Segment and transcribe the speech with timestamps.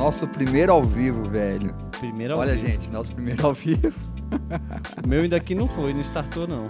[0.00, 1.74] Nosso primeiro ao vivo, velho.
[1.98, 2.66] Primeiro ao Olha, vivo.
[2.66, 3.92] gente, nosso primeiro ao vivo.
[5.04, 6.66] O meu ainda aqui não foi, não startou não.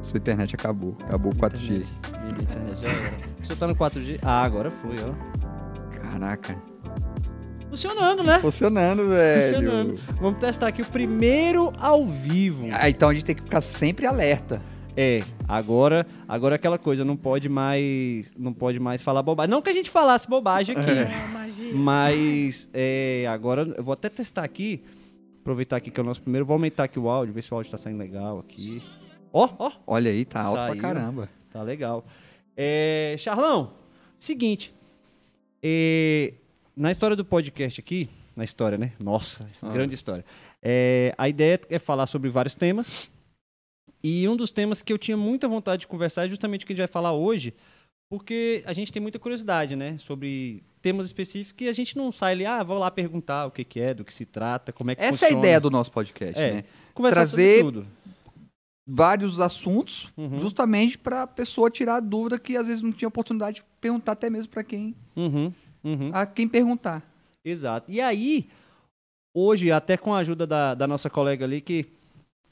[0.00, 0.96] Sua internet acabou.
[1.04, 1.84] Acabou o 4G.
[2.22, 3.16] Minha internet já era.
[3.44, 4.18] Senhor tá no 4G?
[4.22, 6.08] Ah, agora foi, ó.
[6.08, 6.56] Caraca.
[7.68, 8.38] Funcionando, né?
[8.40, 9.54] Funcionando, velho.
[9.54, 10.00] Funcionando.
[10.18, 12.66] Vamos testar aqui o primeiro ao vivo.
[12.72, 14.62] Ah, então a gente tem que ficar sempre alerta.
[15.02, 19.50] É, agora, agora aquela coisa, não pode mais, não pode mais falar bobagem.
[19.50, 21.74] Não que a gente falasse bobagem aqui, É, magia.
[21.74, 24.82] mas é, agora eu vou até testar aqui,
[25.40, 27.56] aproveitar aqui que é o nosso primeiro, vou aumentar aqui o áudio, ver se o
[27.56, 28.82] áudio tá saindo legal aqui.
[29.32, 30.72] Ó, ó, Olha aí, tá alto Saiu.
[30.72, 31.28] pra caramba.
[31.50, 32.04] Tá legal.
[32.54, 33.72] É, Charlão,
[34.18, 34.74] seguinte.
[35.62, 36.34] é,
[36.76, 38.92] na história do podcast aqui, na história, né?
[39.00, 39.68] Nossa, Ah.
[39.70, 40.24] grande história.
[40.62, 43.10] É, a ideia é falar sobre vários temas.
[44.02, 46.72] E um dos temas que eu tinha muita vontade de conversar é justamente o que
[46.72, 47.52] a gente vai falar hoje,
[48.10, 49.98] porque a gente tem muita curiosidade, né?
[49.98, 53.62] Sobre temas específicos e a gente não sai ali, ah, vou lá perguntar o que,
[53.64, 55.38] que é, do que se trata, como é que Essa é a funciona.
[55.38, 56.52] ideia do nosso podcast, É.
[56.54, 56.64] né?
[56.94, 57.86] Conversar trazer- sobre tudo.
[58.92, 60.40] Vários assuntos, Uhum.
[60.40, 64.28] justamente pra pessoa tirar a dúvida que às vezes não tinha oportunidade de perguntar até
[64.28, 65.52] mesmo pra quem, Uhum,
[65.84, 66.10] uhum.
[66.12, 67.02] a quem perguntar.
[67.44, 67.88] Exato.
[67.90, 68.48] E aí,
[69.36, 71.86] hoje, até com a ajuda da, da nossa colega ali, que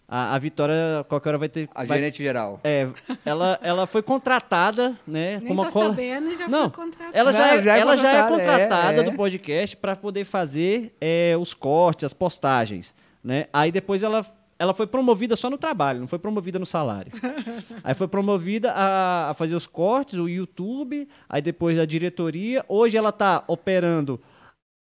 [0.09, 1.69] a, a Vitória, qualquer hora vai ter.
[1.75, 2.59] A vai- gerente geral.
[2.65, 2.89] é,
[3.27, 5.39] ela, ela foi contratada, né?
[5.39, 5.91] Nem como tá a cola...
[5.91, 7.11] sabendo já Não, foi contratado.
[7.13, 9.03] Ela já, Não, é, já é ela já é contratada, contratada é, é.
[9.03, 13.49] do podcast para poder fazer é, os cortes, as postagens, né?
[13.53, 14.25] Aí depois ela,
[14.59, 17.13] ela foi promovida só no trabalho, não foi promovida no salário.
[17.85, 22.65] aí foi promovida a, a fazer os cortes, o YouTube, aí depois a diretoria.
[22.67, 24.19] Hoje ela tá operando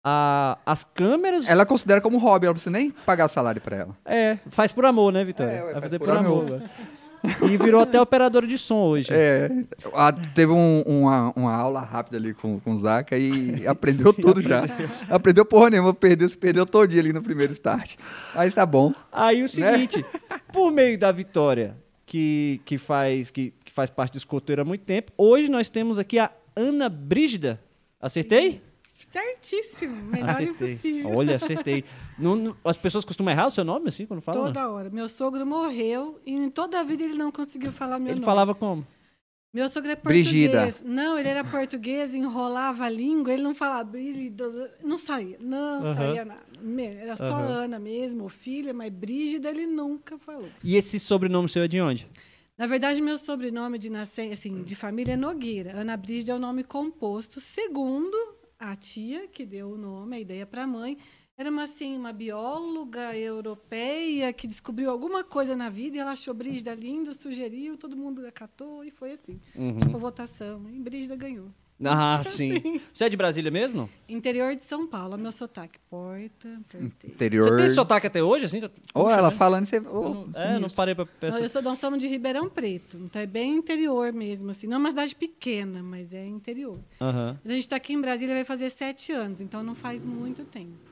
[0.04, 1.48] a, as câmeras.
[1.48, 3.98] Ela considera como hobby, ela não precisa nem pagar salário pra ela.
[4.06, 5.52] É, faz por amor, né, Vitória?
[5.52, 6.52] É, ué, Vai faz fazer por por, amor.
[6.52, 6.60] ué.
[7.50, 9.08] e virou até operadora de som hoje.
[9.12, 9.50] É,
[9.94, 14.42] a- teve um- uma, uma aula rápida ali com, com o Zaca e aprendeu tudo
[14.42, 14.64] já.
[15.10, 17.96] Aprendeu porra nenhuma, perdeu, se perdeu todo dia ali no primeiro start.
[18.36, 18.94] Mas tá bom.
[19.12, 19.44] Aí Né?
[19.46, 20.06] o seguinte,
[20.52, 24.84] por meio da Vitória, que, que, faz, que, que faz parte do escoteiro há muito
[24.84, 27.58] tempo, hoje nós temos aqui a Ana Brígida.
[28.02, 28.62] Acertei?
[29.14, 29.96] Certíssimo.
[30.06, 30.72] Melhor Acertei.
[30.74, 31.12] impossível.
[31.16, 31.86] Olha, acertei.
[32.18, 34.46] Não- não- as pessoas costumam errar o seu nome assim quando falam?
[34.46, 34.90] Toda hora.
[34.90, 38.26] Meu sogro morreu e em toda a vida ele não conseguiu falar meu Ele nome.
[38.26, 38.86] falava como?
[39.54, 40.28] Meu sogro é português.
[40.32, 40.74] Brígida.
[40.84, 45.94] Não, ele era português, enrolava a língua, ele não falava Brígida, não saía, não Aham.
[45.94, 46.42] saía nada.
[47.00, 47.46] Era só Aham.
[47.66, 50.50] Ana mesmo, filha, mas Brígida ele nunca falou.
[50.64, 52.08] E esse sobrenome seu é de onde?
[52.58, 55.74] Na verdade, meu sobrenome de nascença, assim, de família é Nogueira.
[55.80, 58.18] Ana Brígida é o nome composto, segundo
[58.72, 60.98] a tia que deu o nome, a ideia para a mãe.
[61.36, 66.34] Era uma, assim, uma bióloga europeia que descobriu alguma coisa na vida e ela achou
[66.34, 69.40] Brígida lindo, sugeriu, todo mundo acatou e foi assim.
[69.56, 69.78] Uhum.
[69.80, 70.70] Tipo, votação.
[70.70, 71.50] E Brígida ganhou.
[71.90, 72.80] Ah, sim.
[72.94, 73.90] Você é de Brasília mesmo?
[74.08, 75.80] Interior de São Paulo, meu sotaque.
[75.90, 76.48] Porta.
[77.04, 77.50] Interior.
[77.50, 78.62] Você tem sotaque até hoje, assim?
[78.94, 79.36] Ou ela né?
[79.36, 79.78] falando, você.
[79.78, 81.40] Eu Oh, não, é, não parei pra Não, pensar.
[81.42, 84.68] eu sou, nós somos de Ribeirão Preto, então é bem interior mesmo, assim.
[84.68, 86.78] Não é uma cidade pequena, mas é interior.
[87.00, 90.44] Mas a gente está aqui em Brasília vai fazer sete anos, então não faz muito
[90.46, 90.92] tempo.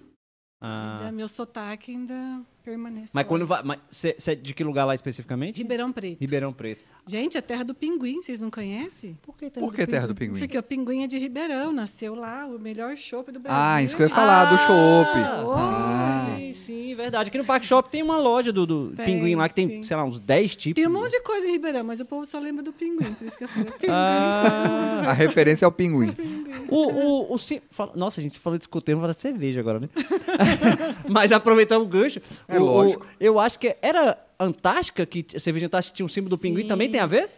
[0.62, 1.08] Mas Ah.
[1.08, 3.12] é, meu sotaque ainda permanece.
[3.14, 3.62] Mas quando vai.
[3.90, 5.58] Você é de que lugar lá especificamente?
[5.58, 6.20] Ribeirão Preto.
[6.22, 6.84] Ribeirão Preto.
[7.08, 9.18] Gente, a terra do pinguim, vocês não conhecem?
[9.24, 10.38] Por que, Por que Terra do Pinguim?
[10.40, 13.60] Porque o pinguim é de Ribeirão, nasceu lá, o melhor chopp do Brasil.
[13.60, 15.18] é Ah, isso que eu ia falar, do chopp.
[15.18, 16.26] Ah, Ah.
[16.38, 17.30] sim, sim, verdade.
[17.30, 19.84] Aqui no Parque Shop tem uma loja do, do Tem, pinguim lá que tem, sim.
[19.84, 20.76] sei lá, uns 10 tipos.
[20.80, 23.26] Tem um monte de coisa em Ribeirão, mas o povo só lembra do pinguim, por
[23.28, 23.72] isso que eu falei.
[23.72, 23.88] pinguim.
[23.90, 26.14] Ah, A referência é o pinguim.
[26.70, 29.60] o, o, o, sim- fala- Nossa, a gente falou de escoteiro, vamos falar de cerveja
[29.60, 29.90] agora, né?
[31.10, 32.22] Mas aproveitando o gancho.
[32.56, 33.08] É o- o- lógico.
[33.20, 36.68] eu acho que era Antártica, que a cerveja Antártica tinha um símbolo do pinguim, Sim.
[36.68, 37.30] também tem a ver?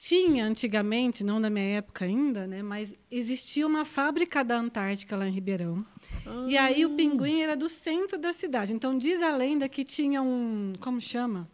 [0.00, 2.62] Tinha antigamente, não na minha época ainda, né?
[2.62, 5.84] Mas existia uma fábrica da Antártica lá em Ribeirão.
[6.46, 8.72] E aí o pinguim era do centro da cidade.
[8.72, 11.48] Então diz a lenda que tinha um, como chama?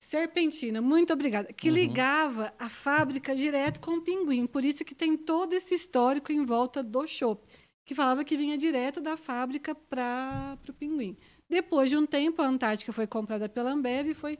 [0.00, 4.46] Serpentina, muito obrigada, que ligava a fábrica direto com o pinguim.
[4.46, 7.42] Por isso que tem todo esse histórico em volta do chopp,
[7.86, 11.16] que falava que vinha direto da fábrica para o pinguim.
[11.48, 14.38] Depois de um tempo, a Antártica foi comprada pela Ambev e foi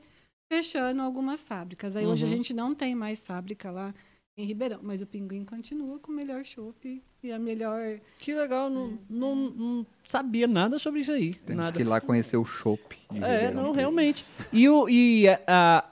[0.51, 1.95] fechando algumas fábricas.
[1.95, 2.35] Aí hoje a Uhum.
[2.35, 3.93] gente não tem mais fábrica lá
[4.37, 7.99] em Ribeirão, mas o Pinguim continua com o melhor chopp e a melhor.
[8.19, 11.33] Que legal, não, não, não sabia nada sobre isso aí.
[11.33, 11.75] Temos nada.
[11.75, 12.95] que ir lá conhecer o chopp.
[13.11, 14.25] de É, Ribeirão não, realmente.
[14.51, 15.89] E, o, e a, a-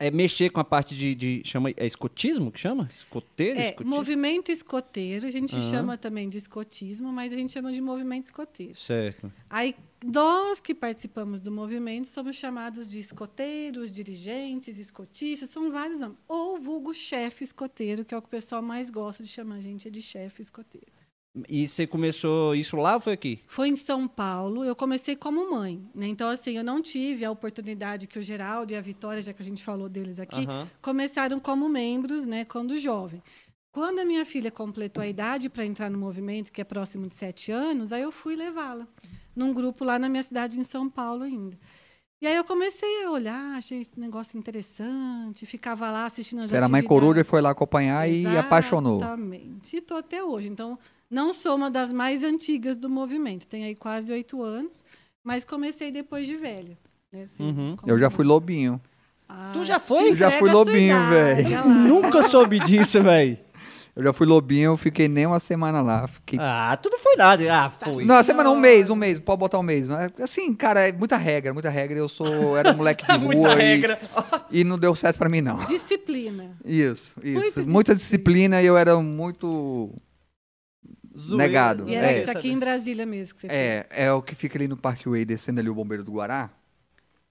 [0.00, 2.88] é mexer com a parte de, de- chama é escotismo que chama?
[2.92, 3.58] Escoteiro?
[3.60, 3.94] É, escotismo?
[3.96, 5.70] movimento escoteiro, a gente Aham.
[5.70, 8.74] chama também de escotismo, mas a gente chama de movimento escoteiro.
[8.74, 9.30] Certo.
[9.48, 16.16] Aí nós que participamos do movimento somos chamados de escoteiros, dirigentes, escotistas, são vários nomes.
[16.26, 19.60] Ou vulgo chefe escoteiro, que é o que o pessoal mais gosta de chamar a
[19.60, 20.86] gente é de chefe escoteiro.
[21.48, 23.40] E você começou isso lá ou foi aqui?
[23.46, 24.64] Foi em São Paulo.
[24.64, 26.06] Eu comecei como mãe, né?
[26.06, 29.42] Então assim, eu não tive a oportunidade que o Geraldo e a Vitória, já que
[29.42, 30.46] a gente falou deles aqui,
[30.82, 33.22] começaram como membros, né, quando jovem.
[33.72, 37.14] Quando a minha filha completou a idade para entrar no movimento, que é próximo de
[37.14, 38.86] sete anos, aí eu fui levá-la
[39.34, 41.56] num grupo lá na minha cidade, em São Paulo ainda.
[42.22, 46.56] E aí eu comecei a olhar, achei esse negócio interessante, ficava lá assistindo as Você
[46.56, 48.98] era mãe coruja e foi lá acompanhar e apaixonou.
[48.98, 49.76] Exatamente.
[49.76, 50.48] E estou até hoje.
[50.48, 50.78] Então,
[51.10, 53.46] não sou uma das mais antigas do movimento.
[53.46, 54.84] Tenho aí quase oito anos,
[55.24, 56.78] mas comecei depois de velha.
[57.12, 57.76] né, assim, Uhum.
[57.86, 58.80] Eu já fui lobinho.
[59.28, 60.10] Ah, Tu já foi?
[60.10, 61.64] Eu já fui lobinho, velho.
[61.68, 63.38] Nunca soube disso, velho.
[63.94, 66.06] Eu já fui lobinho, eu fiquei nem uma semana lá.
[66.06, 66.38] Fiquei.
[66.40, 67.52] Ah, tu não foi nada.
[67.52, 68.04] Ah, foi.
[68.04, 69.88] não, semana, um mês, um mês, pode botar um mês.
[70.20, 71.98] Assim, cara, é muita regra, muita regra.
[71.98, 74.00] Eu sou, era um moleque de rua Muita e, regra.
[74.50, 75.58] e não deu certo pra mim, não.
[75.64, 76.56] Disciplina.
[76.64, 77.40] Isso, isso.
[77.40, 79.90] Muita Muita disciplina e eu era muito.
[81.20, 81.36] Zoeira.
[81.46, 81.88] Negado.
[81.88, 82.22] E era É.
[82.22, 83.58] isso aqui em Brasília mesmo que você fez.
[83.58, 86.50] É, é o que fica ali no Parkway, descendo ali o Bombeiro do Guará.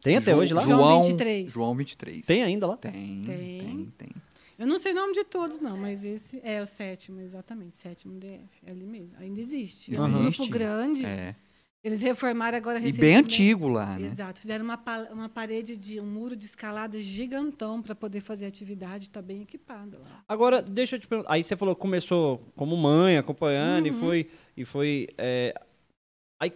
[0.01, 0.61] Tem até Ju- hoje lá?
[0.63, 1.51] João João 23.
[1.51, 2.25] João 23.
[2.25, 2.77] Tem ainda lá?
[2.77, 3.23] Tem, Tem.
[3.25, 4.09] tem, tem.
[4.57, 7.77] Eu não sei o nome de todos, não, mas esse é o sétimo, exatamente.
[7.77, 8.61] Sétimo DF.
[8.65, 9.11] É ali mesmo.
[9.19, 9.93] Ainda existe.
[9.95, 10.37] É um Existe.
[10.37, 11.05] grupo grande.
[11.05, 11.35] É.
[11.81, 13.07] Eles reformaram agora E recentemente.
[13.13, 14.07] bem antigo lá, né?
[14.07, 14.41] Exato.
[14.41, 14.77] Fizeram uma,
[15.11, 19.05] uma parede de um muro de escalada gigantão para poder fazer atividade.
[19.05, 20.23] Está bem equipado lá.
[20.27, 21.31] Agora, deixa eu te perguntar.
[21.31, 23.99] Aí você falou que começou como mãe, acompanhando, e Uhum.
[23.99, 24.29] foi.
[24.57, 25.53] E foi é,
[26.37, 26.51] Aí,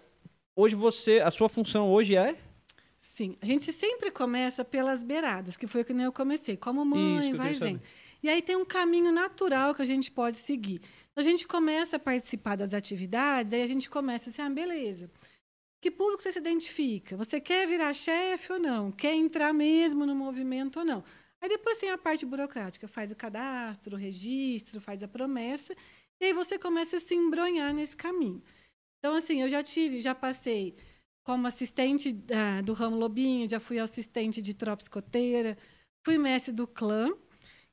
[0.57, 1.21] hoje você.
[1.21, 2.35] A sua função hoje é?
[2.97, 3.35] Sim.
[3.41, 6.57] A gente sempre começa pelas beiradas, que foi o que nem eu comecei.
[6.57, 7.81] Como Isso mãe, eu vai e vem.
[8.21, 10.81] E aí tem um caminho natural que a gente pode seguir.
[11.15, 15.11] A gente começa a participar das atividades, aí a gente começa assim, ah, beleza.
[15.81, 17.15] Que público você se identifica?
[17.17, 18.91] Você quer virar chefe ou não?
[18.91, 21.03] Quer entrar mesmo no movimento ou não?
[21.41, 25.75] Aí depois tem a parte burocrática, faz o cadastro, o registro, faz a promessa,
[26.21, 28.41] e aí você começa a se embronhar nesse caminho.
[28.97, 30.77] Então, assim, eu já tive, já passei
[31.25, 35.57] como assistente ah, do ramo Lobinho, já fui assistente de tropa escoteira,
[36.05, 37.13] fui mestre do clã,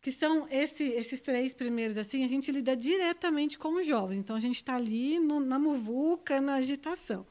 [0.01, 4.19] que são esse- esses três primeiros, assim, a gente lida diretamente com os jovens.
[4.19, 7.27] Então, a gente está ali no- na muvuca, na agitação.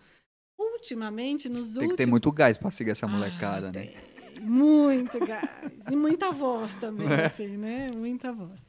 [0.57, 1.97] Ultimamente, nos Tem que últimos...
[1.97, 3.87] ter muito gás pra seguir essa Ah, molecada, né?
[3.87, 4.41] tem.
[4.41, 5.49] Muito gás.
[5.91, 7.91] E muita voz também, assim, né?
[7.91, 8.65] Muita voz.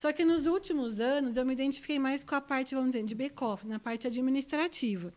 [0.00, 3.14] Só que nos últimos anos eu me identifiquei mais com a parte, vamos dizer, de
[3.14, 5.12] back-off, na parte administrativa.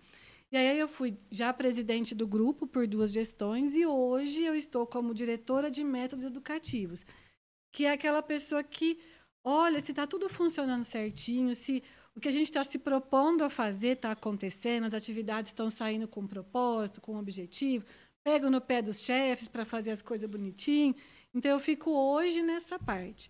[0.51, 4.85] E aí eu fui já presidente do grupo por duas gestões e hoje eu estou
[4.87, 7.05] como diretora de métodos educativos,
[7.71, 8.99] que é aquela pessoa que
[9.43, 11.83] olha se está tudo funcionando certinho, se
[12.15, 16.07] o que a gente está se propondo a fazer está acontecendo, as atividades estão saindo
[16.07, 17.85] com propósito, com objetivo,
[18.23, 20.95] pego no pé dos chefes para fazer as coisas bonitinho.
[21.33, 23.29] Então eu fico hoje nessa parte.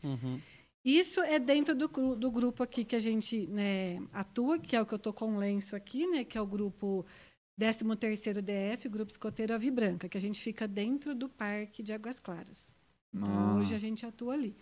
[0.83, 4.85] Isso é dentro do, do grupo aqui que a gente né, atua, que é o
[4.85, 7.05] que eu estou com o lenço aqui, né, que é o grupo
[7.59, 12.19] 13º DF, Grupo Escoteiro Avi Branca, que a gente fica dentro do Parque de Águas
[12.19, 12.73] Claras.
[13.13, 13.55] Então, Ah.
[13.59, 14.55] hoje a gente atua ali.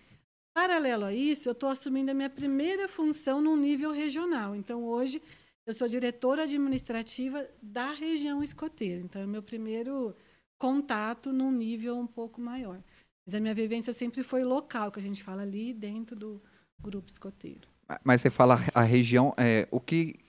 [0.53, 4.55] Paralelo a isso, eu estou assumindo a minha primeira função no nível regional.
[4.55, 5.21] Então, hoje,
[5.65, 8.99] eu sou diretora administrativa da região escoteira.
[9.01, 10.15] Então, é o meu primeiro
[10.57, 12.81] contato num nível um pouco maior.
[13.25, 16.41] Mas a minha vivência sempre foi local, que a gente fala ali dentro do
[16.81, 17.67] grupo escoteiro.
[18.03, 20.19] Mas você fala a região, é, o que.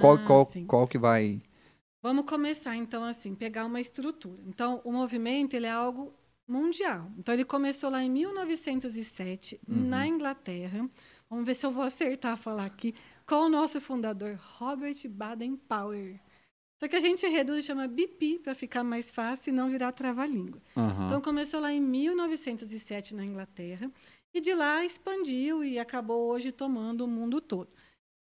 [0.00, 0.66] Qual, Ah, qual, sim.
[0.66, 1.42] qual que vai.
[2.02, 4.42] Vamos começar, então, assim, pegar uma estrutura.
[4.46, 6.12] Então, o movimento ele é algo
[6.46, 7.10] mundial.
[7.18, 9.88] Então, ele começou lá em 1907, Uhum.
[9.88, 10.88] na Inglaterra.
[11.28, 12.94] Vamos ver se eu vou acertar falar aqui.
[13.26, 16.18] Com o nosso fundador, Robert Baden-Powell.
[16.78, 19.92] Só que a gente reduz e chama BP para ficar mais fácil e não virar
[19.92, 20.60] trava-língua.
[20.76, 21.06] Aham.
[21.06, 23.90] Então, começou lá em 1907 na Inglaterra
[24.34, 27.70] e de lá expandiu e acabou hoje tomando o mundo todo.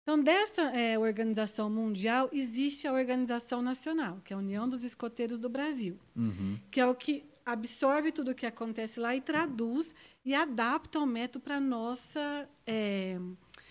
[0.02, 5.38] Então, dessa eh, organização mundial, existe a organização nacional, que é a União dos Escoteiros
[5.40, 6.58] do Brasil, Uhum.
[6.70, 9.94] que é o que absorve tudo o que acontece lá e traduz
[10.24, 13.18] e adapta o método para a nossa eh,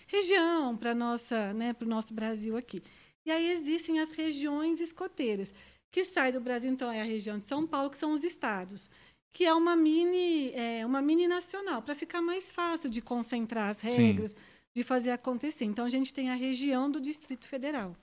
[0.06, 2.82] região, para nossa, né, para o nosso Brasil aqui.
[3.24, 5.54] E aí existem as regiões escoteiras,
[5.90, 8.90] que sai do Brasil, então é a região de São Paulo, que são os estados,
[9.32, 13.78] que é uma mini, é, uma mini nacional, para ficar mais fácil de concentrar as
[13.78, 13.88] Sim.
[13.88, 14.36] regras,
[14.74, 15.64] de fazer acontecer.
[15.64, 17.96] Então a gente tem a região do Distrito Federal,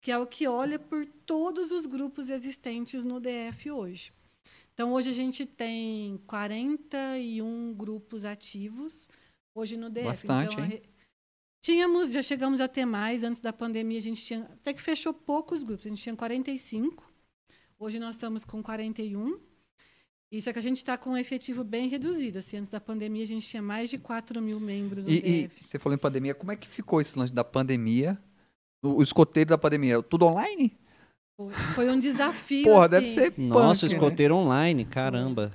[0.00, 4.12] que é o que olha por todos os grupos existentes no DF hoje.
[4.78, 9.08] Então hoje a gente tem 41 grupos ativos
[9.52, 10.04] hoje no DF.
[10.04, 10.80] Bastante, então, hein?
[11.60, 13.24] Tínhamos, já chegamos a ter mais.
[13.24, 14.44] Antes da pandemia, a gente tinha.
[14.44, 15.84] Até que fechou poucos grupos.
[15.84, 17.12] A gente tinha 45.
[17.76, 19.40] Hoje nós estamos com 41.
[20.30, 22.38] Isso é que a gente está com um efetivo bem reduzido.
[22.38, 25.48] Assim, antes da pandemia, a gente tinha mais de 4 mil membros no E, e
[25.48, 25.64] DF.
[25.64, 28.16] você falou em pandemia, como é que ficou esse lance da pandemia
[28.80, 30.78] O escoteiro da pandemia, tudo online?
[31.74, 32.64] Foi- um desafio.
[32.64, 33.14] Porra, deve assim.
[33.14, 33.98] ser Nossa, punk, né?
[33.98, 35.52] escoteiro online, caramba.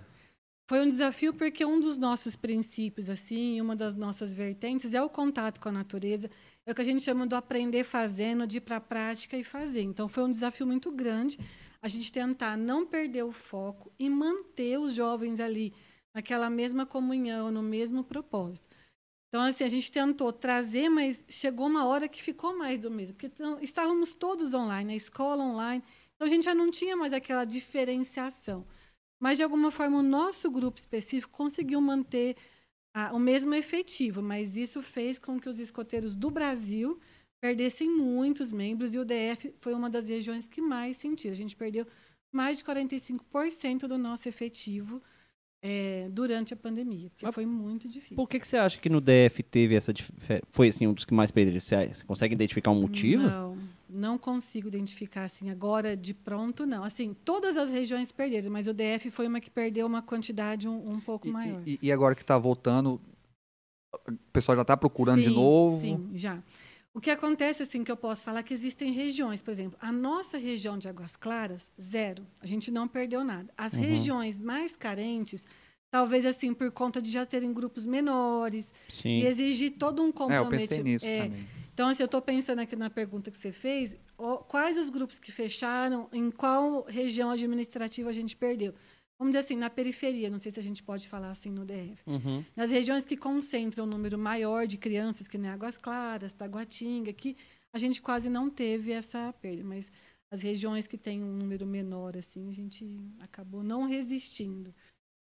[0.69, 5.09] Foi um desafio porque um dos nossos princípios, assim, uma das nossas vertentes é o
[5.09, 6.29] contato com a natureza.
[6.65, 9.43] É o que a gente chama do aprender fazendo, de ir para a prática e
[9.43, 9.81] fazer.
[9.81, 11.37] Então, foi um desafio muito grande
[11.81, 15.73] a gente tentar não perder o foco e manter os jovens ali
[16.15, 18.69] naquela mesma comunhão, no mesmo propósito.
[19.33, 23.15] Então, assim, a gente tentou trazer, mas chegou uma hora que ficou mais do mesmo,
[23.15, 27.13] porque então, estávamos todos online, a escola online, então a gente já não tinha mais
[27.13, 28.63] aquela diferenciação.
[29.19, 32.37] Mas, de alguma forma, o nosso grupo específico conseguiu manter
[32.95, 36.99] ah, o mesmo efetivo, mas isso fez com que os escoteiros do Brasil
[37.41, 41.31] perdessem muitos membros e o DF foi uma das regiões que mais sentiu.
[41.31, 41.87] A gente perdeu
[42.31, 45.01] mais de 45% do nosso efetivo
[45.63, 48.15] eh, durante a pandemia, porque Mas foi muito difícil.
[48.17, 50.43] Por que, que você acha que no DF teve essa diferença?
[50.49, 51.59] Foi assim, um dos que mais perderam?
[51.61, 53.23] Você você consegue identificar um motivo?
[53.23, 53.57] Não,
[53.89, 56.83] não consigo identificar assim agora de pronto, não.
[56.83, 60.95] Assim, todas as regiões perderam, mas o DF foi uma que perdeu uma quantidade um,
[60.95, 61.61] um pouco E, maior.
[61.65, 62.99] e- e agora que tá voltando,
[64.07, 65.79] o pessoal já tá procurando de Sim, novo?
[65.79, 66.43] Sim, já.
[66.95, 70.37] O que acontece, assim, que eu posso falar, que existem regiões, por exemplo, a nossa
[70.37, 72.25] região de Águas Claras, zero.
[72.39, 73.51] A gente não perdeu nada.
[73.57, 73.79] As Uhum.
[73.81, 75.43] regiões mais carentes,
[75.89, 79.17] talvez, assim, por conta de já terem grupos menores Sim.
[79.17, 80.59] e exigir todo um É, eu comprometimento.
[80.69, 81.47] pensei nisso é, também.
[81.73, 83.97] Então, assim, eu estou pensando aqui na pergunta que você fez,
[84.47, 88.71] quais os grupos que fecharam, em qual região administrativa a gente perdeu?
[89.17, 92.01] Vamos dizer assim, na periferia, não sei se a gente pode falar assim no DF.
[92.05, 92.43] Uhum.
[92.55, 97.37] Nas regiões que concentram um número maior de crianças, que nem Águas Claras, Taguatinga, que
[97.71, 99.91] a gente quase não teve essa perda, mas
[100.31, 104.73] as regiões que têm um número menor, assim, a gente acabou não resistindo.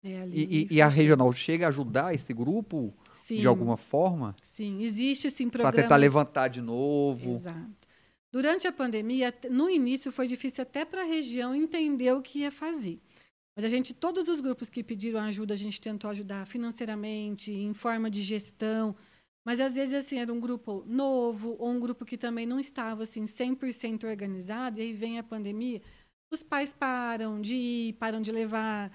[0.02, 4.34] né, E, e- a regional chega a ajudar esse grupo Sim, de alguma forma?
[4.42, 5.82] Sim, existe sim Para programas...
[5.84, 7.30] tentar levantar de novo?
[7.30, 7.86] Exato.
[8.30, 12.50] Durante a pandemia, no início foi difícil até para a região entender o que ia
[12.52, 13.00] fazer.
[13.56, 17.72] Mas a gente, todos os grupos que pediram ajuda, a gente tentou ajudar financeiramente, em
[17.72, 18.94] forma de gestão.
[19.46, 23.04] Mas às vezes assim era um grupo novo ou um grupo que também não estava
[23.04, 25.80] assim 100% organizado e aí vem a pandemia,
[26.32, 28.92] os pais param de ir, param de levar.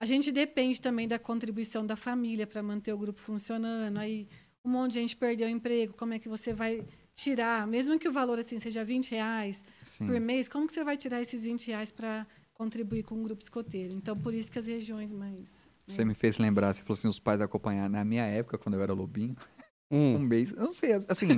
[0.00, 3.98] A gente depende também da contribuição da família para manter o grupo funcionando.
[3.98, 4.26] Aí
[4.64, 8.08] um monte de gente perdeu o emprego, como é que você vai tirar, mesmo que
[8.08, 10.06] o valor assim seja 20 reais Sim.
[10.06, 12.26] por mês, como que você vai tirar esses 20 reais para
[12.62, 13.94] contribuir com o grupo escoteiro?
[13.94, 15.66] Então, por isso que as regiões mais...
[15.66, 15.72] né?
[15.86, 17.88] Você me fez lembrar, você falou assim, os pais acompanhar.
[17.90, 19.36] Na minha época, quando eu era lobinho,
[19.90, 20.18] um Hum.
[20.20, 21.28] mês, eu não sei, assim,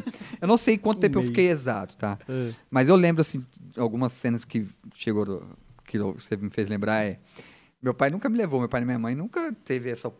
[0.41, 1.31] eu não sei quanto tempo eu mês.
[1.31, 2.19] fiquei exato, tá?
[2.29, 2.53] É.
[2.71, 3.45] Mas eu lembro, assim,
[3.77, 5.47] algumas cenas que chegou, do-
[5.85, 7.19] que você me fez lembrar é...
[7.83, 10.11] Meu pai nunca me levou, meu pai e minha mãe nunca teve essa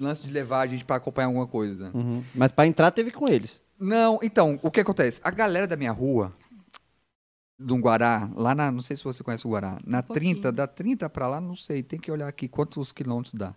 [0.00, 1.90] lance de levar a gente para acompanhar alguma coisa.
[1.94, 2.22] Uhum.
[2.34, 3.60] Mas para entrar teve com eles.
[3.78, 5.20] Não, então, o que acontece?
[5.22, 6.32] A galera da minha rua,
[7.58, 8.70] do Guará, lá na.
[8.70, 9.78] Não sei se você conhece o Guará.
[9.84, 10.34] Na Um pouquinho.
[10.34, 11.82] 30, da 30 pra lá, não sei.
[11.82, 13.54] Tem que olhar aqui quantos quilômetros dá.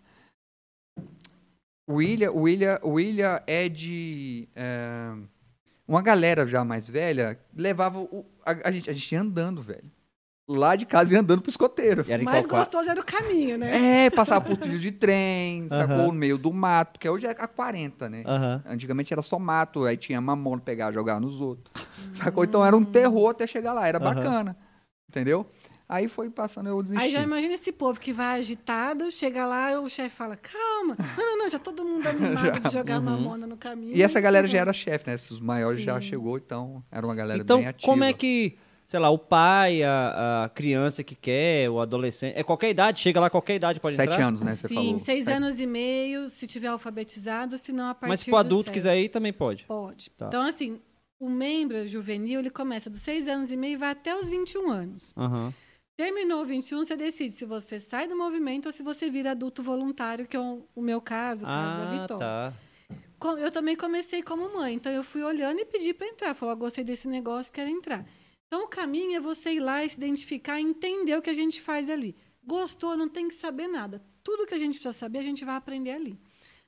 [1.87, 4.47] O Ilha, o Ilha, o Ilha é de.
[4.55, 5.13] é,
[5.87, 9.91] uma galera já mais velha levava o- a, a gente, a gente ia andando, velho.
[10.47, 12.05] Lá de casa ia andando pro escoteiro.
[12.07, 14.05] E mais gostoso era o caminho, né?
[14.05, 15.95] É, passava por trilho de trem, sacou?
[15.97, 16.05] Aham.
[16.07, 18.23] No meio do mato, porque hoje é a 40, né?
[18.25, 18.61] Aham.
[18.65, 21.71] Antigamente era só mato, aí tinha mamona pegar, jogar nos outros.
[22.11, 22.43] Sacou?
[22.43, 24.13] Então era um terror até chegar lá, era Aham.
[24.13, 24.57] bacana.
[25.07, 25.45] Entendeu?
[25.87, 27.03] Aí foi passando, eu desisti.
[27.03, 31.25] Aí já imagina esse povo que vai agitado, chega lá, o chefe fala, calma, não,
[31.25, 33.05] não, não, já todo mundo animado de jogar Uhum.
[33.05, 33.95] mamona no caminho.
[33.95, 35.13] E essa galera Tá já era chefe, né?
[35.15, 36.07] Esses maiores já Sim.
[36.07, 37.91] chegou, então era uma galera Então, bem ativa.
[37.91, 38.57] como é que,
[38.91, 43.21] sei lá, o pai, a, a criança que quer, o adolescente, é qualquer idade, chega
[43.21, 44.27] lá qualquer idade pode Sete entrar?
[44.27, 44.51] anos, né?
[44.51, 44.99] Você Sim, falou.
[44.99, 48.35] seis Sete- anos e meio, se tiver alfabetizado, se não a partir Mas se for
[48.35, 48.73] adulto sete.
[48.73, 49.63] quiser ir, também pode.
[49.63, 50.09] Pode.
[50.09, 50.25] Tá.
[50.27, 50.77] Então, assim,
[51.17, 54.69] o membro juvenil, ele começa dos seis anos e meio e vai até os 21
[54.69, 55.13] anos.
[55.17, 55.53] Aham.
[55.95, 60.27] Terminou 21, você decide se você sai do movimento ou se você vira adulto voluntário,
[60.27, 62.17] que é o, o meu caso, o caso da Ah, Vitória.
[62.17, 62.53] tá.
[63.39, 66.33] Eu também comecei como mãe, então eu fui olhando e pedi para entrar.
[66.33, 68.03] Falou, "Ah, gostei desse negócio, quero entrar.
[68.51, 71.61] Então o caminho é você ir lá e se identificar, entender o que a gente
[71.61, 72.13] faz ali.
[72.43, 74.03] Gostou, não tem que saber nada.
[74.21, 76.19] Tudo que a gente precisa saber, a gente vai aprender ali.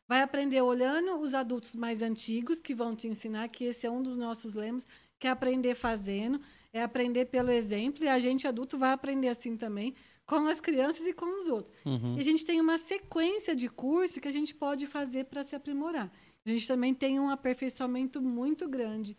[0.07, 4.01] Vai aprender olhando os adultos mais antigos que vão te ensinar, que esse é um
[4.01, 4.87] dos nossos lemas,
[5.19, 6.39] que é aprender fazendo,
[6.71, 9.93] é aprender pelo exemplo, e a gente adulto vai aprender assim também,
[10.25, 11.77] com as crianças e com os outros.
[11.85, 12.15] Uhum.
[12.15, 15.53] E a gente tem uma sequência de curso que a gente pode fazer para se
[15.53, 16.09] aprimorar.
[16.45, 19.17] A gente também tem um aperfeiçoamento muito grande.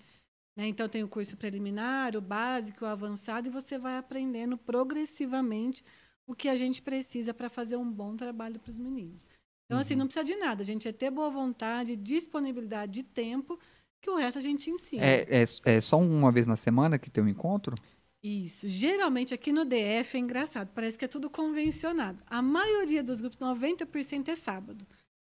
[0.57, 0.67] Né?
[0.67, 5.85] Então, tem o curso preliminar, o básico, o avançado, e você vai aprendendo progressivamente
[6.27, 9.27] o que a gente precisa para fazer um bom trabalho para os meninos.
[9.67, 10.63] Então, assim, não precisa de nada.
[10.63, 13.59] A gente é ter boa vontade, disponibilidade de tempo,
[14.01, 15.05] que o resto a gente ensina.
[15.05, 17.75] É, é, é só uma vez na semana que tem um encontro?
[18.23, 18.69] Isso.
[18.69, 22.23] Geralmente aqui no DF é engraçado, parece que é tudo convencionado.
[22.27, 24.87] A maioria dos grupos, 90% é sábado.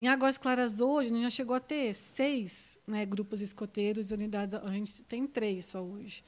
[0.00, 4.14] Em Águas Claras hoje, a gente já chegou a ter seis né, grupos escoteiros e
[4.14, 4.54] unidades.
[4.54, 6.22] A gente tem três só hoje.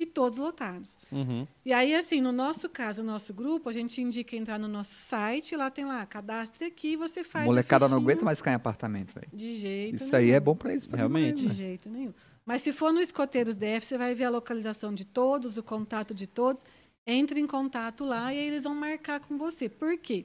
[0.00, 0.96] E todos lotados.
[1.12, 1.46] Uhum.
[1.64, 4.96] E aí, assim, no nosso caso, o nosso grupo, a gente indica entrar no nosso
[4.96, 7.44] site, lá tem lá, cadastre aqui, você faz.
[7.46, 9.28] Molecada não aguenta mais ficar em apartamento, velho.
[9.32, 10.36] De jeito Isso aí nenhum.
[10.36, 10.86] é bom pra eles.
[10.86, 11.42] pra Realmente.
[11.42, 11.54] De né?
[11.54, 12.12] jeito nenhum.
[12.44, 16.12] Mas se for no Escoteiros DF, você vai ver a localização de todos, o contato
[16.12, 16.64] de todos.
[17.06, 19.68] Entre em contato lá e aí eles vão marcar com você.
[19.68, 20.24] Por quê?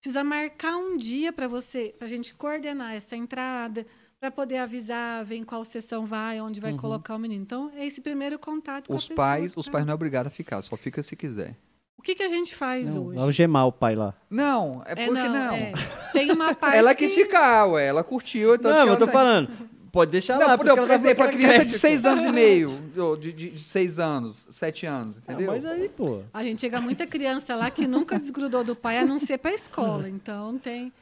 [0.00, 3.86] Precisa marcar um dia para você, para a gente coordenar essa entrada,
[4.18, 7.42] para poder avisar, ver em qual sessão vai, onde vai colocar o menino.
[7.42, 10.26] Então, é esse primeiro contato com Os a pais, os tá- pais não é obrigado
[10.26, 11.54] a ficar, só fica se quiser.
[11.98, 13.18] O que, que a gente faz Não, hoje?
[13.18, 14.14] algemar o pai lá.
[14.30, 15.54] Não, é porque não.
[15.54, 15.72] é.
[16.14, 17.04] Tem uma parte Ela que...
[17.04, 17.86] quis ficar, ué.
[17.86, 18.58] Ela curtiu.
[18.58, 19.50] tanto não, eu tô tá- falando.
[19.92, 21.64] Pode deixar Não, lá, por, porque não, ela por tá exemplo, a falando que criança
[21.64, 25.32] de seis anos e meio, ou de, de, de seis anos, sete anos, pô.
[25.32, 25.50] entendeu?
[25.50, 26.22] Ah, mas aí, pô.
[26.32, 29.50] A gente chega muita criança lá que nunca desgrudou do pai a não ser para
[29.50, 30.08] a escola.
[30.08, 30.88] Então tem.
[30.88, 30.92] O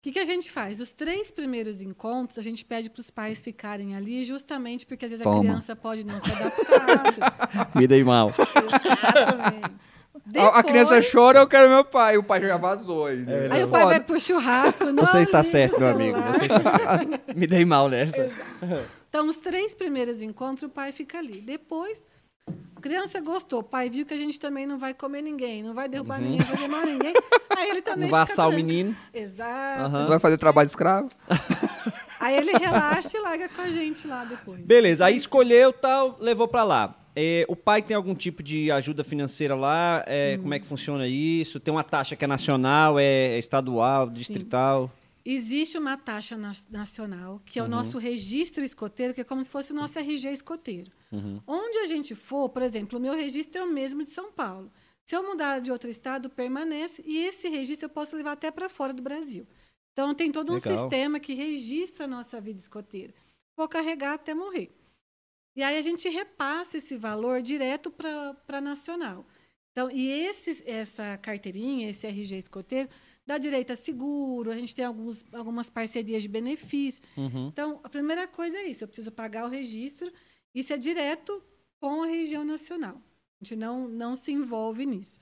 [0.00, 0.80] que, que a gente faz?
[0.80, 5.10] Os três primeiros encontros, a gente pede para os pais ficarem ali, justamente porque às
[5.10, 5.40] vezes a Toma.
[5.40, 7.70] criança pode não se adaptar.
[7.74, 8.30] Me dei mal.
[8.30, 9.86] Exatamente.
[10.36, 12.18] A, a criança Depois- chora, eu quero meu pai.
[12.18, 13.16] O pai já vazou aí.
[13.18, 13.48] né?
[13.50, 14.84] Aí o pai vai pro churrasco.
[14.86, 16.18] Não, Você está certo, o meu amigo.
[16.18, 17.34] está.
[17.34, 18.28] Me dei mal nessa.
[19.08, 21.40] Então, os três primeiros encontros, o pai fica ali.
[21.40, 22.06] Depois,
[22.76, 23.60] a criança gostou.
[23.60, 26.38] O pai viu que a gente também não vai comer ninguém, não vai derrubar ninguém,
[26.40, 27.14] não vai derrubar ninguém.
[27.56, 28.10] Aí ele também Uhum.
[28.10, 28.66] Não vai assar o tranquilo.
[28.68, 28.96] menino.
[29.14, 29.82] Exato.
[29.82, 30.00] Aham.
[30.02, 31.08] Não vai fazer trabalho de escravo?
[32.20, 34.60] Aí ele relaxa e larga com a gente lá depois.
[34.60, 36.94] Beleza, aí escolheu tal, levou pra lá.
[37.20, 40.04] É, o pai tem algum tipo de ajuda financeira lá?
[40.06, 41.58] É, como é que funciona isso?
[41.58, 44.88] Tem uma taxa que é nacional, é, é estadual, distrital?
[45.24, 49.50] Existe uma taxa na- nacional, que é o nosso registro escoteiro, que é como se
[49.50, 50.92] fosse o nosso RG escoteiro.
[51.46, 54.70] Onde a gente for, por exemplo, o meu registro é o mesmo de São Paulo.
[55.04, 58.68] Se eu mudar de outro estado, permanece, e esse registro eu posso levar até para
[58.68, 59.44] fora do Brasil.
[59.92, 60.78] Então, tem todo um Legal.
[60.78, 63.12] sistema que registra a nossa vida escoteira.
[63.56, 64.70] Vou carregar até morrer.
[65.58, 69.26] E aí a gente repassa esse valor direto para nacional.
[69.72, 72.88] Então, e esse, essa carteirinha, esse RG escoteiro,
[73.26, 77.02] dá direito a seguro, a gente tem alguns, algumas parcerias de benefício.
[77.16, 77.48] Uhum.
[77.48, 80.12] Então, a primeira coisa é isso, eu preciso pagar o registro,
[80.54, 81.42] isso é direto
[81.80, 83.02] com a região nacional.
[83.40, 85.18] A gente não, não se envolve nisso.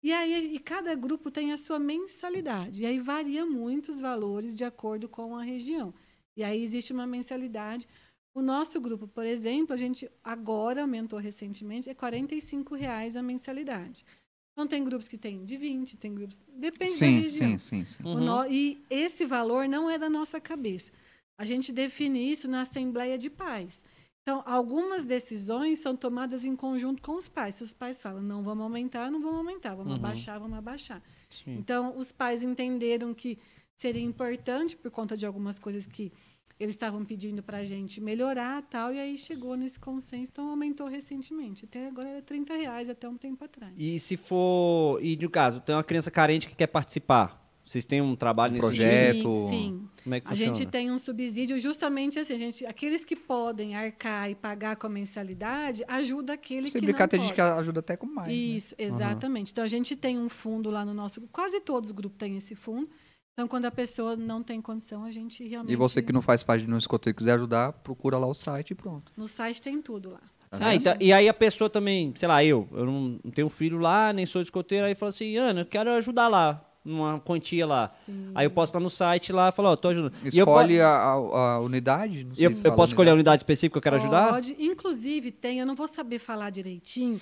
[0.00, 2.82] E aí, e cada grupo tem a sua mensalidade.
[2.82, 5.92] E aí varia muito os valores de acordo com a região.
[6.36, 7.88] E aí existe uma mensalidade.
[8.34, 14.04] O nosso grupo, por exemplo, a gente agora aumentou recentemente, é 45 reais a mensalidade.
[14.52, 16.40] Então tem grupos que tem de 20, tem grupos.
[16.48, 17.50] Depende da Sim, região.
[17.50, 18.02] sim, sim, sim.
[18.04, 20.92] O no- E esse valor não é da nossa cabeça.
[21.38, 23.82] A gente define isso na Assembleia de Pais.
[24.22, 27.56] Então, algumas decisões são tomadas em conjunto com os pais.
[27.56, 29.98] Se os pais falam, não vamos aumentar, não vamos aumentar, vamos Uhum.
[29.98, 31.02] abaixar, vamos abaixar.
[31.28, 31.56] Sim.
[31.58, 33.36] Então, os pais entenderam que
[33.74, 36.12] seria importante, por conta de algumas coisas que
[36.58, 40.86] eles estavam pedindo para a gente melhorar tal, e aí chegou nesse consenso, então aumentou
[40.86, 41.64] recentemente.
[41.64, 43.72] Até agora era 30 reais, até um tempo atrás.
[43.76, 44.98] E se for.
[45.02, 47.40] E no caso, tem uma criança carente que quer participar.
[47.64, 49.36] Vocês têm um trabalho Um nesse projeto.
[49.48, 49.88] Sim, sim.
[50.02, 50.54] Como é que A funciona?
[50.54, 54.88] gente tem um subsídio justamente assim, a gente, aqueles que podem arcar e pagar com
[54.88, 57.28] a mensalidade, ajuda aquele Se que brincar, não tem pode.
[57.28, 58.26] gente que ajuda até com mais.
[58.28, 58.34] né?
[58.34, 59.52] Isso, exatamente.
[59.52, 62.56] Então a gente tem um fundo lá no nosso, quase todos os grupos têm esse
[62.56, 62.88] fundo.
[63.34, 66.42] Então quando a pessoa não tem condição, a gente realmente E você que não faz
[66.42, 69.10] parte de um escoteiro e quiser ajudar, procura lá o site e pronto.
[69.16, 70.20] no site tem tudo lá.
[70.50, 74.12] Ah, então- e aí a pessoa também, sei lá, eu, eu não tenho filho lá,
[74.12, 77.88] nem sou escoteiro, aí fala assim, Ana, eu quero ajudar lá, numa quantia lá.
[77.88, 78.32] Sim.
[78.34, 80.12] Aí eu posso estar no site lá e falar, ó, tô ajudando.
[80.22, 82.24] E eu, Escolhe a, a- unidade.
[82.24, 83.40] Não sei eu, se eu posso escolher a unidade.
[83.40, 84.28] específica que eu quero ajudar?
[84.28, 84.54] Pode.
[84.62, 87.18] Inclusive, tem, eu não vou saber falar direitinho,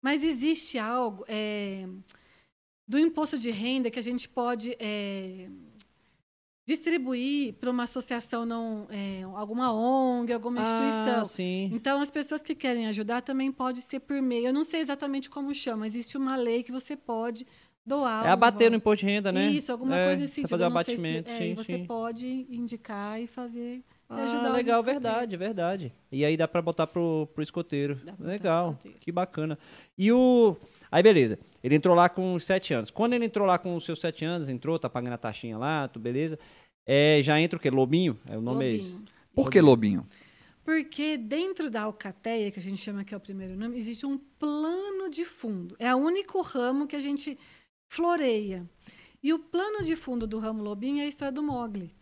[0.00, 1.86] mas existe algo é,
[2.90, 5.46] do imposto de renda que a gente pode é,
[6.66, 11.20] distribuir para uma associação, não, é, alguma ONG, alguma instituição.
[11.20, 11.70] Ah, sim.
[11.72, 14.48] Então, as pessoas que querem ajudar também pode ser por meio.
[14.48, 17.46] Eu não sei exatamente como chama, existe uma lei que você pode
[17.86, 18.26] doar.
[18.26, 18.76] É um abater no valor.
[18.78, 19.48] imposto de renda, né?
[19.50, 20.50] Isso, alguma É, coisa nesse você sentido.
[20.50, 21.84] fazer expli- abatimento, é, sim, você sim.
[21.86, 23.84] pode indicar e fazer.
[24.08, 25.92] Ah, ajudar legal, verdade, verdade.
[26.10, 28.00] E aí dá pra botar pro, pro escoteiro.
[28.18, 29.56] Legal, que bacana.
[29.96, 30.56] E o...
[30.90, 31.38] Aí, beleza.
[31.62, 32.90] Ele entrou lá com os sete anos.
[32.90, 35.86] Quando ele entrou lá com os seus sete anos, entrou, tá pagando a taxinha lá,
[35.88, 36.38] tudo beleza.
[36.86, 37.70] É, já entra o quê?
[37.70, 38.18] Lobinho?
[38.28, 38.90] É, o nome é esse.
[38.90, 39.08] Lobinho.
[39.34, 40.06] Por que Lobinho?
[40.64, 44.18] Porque dentro da alcateia, que a gente chama que é o primeiro nome, existe um
[44.18, 45.76] plano de fundo.
[45.78, 47.38] É o único ramo que a gente
[47.88, 48.68] floreia.
[49.22, 51.94] E o plano de fundo do ramo Lobinho é a história do Mogli,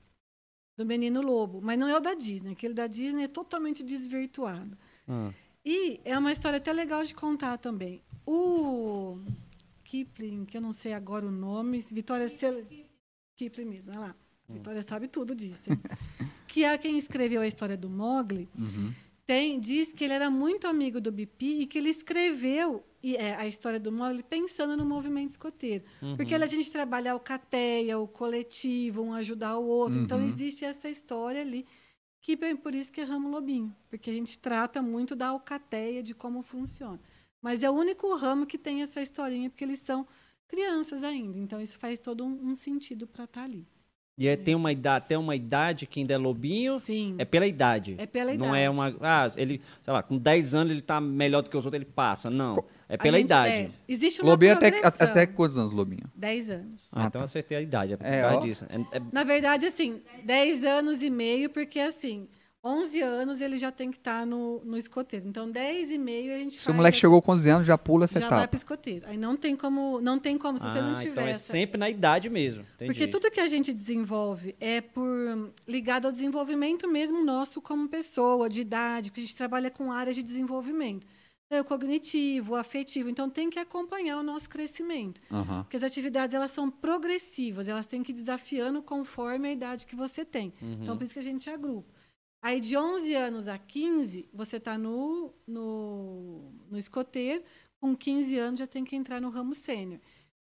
[0.77, 1.61] do menino lobo.
[1.61, 2.53] Mas não é o da Disney.
[2.53, 4.77] Aquele da Disney é totalmente desvirtuado.
[5.09, 5.33] Ah.
[5.65, 8.03] E é uma história até legal de contar também.
[8.27, 9.19] O
[9.85, 12.63] Kipling, que eu não sei agora o nome, Vitória Cel...
[13.37, 14.17] Kipling mesmo, é lá.
[14.49, 15.71] Vitória sabe tudo disso.
[16.49, 18.49] que é quem escreveu a história do Mogli.
[18.59, 18.93] Uhum.
[19.27, 23.35] Tem, diz que ele era muito amigo do Bipi e que ele escreveu e, é,
[23.37, 25.85] a história do Mogli pensando no movimento escoteiro.
[26.17, 30.01] Porque a gente trabalha a alcateia, o coletivo, um ajudar o outro.
[30.01, 30.25] Então, Uhum.
[30.25, 31.67] existe essa história ali,
[32.21, 33.75] que é por isso que é ramo lobinho.
[33.89, 37.01] Porque a gente trata muito da alcateia, de como funciona.
[37.41, 40.07] Mas é o único ramo que tem essa historinha, porque eles são
[40.49, 41.39] crianças ainda.
[41.39, 43.67] Então, isso faz todo um, um sentido para estar ali.
[44.17, 47.15] E aí tem uma idade, até uma idade que ainda é lobinho, Sim.
[47.19, 47.95] é pela idade.
[47.99, 48.77] É pela Não é idade.
[48.77, 48.97] uma.
[49.01, 51.89] Ah, ele, sei lá, com 10 anos ele tá melhor do que os outros, ele
[51.89, 52.29] passa.
[52.29, 52.57] Não.
[52.89, 53.53] É pela gente- idade.
[53.53, 55.07] é, existe uma Lobinho até, progressão.
[55.07, 56.11] até quantos anos, Lobinho?
[56.15, 56.91] 10 anos.
[56.95, 58.41] Ah, então eu acertei a idade, é por É, causa ó.
[58.41, 58.67] disso.
[58.71, 62.27] É- é- Na verdade, assim, 10 anos e meio, porque assim,
[62.65, 65.29] 11 anos ele já tem que estar no, no escoteiro.
[65.29, 67.79] Então, 10 e meio a gente Se faz o moleque chegou com 11 anos, já
[67.79, 68.49] pula essa já vai etapa.
[68.49, 69.07] para o escoteiro.
[69.07, 71.53] Aí não tem como, não tem como se você não Ah, tiver então é essa-
[71.53, 72.63] sempre na idade mesmo.
[72.75, 72.93] Entendi.
[72.93, 78.49] Porque tudo que a gente desenvolve é por ligado ao desenvolvimento mesmo nosso como pessoa,
[78.49, 81.07] de idade, porque a gente trabalha com áreas de desenvolvimento.
[81.51, 85.21] É o cognitivo, o afetivo, então tem que acompanhar o nosso crescimento.
[85.31, 85.63] Aham.
[85.63, 89.97] Porque as atividades elas são progressivas, elas têm que ir desafiando conforme a idade que
[89.97, 90.53] você tem.
[90.61, 91.91] Então, por isso que a gente agrupa.
[92.43, 97.43] Aí, de 11 anos a 15, você está no, no, no escoteiro,
[97.81, 100.01] com 15 anos já tem que entrar no ramo sênior.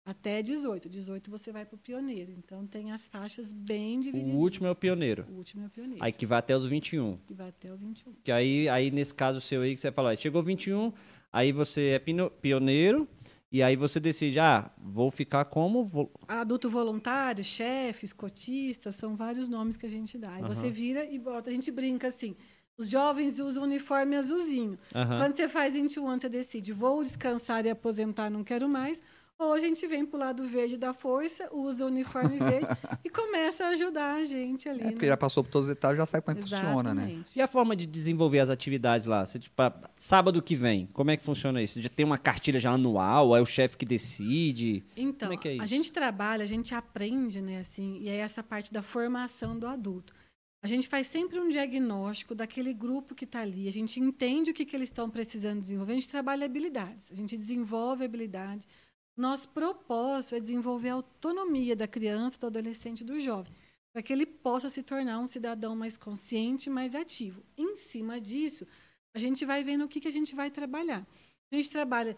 [0.10, 0.90] Até 18.
[0.90, 2.32] 18 você vai para o pioneiro.
[2.32, 4.34] Então, tem as faixas bem O divididas.
[4.36, 5.26] último é o pioneiro.
[5.30, 6.04] O último é o pioneiro.
[6.04, 7.18] Aí que vai até os 21.
[7.28, 8.14] Que vai até o 21.
[8.24, 10.92] Que aí, aí nesse caso seu aí, que você falou, chegou 21,
[11.32, 13.08] aí você é pino- pioneiro,
[13.52, 16.10] e aí você decide, ah, vou ficar como.
[16.28, 20.34] Adulto voluntário, chefe, escotista, são vários nomes que a gente dá.
[20.34, 22.36] Aí você vira e bota, a gente brinca assim.
[22.78, 24.80] Os jovens usam uniforme azulzinho.
[24.96, 25.18] Aham.
[25.18, 29.02] Quando você faz 21 anos, você decide, vou descansar e aposentar, não quero mais.
[29.40, 32.68] Ou a gente vem pro lado verde da força, usa o uniforme verde
[33.06, 34.82] e começa a ajudar a gente ali.
[34.82, 34.92] É, né?
[34.92, 37.24] porque já passou por todos os detalhes, já sabe como é que funciona, né?
[37.34, 39.26] E a forma de desenvolver as atividades lá?
[39.26, 39.56] Você, tipo,
[39.96, 41.82] sábado que vem, como é que funciona isso?
[41.82, 43.34] Já tem uma cartilha já anual?
[43.34, 44.84] É o chefe que decide?
[44.98, 48.18] Então, Como é que é a gente trabalha, a gente aprende, né, assim, e é
[48.18, 50.14] essa parte da formação do adulto.
[50.62, 54.54] A gente faz sempre um diagnóstico daquele grupo que está ali, a gente entende o
[54.54, 58.68] que, que eles estão precisando desenvolver, a gente trabalha habilidades, a gente desenvolve habilidades.
[59.20, 63.54] Nosso propósito é desenvolver a autonomia da criança, do adolescente e do jovem,
[63.92, 67.44] para que ele possa se tornar um cidadão mais consciente, mais ativo.
[67.58, 68.66] Em cima disso,
[69.14, 71.06] a gente vai vendo o que, que a gente vai trabalhar.
[71.52, 72.16] A gente trabalha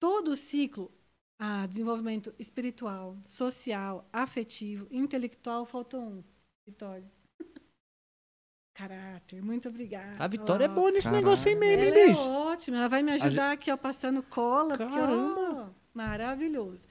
[0.00, 0.90] todo o ciclo
[1.38, 6.24] a desenvolvimento espiritual, social, afetivo, intelectual, faltou um.
[6.66, 7.08] Vitória.
[8.74, 10.16] Caráter, muito obrigada.
[10.18, 11.24] A Vitória é boa nesse Caralho.
[11.24, 12.20] negócio aí mesmo, hein, Ela é bicho?
[12.30, 14.76] ótima, ela vai me ajudar aqui, ó, passando cola.
[14.76, 15.51] Caramba!
[15.94, 16.86] Maravilhoso.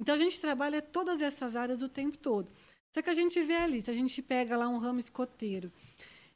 [0.00, 2.50] Então, a gente trabalha todas essas áreas o tempo todo.
[2.94, 5.72] Só que a gente vê ali, se a gente pega lá um ramo escoteiro,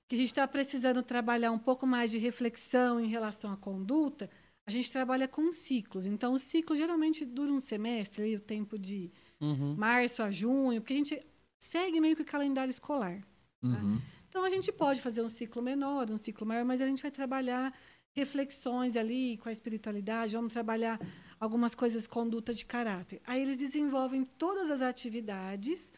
[0.08, 4.28] que a gente está precisando trabalhar um pouco mais de reflexão em relação à conduta,
[4.66, 6.06] a gente trabalha com ciclos.
[6.06, 9.74] Então, o ciclo geralmente dura um semestre, o tempo de Uhum.
[9.76, 11.20] março a junho, porque a gente
[11.58, 13.20] segue meio que o calendário escolar.
[13.62, 14.00] Uhum.
[14.28, 17.10] Então, a gente pode fazer um ciclo menor, um ciclo maior, mas a gente vai
[17.10, 17.74] trabalhar
[18.14, 21.00] reflexões ali com a espiritualidade, vamos trabalhar
[21.42, 23.20] algumas coisas, conduta de caráter.
[23.26, 25.92] Aí eles desenvolvem todas as atividades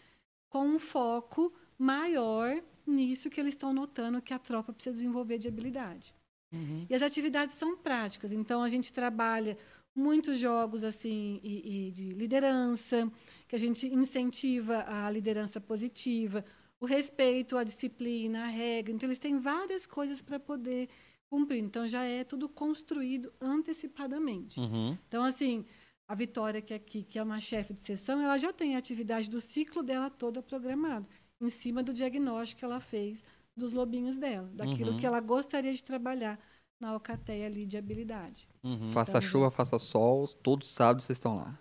[0.49, 5.49] com um foco maior nisso que eles estão notando que a tropa precisa desenvolver de
[5.49, 6.15] habilidade.
[6.51, 6.87] Uhum.
[6.89, 9.59] E as atividades são práticas, então a gente trabalha
[9.95, 13.13] muitos jogos assim e, e de liderança,
[13.47, 16.43] que a gente incentiva a liderança positiva,
[16.81, 18.95] o respeito, a disciplina, a regra.
[18.95, 20.89] Então eles têm várias coisas para poder
[21.35, 21.63] cumprir.
[21.63, 24.59] Então já é tudo construído antecipadamente.
[24.61, 24.97] Uhum.
[25.09, 25.65] Então assim,
[26.09, 28.79] a Vitória que é aqui, que é uma chefe de sessão, ela já tem a
[28.79, 31.07] atividade do ciclo dela toda programada,
[31.41, 33.25] em cima do diagnóstico que ela fez
[33.57, 34.97] dos lobinhos dela, daquilo Uhum.
[34.99, 36.39] que ela gostaria de trabalhar
[36.81, 38.49] na alcateia ali de habilidade.
[38.63, 38.91] Uhum.
[38.93, 41.59] Faça Então, chuva, faça sol, todos sábados vocês estão lá.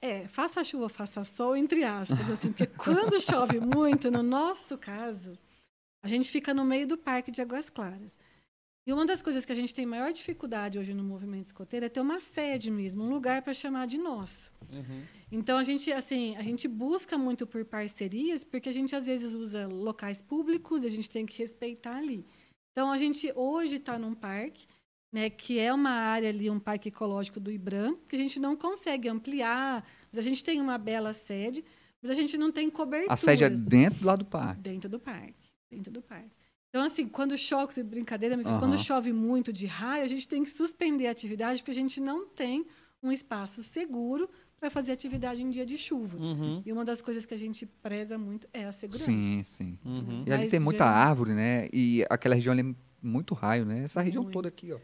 [0.00, 5.38] É, faça chuva, faça sol, entre aspas, assim, porque quando chove muito, no nosso caso,
[6.02, 8.18] a gente fica no meio do parque de Águas Claras.
[8.84, 11.88] E uma das coisas que a gente tem maior dificuldade hoje no movimento escoteiro é
[11.88, 14.52] ter uma sede mesmo, um lugar para chamar de nosso.
[14.72, 15.02] Uhum.
[15.30, 19.34] Então a gente assim, a gente busca muito por parcerias, porque a gente às vezes
[19.34, 22.26] usa locais públicos, a gente tem que respeitar ali.
[22.72, 24.66] Então a gente hoje está num parque,
[25.14, 28.56] né, que é uma área ali, um parque ecológico do IBRAM, que a gente não
[28.56, 29.86] consegue ampliar.
[30.10, 31.64] Mas a gente tem uma bela sede,
[32.02, 33.12] mas a gente não tem cobertura.
[33.12, 34.60] A sede é dentro lá do parque.
[34.60, 35.52] Dentro do parque.
[35.70, 36.41] Dentro do parque.
[36.72, 38.58] Então, assim, quando chove, brincadeira, mas Aham.
[38.58, 42.00] quando chove muito de raio, a gente tem que suspender a atividade, porque a gente
[42.00, 42.64] não tem
[43.02, 44.26] um espaço seguro
[44.58, 46.16] para fazer atividade em dia de chuva.
[46.16, 46.62] Uhum.
[46.64, 49.04] E uma das coisas que a gente preza muito é a segurança.
[49.04, 49.78] Sim, sim.
[49.84, 50.24] Uhum.
[50.26, 51.68] E ali tem muita geral- árvore, né?
[51.74, 53.82] E aquela região ali é muito raio, né?
[53.82, 54.32] Essa região Muito.
[54.32, 54.78] toda aqui, ó.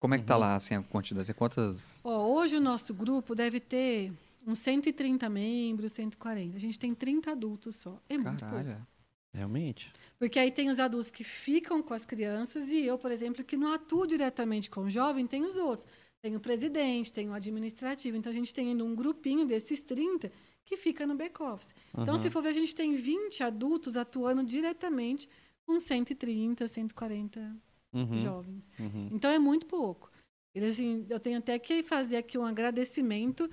[0.00, 0.40] Como é que tá Uhum.
[0.40, 1.32] lá, assim, a quantidade?
[1.32, 2.00] Quantas...
[2.02, 4.12] Ó, hoje o nosso grupo deve ter
[4.46, 6.56] uns 130 membros, 140.
[6.56, 8.00] A gente tem 30 adultos só.
[8.08, 8.54] É muito pouco.
[8.54, 8.86] Caralho.
[9.34, 9.92] Realmente.
[10.18, 13.56] Porque aí tem os adultos que ficam com as crianças e eu, por exemplo, que
[13.56, 15.86] não atuo diretamente com o jovem, tem os outros.
[16.22, 18.16] Tem o presidente, tem o administrativo.
[18.16, 20.32] Então, a gente tem ainda um grupinho desses 30
[20.64, 21.74] que fica no back-office.
[21.92, 22.18] Então, Aham.
[22.18, 25.28] se for ver, a gente tem 20 adultos atuando diretamente
[25.66, 27.56] com 130, 140
[27.92, 28.70] Uhum, jovens.
[28.78, 29.08] uhum.
[29.12, 30.10] Então é muito pouco.
[30.54, 33.48] Eles, assim, eu tenho até que fazer aqui um agradecimento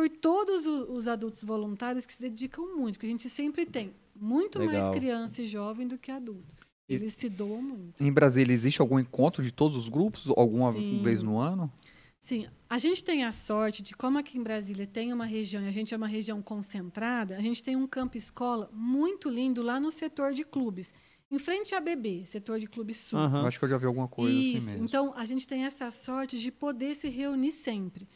[0.00, 4.58] por todos os adultos voluntários que se dedicam muito, porque a gente sempre tem muito
[4.58, 4.74] Legal.
[4.82, 6.54] mais criança e jovem do que adulto.
[6.88, 8.02] E- Eles se doam muito.
[8.02, 10.28] Em Brasília, existe algum encontro de todos os grupos?
[10.30, 11.02] Alguma Sim.
[11.02, 11.70] vez no ano?
[12.18, 15.68] Sim, a gente tem a sorte de, como aqui em Brasília tem uma região, e
[15.68, 19.78] a gente é uma região concentrada, a gente tem um campo escola muito lindo lá
[19.80, 20.92] no setor de clubes,
[21.30, 23.18] em frente à BB, setor de clubes sul.
[23.18, 24.56] Eu acho que eu já vi alguma coisa Isso.
[24.58, 24.84] assim mesmo.
[24.84, 28.08] Então, a gente tem essa sorte de poder se reunir sempre.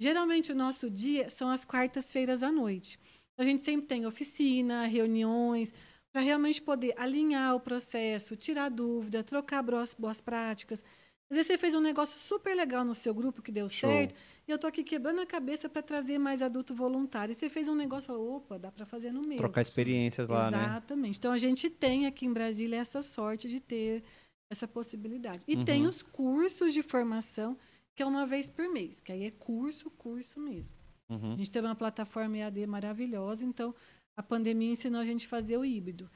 [0.00, 2.98] Geralmente, o nosso dia são as quartas-feiras à noite.
[3.38, 5.74] A gente sempre tem oficina, reuniões,
[6.10, 10.82] para realmente poder alinhar o processo, tirar dúvida, trocar boas, boas práticas.
[11.30, 13.88] Às vezes você fez um negócio super legal no seu grupo que deu Show.
[13.88, 14.14] certo,
[14.48, 17.30] e eu tô aqui quebrando a cabeça para trazer mais adulto voluntário.
[17.32, 19.36] E você fez um negócio, falou, opa, dá para fazer no meu.
[19.36, 20.64] Trocar experiências lá, né?
[20.64, 21.18] Exatamente.
[21.18, 24.02] Então a gente tem aqui em Brasília essa sorte de ter
[24.50, 25.44] essa possibilidade.
[25.46, 25.64] E Uhum.
[25.64, 27.56] tem os cursos de formação,
[27.94, 30.76] que é uma vez por mês, que aí é curso, curso mesmo.
[31.08, 31.36] A Uhum.
[31.36, 33.74] gente tem uma plataforma EAD maravilhosa, então
[34.16, 36.08] a pandemia ensinou a gente a fazer o híbrido.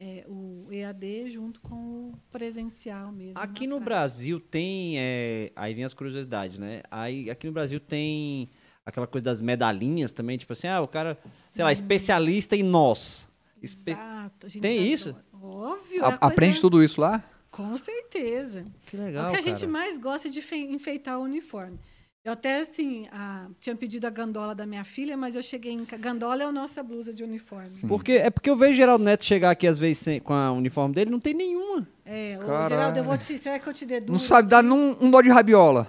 [0.00, 3.36] É, o EAD junto com o presencial mesmo.
[3.40, 3.84] Aqui no prática.
[3.84, 4.94] Brasil tem.
[4.96, 6.82] é, Aí vem as curiosidades, né?
[6.88, 8.48] Aí aqui no Brasil tem
[8.86, 11.16] aquela coisa das medalhinhas também, tipo assim, ah, o cara,
[11.48, 13.28] sei lá, especialista em nós.
[13.60, 14.46] Espe- Exato.
[14.46, 14.92] a gente Tem adora.
[14.94, 15.16] isso?
[15.32, 16.04] Óbvio.
[16.04, 17.28] A- é a coisa- aprende tudo isso lá?
[17.50, 18.64] Com certeza.
[18.86, 19.28] Que legal.
[19.28, 19.72] o que a gente cara.
[19.72, 21.78] mais gosta é de fe- enfeitar o uniforme.
[22.24, 25.86] Eu até, assim, a- tinha pedido a gandola da minha filha, mas eu cheguei em...
[25.98, 27.64] Gandola é a nossa blusa de uniforme.
[27.64, 27.88] Sim.
[27.88, 30.52] Porque, é porque eu vejo o Geraldo Neto chegar aqui às vezes sem- com a
[30.52, 31.88] uniforme dele, não tem nenhuma.
[32.04, 32.68] É, ô, Caralho.
[32.68, 33.38] Geraldo, eu vou te...
[33.38, 34.12] Será que eu te deduzo?
[34.12, 35.86] Não sabe dar num, um dó de rabiola.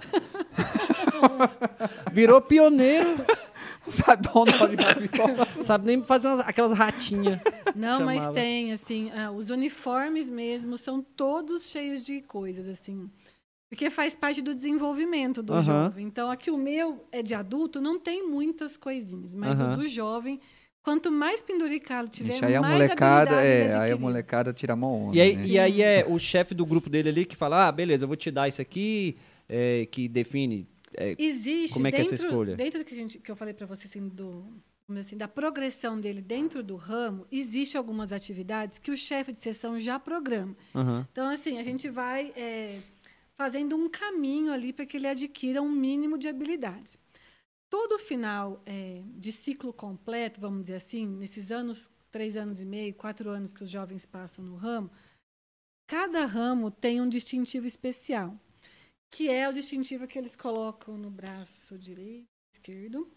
[2.12, 3.16] Virou pioneiro,
[3.90, 5.48] sabe dar um dó de rabiola.
[5.56, 7.40] não sabe nem fazer umas- aquelas ratinhas.
[7.74, 13.10] Não, mas tem, assim, ah, os uniformes mesmo são todos cheios de coisas, assim.
[13.68, 15.62] Porque faz parte do desenvolvimento do Aham.
[15.62, 16.04] jovem.
[16.06, 19.34] Então, aqui o meu é de adulto, não tem muitas coisinhas.
[19.34, 19.74] Mas Aham.
[19.74, 20.40] o do jovem,
[20.82, 24.76] quanto mais penduricalo tiver, Ixi, aí a mais molecada, é, aí a molecada tira a
[24.76, 25.16] mão onda.
[25.16, 25.46] E aí, né?
[25.46, 28.16] e aí é o chefe do grupo dele ali que fala: ah, beleza, eu vou
[28.16, 29.16] te dar isso aqui,
[29.48, 30.66] é, que define.
[31.00, 32.56] É, Existe Como é que é essa dentro, escolha?
[32.56, 34.44] dentro do que, gente, que eu falei para você assim, do,
[34.98, 39.78] assim, da progressão dele dentro do ramo, existe algumas atividades que o chefe de sessão
[39.78, 40.54] já programa.
[40.74, 41.06] aham.
[41.10, 42.80] Então, assim, a gente vai é,
[43.34, 46.98] fazendo um caminho ali para que ele adquira um mínimo de habilidades.
[47.70, 52.92] Todo final é, de ciclo completo, vamos dizer assim, nesses anos, três anos e meio,
[52.92, 54.90] quatro anos que os jovens passam no ramo,
[55.86, 58.36] cada ramo tem um distintivo especial,
[59.10, 63.10] que é o distintivo que eles colocam no braço direito, esquerdo,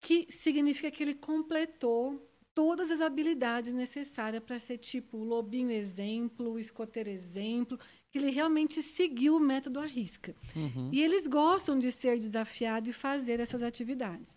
[0.00, 7.08] que significa que ele completou todas as habilidades necessárias para ser tipo lobinho exemplo, escoteiro
[7.08, 7.78] exemplo,
[8.10, 10.34] que ele realmente seguiu o método à risca.
[10.56, 10.90] Uhum.
[10.92, 14.36] E eles gostam de ser desafiados e fazer essas atividades.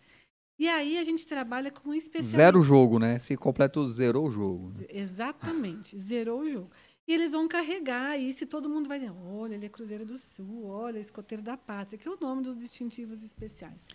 [0.60, 2.38] E aí a gente trabalha com um especialista.
[2.38, 3.18] Zero jogo, né?
[3.18, 4.70] Se completo, zerou o jogo.
[4.70, 4.86] né?
[4.90, 6.70] Exatamente, zerou o jogo.
[7.12, 10.18] E eles vão carregar isso e todo mundo vai dizer, olha, ele é Cruzeiro do
[10.18, 13.86] Sul, olha, Escoteiro da Pátria, que é o nome dos distintivos especiais.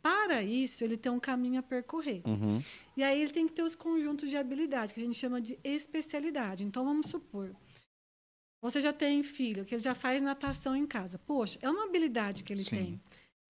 [0.00, 2.22] Para isso, ele tem um caminho a percorrer.
[2.24, 2.62] Uhum.
[2.96, 5.58] E aí ele tem que ter os conjuntos de habilidade, que a gente chama de
[5.64, 6.62] especialidade.
[6.62, 7.52] Então, vamos supor,
[8.62, 11.18] você já tem filho, que ele já faz natação em casa.
[11.18, 12.76] Poxa, é uma habilidade que ele Sim.
[12.76, 13.00] tem.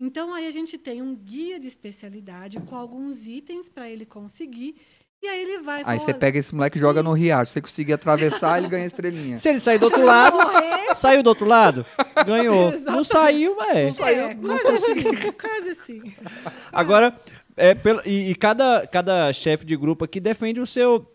[0.01, 4.75] Então, aí a gente tem um guia de especialidade com alguns itens para ele conseguir.
[5.23, 5.83] E aí ele vai...
[5.87, 7.47] Aí você "Olha, pega esse moleque e joga no riacho.
[7.47, 9.39] Se você conseguir atravessar, ele ganha estrelinha.
[9.39, 10.37] Se ele sair do outro lado,
[10.97, 11.87] saiu do outro lado,
[12.27, 12.73] ganhou.
[12.83, 13.07] Não Exatamente.
[13.09, 14.35] saiu, é.
[14.35, 16.15] quase assim, quase assim.
[16.73, 17.15] Agora,
[17.57, 21.09] é, pelo- e, e cada, cada chefe de grupo aqui defende o seu,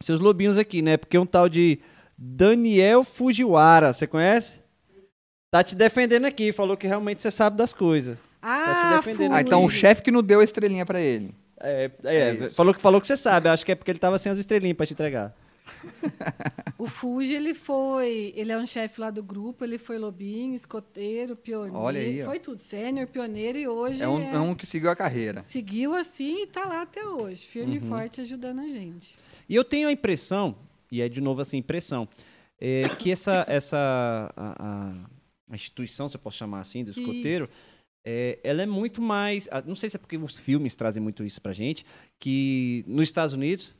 [0.00, 0.98] seus lobinhos aqui, né?
[0.98, 1.78] Porque um tal de
[2.18, 4.60] Daniel Fujiwara, você conhece?
[5.50, 8.18] Tá te defendendo aqui, falou que realmente você sabe das coisas.
[8.42, 9.32] Ah, defendendo.
[9.32, 11.34] Ah, então o chefe que não deu a estrelinha pra ele.
[11.60, 12.54] É, é, É isso.
[12.54, 14.76] falou, que, falou que você sabe, acho que é porque ele tava sem as estrelinhas
[14.76, 15.34] pra te entregar.
[16.78, 18.32] O Fuji, ele foi.
[18.36, 21.76] Ele é um chefe lá do grupo, ele foi lobinho, escoteiro, pioneiro.
[21.78, 22.26] Olha aí, ó.
[22.26, 24.02] Foi tudo, sênior, pioneiro e hoje.
[24.02, 25.42] É um, é- é um que seguiu a carreira.
[25.48, 27.86] Seguiu assim e tá lá até hoje, firme Uhum.
[27.86, 29.18] e forte, ajudando a gente.
[29.48, 30.54] E eu tenho a impressão,
[30.92, 32.06] e é de novo assim, impressão,
[32.60, 33.78] é, que essa, essa
[34.36, 34.94] a, a-
[35.50, 37.52] a instituição, se eu posso chamar assim, do escoteiro, Isso.
[38.08, 39.48] É, ela é muito mais.
[39.50, 41.84] ah, Não sei se é porque os filmes trazem muito isso pra gente,
[42.20, 43.76] que nos Estados Unidos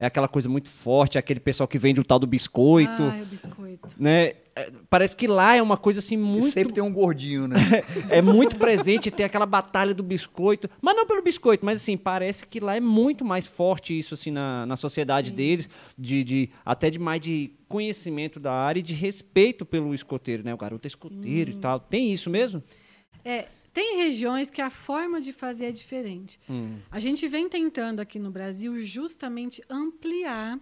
[0.00, 3.26] é aquela coisa muito forte, aquele pessoal que vende o tal do biscoito, Ai, o
[3.26, 3.88] biscoito.
[3.96, 4.32] né?
[4.56, 6.48] É, parece que lá é uma coisa assim E muito.
[6.48, 7.54] sempre tem um gordinho, né?
[8.10, 10.68] É muito presente, tem aquela batalha do biscoito.
[10.80, 14.32] Mas não pelo biscoito, mas assim, parece que lá é muito mais forte isso assim
[14.32, 15.36] na, na sociedade Sim.
[15.36, 20.42] deles, de, de até de mais de conhecimento da área e de respeito pelo escoteiro,
[20.42, 20.52] né?
[20.52, 21.78] O garoto é escoteiro e tal.
[21.78, 22.60] Tem isso mesmo?
[23.24, 26.38] É, tem regiões que a forma de fazer é diferente.
[26.48, 26.78] Hum.
[26.90, 30.58] A gente vem tentando aqui no Brasil justamente ampliar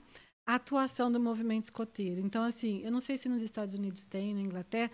[0.46, 2.20] a atuação do movimento escoteiro.
[2.20, 4.90] Então, assim, eu não sei se nos Estados Unidos tem, na Inglaterra,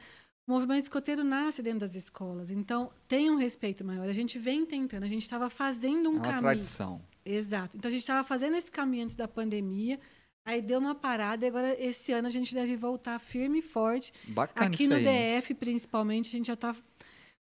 [0.49, 2.51] o movimento escoteiro nasce dentro das escolas.
[2.51, 4.09] Então, tem um respeito maior.
[4.09, 6.41] A gente vem tentando, a gente estava fazendo É um uma caminho.
[6.43, 7.01] tradição.
[7.25, 7.77] Exato.
[7.77, 9.99] Então, a gente estava fazendo esse caminho antes da pandemia,
[10.45, 14.12] aí deu uma parada, e agora, esse ano, a gente deve voltar firme e forte.
[14.29, 15.41] Bacana Aqui isso no aí.
[15.41, 16.75] DF, principalmente, a gente já está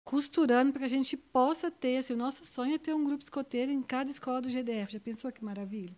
[0.09, 1.97] costurando para que a gente possa ter.
[1.97, 4.91] Assim, o nosso sonho é ter um grupo escoteiro em cada escola do GDF.
[4.93, 5.91] Já pensou que maravilha?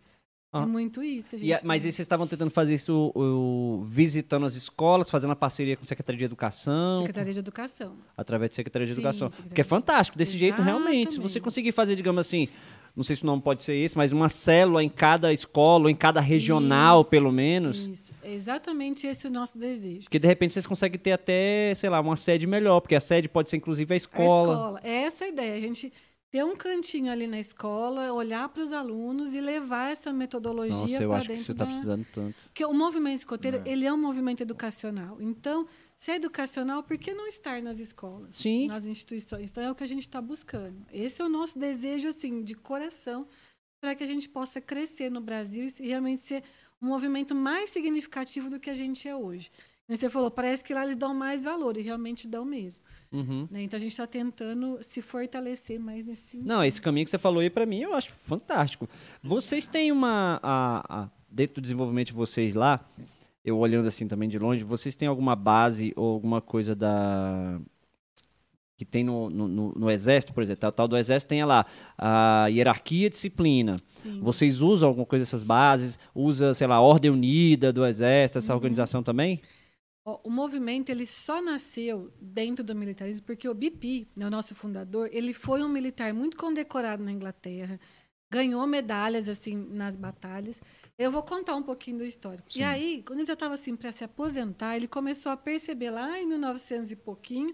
[0.53, 0.64] Ah.
[0.64, 4.45] É muito isso que a gente E mas vocês estavam tentando fazer isso o- visitando
[4.45, 7.95] as escolas, fazendo a parceria com a Secretaria de Educação, Secretaria de Educação.
[8.18, 9.30] através da Secretaria de Sim, Educação.
[9.30, 11.12] Secretaria Porque é fantástico, desse jeito realmente.
[11.12, 11.39] Se você Exatamente.
[11.41, 12.49] conseguir fazer, digamos assim,
[12.95, 15.89] não sei se o nome pode ser esse, mas uma célula em cada escola, ou
[15.89, 17.77] em cada regional, Isso, pelo menos.
[17.77, 18.13] Isso.
[18.21, 20.01] É exatamente esse o nosso desejo.
[20.03, 23.29] Porque de repente vocês conseguem ter até, sei lá, uma sede melhor, porque a sede
[23.29, 24.53] pode ser inclusive a A escola.
[24.53, 24.81] escola.
[24.83, 25.55] É essa a ideia.
[25.55, 25.91] A gente
[26.31, 31.03] ter um cantinho ali na escola, olhar para os alunos e levar essa metodologia Nossa,
[31.03, 31.71] eu para acho que dentro você está da...
[31.71, 32.35] precisando tanto.
[32.45, 35.17] Porque o movimento escoteiro, ele é um movimento educacional.
[35.19, 35.67] Então,
[36.02, 38.36] se é educacional, por que não estar nas escolas?
[38.36, 38.66] Sim.
[38.66, 39.52] Nas instituições.
[39.52, 40.76] Então, é o que a gente está buscando.
[40.91, 43.28] Esse é o nosso desejo, assim, de coração,
[43.80, 46.43] para que a gente possa crescer no Brasil e realmente ser
[46.82, 49.52] um movimento mais significativo do que a gente é hoje.
[49.88, 52.84] Você falou, parece que lá eles dão mais valor, e realmente dão mesmo.
[53.12, 53.47] Uhum.
[53.52, 53.62] né?
[53.62, 56.47] Então, a gente está tentando se fortalecer mais nesse sentido.
[56.47, 58.89] Não, esse caminho que você falou aí pra mim eu acho fantástico.
[59.22, 60.39] Vocês têm uma.
[60.41, 62.84] a- a- dentro do desenvolvimento de vocês lá,
[63.43, 67.59] eu olhando assim também de longe, vocês têm alguma base ou alguma coisa da.
[68.77, 70.67] que tem no, no, no- Exército, por exemplo?
[70.69, 71.65] O tal do Exército tem lá
[71.97, 73.75] a hierarquia e disciplina.
[73.87, 74.19] Sim.
[74.21, 75.99] Vocês usam alguma coisa dessas bases?
[76.15, 79.39] Usa, sei lá, a Ordem Unida do Exército, essa organização também?
[80.03, 85.07] O movimento ele só nasceu dentro do militarismo porque o BP, né, o nosso fundador,
[85.11, 87.79] ele foi um militar muito condecorado na Inglaterra,
[88.32, 90.61] ganhou medalhas assim nas batalhas.
[90.97, 92.51] Eu vou contar um pouquinho do histórico.
[92.51, 92.61] Sim.
[92.61, 96.19] E aí, quando ele já estava assim para se aposentar, ele começou a perceber lá
[96.19, 97.53] em 1900 e pouquinho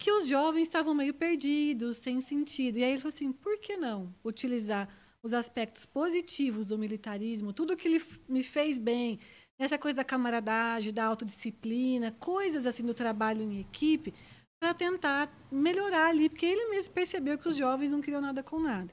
[0.00, 2.78] que os jovens estavam meio perdidos, sem sentido.
[2.78, 4.88] E aí ele falou assim: por que não utilizar
[5.22, 9.18] os aspectos positivos do militarismo, tudo que ele me fez bem,
[9.58, 14.14] essa coisa da camaradagem, da autodisciplina, coisas assim do trabalho em equipe,
[14.60, 18.60] para tentar melhorar ali, porque ele mesmo percebeu que os jovens não queriam nada com
[18.60, 18.90] nada.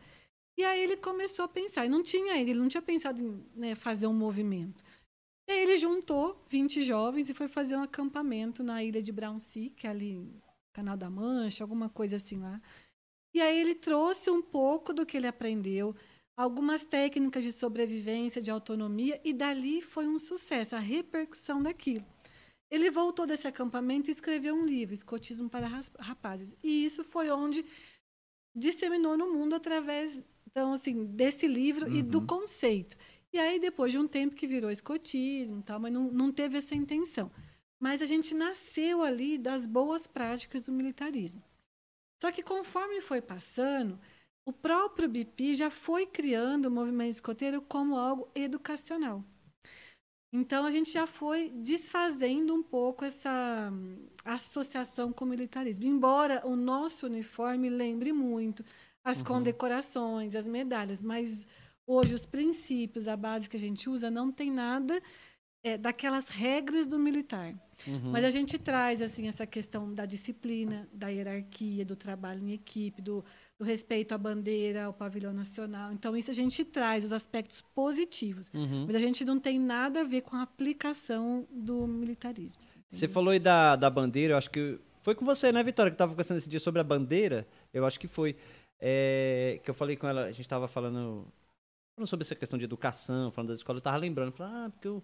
[0.58, 3.46] E aí ele começou a pensar, e não tinha ainda, ele não tinha pensado em
[3.56, 4.84] né, fazer um movimento.
[5.48, 9.70] E aí ele juntou 20 jovens e foi fazer um acampamento na ilha de Brownsea,
[9.72, 10.34] que é ali
[10.74, 12.62] Canal da Mancha, alguma coisa assim lá.
[13.34, 15.94] E aí ele trouxe um pouco do que ele aprendeu,
[16.38, 22.06] algumas técnicas de sobrevivência, de autonomia, e dali foi um sucesso, a repercussão daquilo.
[22.72, 25.68] Ele voltou desse acampamento e escreveu um livro, Escotismo para
[26.00, 26.56] Rapazes.
[26.64, 27.64] E isso foi onde
[28.56, 30.22] disseminou no mundo através
[30.56, 32.28] então, assim, desse livro e do Uhum.
[32.28, 32.96] conceito.
[33.34, 36.58] E aí, depois de um tempo que virou escotismo e tal, mas não, não teve
[36.58, 37.30] essa intenção.
[37.78, 41.44] Mas a gente nasceu ali das boas práticas do militarismo.
[42.22, 44.00] Só que conforme foi passando,
[44.46, 49.24] o próprio BP já foi criando o movimento escoteiro como algo educacional.
[50.34, 55.86] Então a gente já foi desfazendo um pouco essa hum, associação com o militarismo.
[55.86, 58.64] Embora o nosso uniforme lembre muito
[59.06, 61.46] as condecorações, as medalhas, mas
[61.88, 65.00] hoje os princípios, a base que a gente usa, não tem nada
[65.64, 67.54] é, daquelas regras do militar.
[67.88, 68.12] Uhum.
[68.12, 73.02] Mas a gente traz assim essa questão da disciplina, da hierarquia, do trabalho em equipe,
[73.02, 73.24] do,
[73.60, 75.92] do respeito à bandeira, ao pavilhão nacional.
[75.92, 78.86] Então isso a gente traz os aspectos positivos, Uhum.
[78.88, 82.62] mas a gente não tem nada a ver com a aplicação do militarismo.
[82.92, 84.80] Você falou aí da, da bandeira, eu acho que.
[85.02, 87.46] Foi com você, né, Vitória, que tava conversando esse dia sobre a bandeira?
[87.72, 88.36] Eu acho que foi.
[88.80, 91.28] É, que eu falei com ela, a gente tava falando,
[91.96, 94.88] falando sobre essa questão de educação, falando das escolas, eu tava lembrando, falei, ah, porque
[94.88, 95.04] eu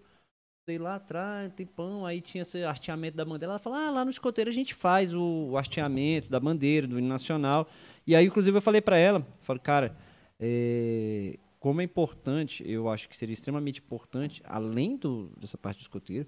[0.67, 3.53] dei lá atrás, tem pão, aí tinha esse hasteamento da bandeira.
[3.53, 6.99] Ela falou, ah, lá no escoteiro a gente faz o, o hasteamento da bandeira, do
[6.99, 7.67] hino nacional.
[8.05, 9.97] E aí, inclusive, eu falei pra ela, falei, cara,
[10.39, 15.81] é, como é importante, eu acho que seria extremamente importante, além do, dessa parte do
[15.81, 16.27] escoteiro,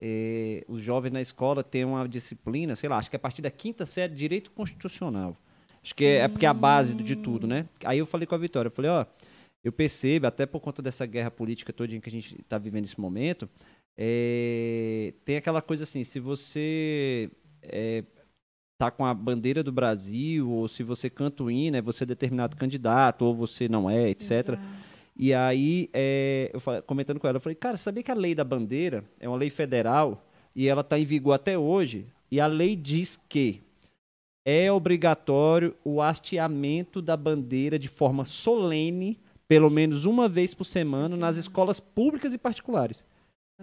[0.00, 3.50] é, os jovens na escola têm uma disciplina, sei lá, acho que a partir da
[3.50, 5.36] quinta série direito constitucional.
[5.84, 7.68] Acho que é, é porque é a base de tudo, né?
[7.84, 9.04] Aí eu falei com a Vitória, eu falei, ó,
[9.62, 12.98] eu percebo, até por conta dessa guerra política toda que a gente está vivendo nesse
[12.98, 13.48] momento,
[13.96, 17.30] é, tem aquela coisa assim, se você
[17.62, 18.02] é,
[18.78, 22.56] tá com a bandeira do Brasil, ou se você canta o hino, é você determinado
[22.56, 24.30] candidato, ou você não é, etc.
[24.30, 24.58] Exato.
[25.16, 28.34] E aí, é, eu falei- comentando com ela, eu falei, cara, sabia que a lei
[28.34, 30.26] da bandeira é uma lei federal
[30.56, 32.06] e ela está em vigor até hoje?
[32.30, 33.60] E a lei diz que
[34.44, 39.18] é obrigatório o hasteamento da bandeira de forma solene,
[39.48, 43.04] pelo menos uma vez por semana, nas escolas públicas e particulares.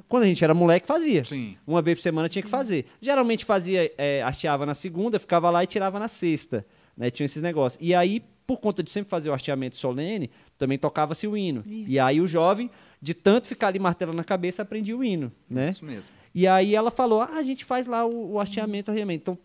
[0.08, 1.24] Quando a gente era moleque, fazia.
[1.24, 1.58] Sim.
[1.68, 2.86] Uma vez por semana tinha que fazer.
[3.02, 6.66] Geralmente fazia, é, hasteava na segunda, ficava lá e tirava na sexta.
[6.96, 7.10] Né?
[7.10, 7.82] Tinha esses negócios.
[7.82, 11.62] E aí, por conta de sempre fazer o hasteamento solene, também tocava-se o hino.
[11.68, 11.92] Isso.
[11.92, 12.72] E aí o jovem,
[13.02, 15.32] de tanto ficar ali martelando na cabeça, aprendia o hino.
[15.50, 15.70] Né?
[15.70, 16.10] Isso mesmo.
[16.34, 19.24] E aí ela falou: ah, a gente faz lá o, o hasteamento, o arreamento.
[19.24, 19.38] Então,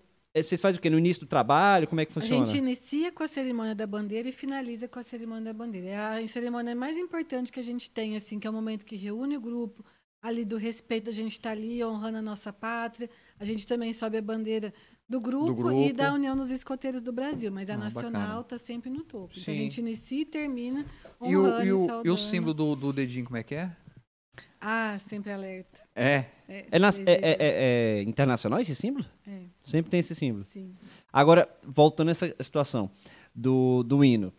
[0.42, 0.90] Vocês fazem o quê?
[0.90, 1.86] No início do trabalho?
[1.86, 2.44] Como é que A funciona?
[2.46, 5.88] gente inicia com a cerimônia da bandeira e finaliza com a cerimônia da bandeira.
[5.88, 8.96] É a cerimônia mais importante que a gente tem, assim, que é o momento que
[8.96, 9.84] reúne o grupo,
[10.22, 13.08] ali do respeito, a gente está ali honrando a nossa pátria.
[13.38, 14.74] A gente também sobe a bandeira
[15.08, 15.72] do grupo, grupo.
[15.72, 19.32] e da União dos Escoteiros do Brasil, mas a Ah, nacional está sempre no topo.
[19.38, 19.50] Então Sim.
[19.52, 20.84] a gente inicia e termina
[21.22, 23.70] E o, honrando e, o, e o símbolo do, do dedinho, como é que é?
[24.60, 25.80] Ah, sempre alerta.
[25.94, 26.24] É.
[26.48, 29.04] É, nas- é- é- é- é internacional esse símbolo?
[29.26, 30.44] É, Sempre tem esse símbolo.
[30.44, 30.74] sim.
[31.12, 32.90] Agora, voltando a essa situação
[33.34, 34.32] do, do hino.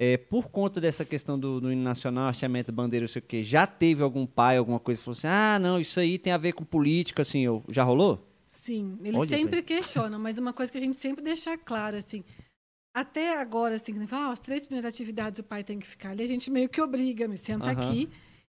[0.00, 3.42] É, por conta dessa questão do, do hino nacional, hasteamento, bandeira, não sei o quê,
[3.42, 6.36] já teve algum pai, alguma coisa que falou assim: ah, não, isso aí tem a
[6.36, 8.24] ver com política, assim, ou- já rolou?
[8.46, 12.22] Sim, eles Olha, sempre questionam, mas uma coisa que a gente sempre deixa claro, assim,
[12.94, 16.10] até agora, assim, que fala, ah, as três primeiras atividades o pai tem que ficar
[16.10, 18.08] ali, a gente meio que obriga, me senta aqui,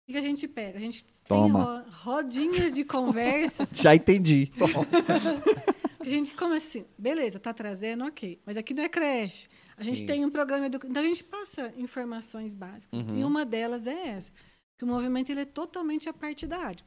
[0.08, 0.78] e que a gente pega?
[0.78, 1.44] A gente Toma.
[1.84, 4.48] tem ro- rodinhas de conversa, Já entendi.
[4.48, 4.64] que
[6.08, 9.48] a gente começa assim, beleza, tá trazendo, ok, mas aqui não é creche.
[9.76, 10.06] A gente Sim.
[10.06, 13.20] tem um programa educativo, então a gente passa informações básicas, Uhum.
[13.20, 14.32] e uma delas é essa,
[14.78, 16.84] que o movimento ele é totalmente apartidário.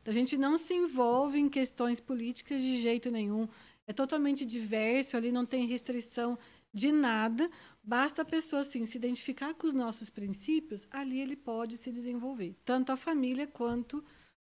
[0.00, 3.46] Então, a gente não se envolve em questões políticas de jeito nenhum.
[3.86, 6.38] É totalmente diverso, ali não tem restrição
[6.72, 7.50] de nada.
[7.86, 12.56] Basta a pessoa assim, se identificar com os nossos princípios, ali ele pode se desenvolver.
[12.64, 14.02] Tanto a família quanto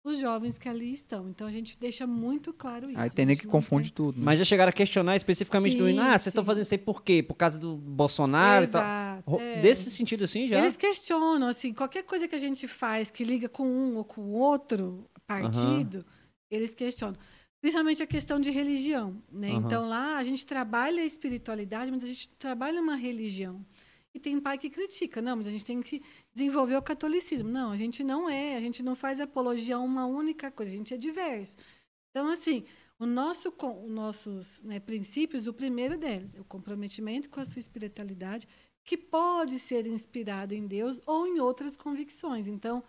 [0.06, 1.28] os jovens que ali estão.
[1.30, 3.00] Então, a gente deixa muito claro isso.
[3.00, 4.20] Aí tem nem que confunde tudo.
[4.20, 4.24] né?
[4.24, 5.88] Mas já chegaram a questionar especificamente do.
[5.88, 7.24] Sim, Ah, vocês estão fazendo isso aí por quê?
[7.24, 8.82] Por causa do Bolsonaro e tal.
[8.84, 9.62] Exato, é.
[9.62, 10.60] Desse sentido assim, já?
[10.60, 14.32] Eles questionam, assim, qualquer coisa que a gente faz que liga com um ou com
[14.32, 16.06] outro partido,
[16.52, 17.18] eles questionam.
[17.62, 19.52] Principalmente a questão de religião, né?
[19.52, 19.66] Aham.
[19.66, 23.66] Então lá a gente trabalha a espiritualidade, mas a gente trabalha uma religião.
[24.14, 26.02] E tem pai que critica, não, mas a gente tem que
[26.34, 27.50] desenvolver o catolicismo.
[27.50, 30.78] Não, a gente não é, a gente não faz apologia a uma única coisa, a
[30.78, 31.58] gente é diverso.
[32.12, 32.64] Então, assim,
[32.98, 37.60] o nosso, os nossos né, princípios, o primeiro deles é o comprometimento com a sua
[37.60, 38.48] espiritualidade,
[38.86, 42.48] que pode ser inspirado em Deus ou em outras convicções.
[42.48, 42.82] Então,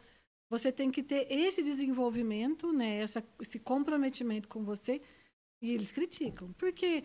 [0.49, 5.01] você tem que ter esse desenvolvimento, né, essa, esse comprometimento com você,
[5.61, 6.53] e eles criticam.
[6.59, 7.03] Porque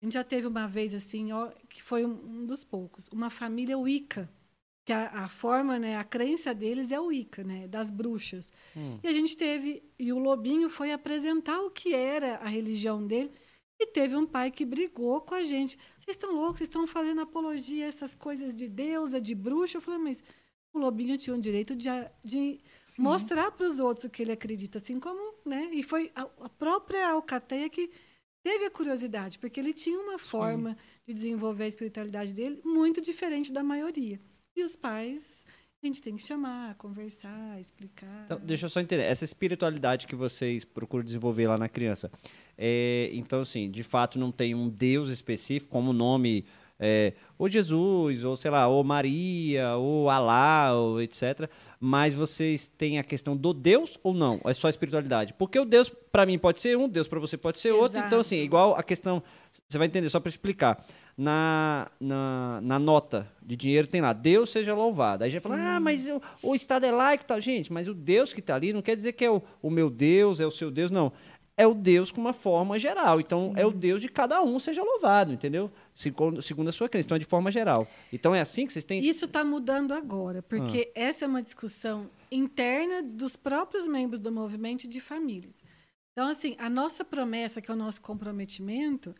[0.00, 3.30] a gente já teve uma vez, assim, ó, que foi um, um dos poucos, uma
[3.30, 4.30] família Wicca,
[4.86, 8.52] que a, a forma, né, a crença deles é o Wicca, né, das bruxas.
[8.76, 8.98] Hum.
[9.02, 13.30] E a gente teve, e o Lobinho foi apresentar o que era a religião dele,
[13.80, 15.78] e teve um pai que brigou com a gente.
[15.98, 19.76] Vocês estão loucos, vocês estão fazendo apologia a essas coisas de deusa, de bruxa.
[19.76, 20.22] Eu falei, mas
[20.72, 21.88] o Lobinho tinha o direito de,
[22.24, 22.60] de
[22.98, 25.68] mostrar para os outros o que ele acredita, assim como, né?
[25.72, 27.90] E foi a, a própria Alcateia que
[28.42, 33.52] teve a curiosidade, porque ele tinha uma forma de desenvolver a espiritualidade dele muito diferente
[33.52, 34.20] da maioria.
[34.56, 35.44] E os pais,
[35.82, 38.24] a gente tem que chamar, conversar, explicar.
[38.24, 39.02] Então, deixa eu só entender.
[39.02, 42.10] Essa espiritualidade que vocês procuram desenvolver lá na criança.
[42.56, 46.44] é, então, assim, de fato não tem um Deus específico, como o nome.
[46.80, 51.50] É, ou Jesus, ou sei lá, ou Maria, ou Alá, ou etc.
[51.80, 54.40] Mas vocês têm a questão do Deus ou não?
[54.44, 55.34] É só a espiritualidade?
[55.34, 57.98] Porque o Deus, para mim, pode ser um, Deus para você pode ser outro.
[57.98, 58.46] Então, assim, Exato.
[58.46, 59.22] igual a questão.
[59.68, 60.84] Você vai entender, só para explicar.
[61.16, 65.24] Na, na, na nota de dinheiro tem lá, Deus seja louvado.
[65.24, 67.40] Aí já fala, ah, mas o, o Estado é laico e tal.
[67.40, 69.90] Gente, mas o Deus que está ali não quer dizer que é o, o meu
[69.90, 71.12] Deus, é o seu Deus, não.
[71.56, 73.20] É o Deus com uma forma geral.
[73.20, 75.72] Então, é o Deus de cada um seja louvado, entendeu?
[75.98, 76.38] Segundo,
[76.68, 77.06] a sua crença.
[77.08, 77.88] Então, de forma geral.
[78.12, 79.00] Então, é assim que vocês têm.
[79.04, 81.00] Isso está mudando agora, porque Ah.
[81.00, 85.64] essa é uma discussão interna dos próprios membros do movimento e de famílias.
[86.12, 89.12] Então, assim, a nossa promessa, que é o nosso comprometimento,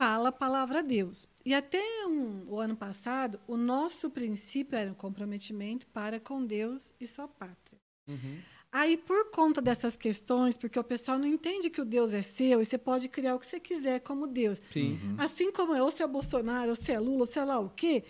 [0.00, 1.26] fala a palavra Deus.
[1.44, 6.92] E até um- o ano passado, o nosso princípio era o comprometimento para com Deus
[6.98, 7.78] e sua pátria.
[8.06, 8.38] Uhum.
[8.72, 12.60] Aí, por conta dessas questões, porque o pessoal não entende que o Deus é seu
[12.60, 14.60] e você pode criar o que você quiser como Deus.
[14.70, 14.98] Sim.
[15.16, 17.70] Assim como é, ou se é Bolsonaro, ou se é Lula, ou sei lá o
[17.70, 18.04] quê,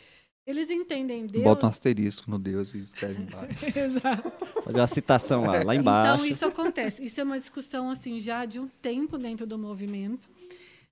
[0.47, 1.45] eles entendem Deus.
[1.45, 3.57] Bota um asterisco no Deus e escreve embaixo.
[3.79, 4.47] Exato.
[4.65, 6.15] Fazer uma citação lá, lá embaixo.
[6.15, 7.05] Então, isso acontece.
[7.05, 10.29] Isso é uma discussão, assim, já de um tempo dentro do movimento.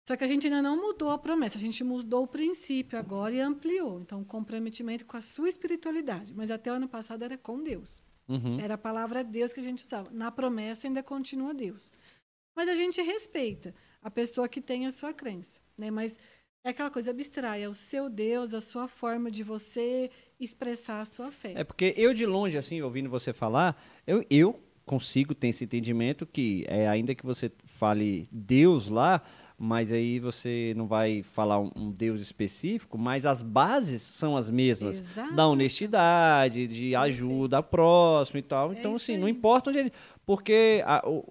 [0.05, 3.34] Só que a gente ainda não mudou a promessa, a gente mudou o princípio agora
[3.34, 4.00] e ampliou.
[4.00, 6.34] Então, o comprometimento com a sua espiritualidade.
[6.34, 8.02] Mas até o ano passado era com Deus.
[8.29, 8.59] Uhum.
[8.59, 10.11] Era a palavra Deus que a gente usava.
[10.11, 11.93] Na promessa ainda continua Deus.
[12.57, 15.61] Mas a gente respeita a pessoa que tem a sua crença.
[15.77, 15.91] Né?
[15.91, 16.16] Mas
[16.64, 20.11] é aquela coisa abstrai, é o seu Deus, a sua forma de você
[20.41, 21.53] expressar a sua fé.
[21.57, 26.26] É porque eu de longe, assim, ouvindo você falar, eu, eu consigo ter esse entendimento
[26.26, 29.22] que, é, ainda que você fale Deus lá,
[29.59, 34.51] mas aí você não vai falar um, um Deus específico, mas as bases são as
[34.51, 35.01] mesmas.
[35.01, 35.35] Exato.
[35.35, 38.72] Da honestidade, de ajuda ao próximo e tal.
[38.72, 39.93] É Então, isso assim, não importa onde ele.
[40.26, 41.24] Porque a- o-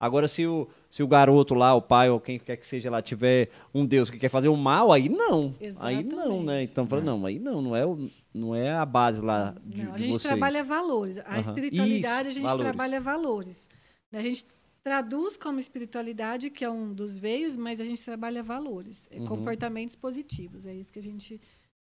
[0.00, 3.02] Agora, se o, se o garoto lá, o pai ou quem quer que seja lá,
[3.02, 5.54] tiver um Deus que quer fazer o mal, aí não.
[5.80, 6.62] Aí não, né?
[6.62, 6.70] Exatamente.
[6.72, 9.92] Então, fala, não, aí não, não é, o- não é a base lá de, Não,
[9.94, 10.22] a gente vocês.
[10.22, 11.18] trabalha valores.
[11.18, 11.40] A Aham.
[11.40, 12.66] espiritualidade, Isso, a gente valores.
[12.66, 13.68] trabalha valores.
[14.10, 14.46] Né, A gente
[14.82, 19.26] traduz como espiritualidade, que é um dos veios, mas a gente trabalha valores, é Uhum.
[19.26, 20.64] comportamentos positivos.
[20.66, 21.40] É isso que a gente.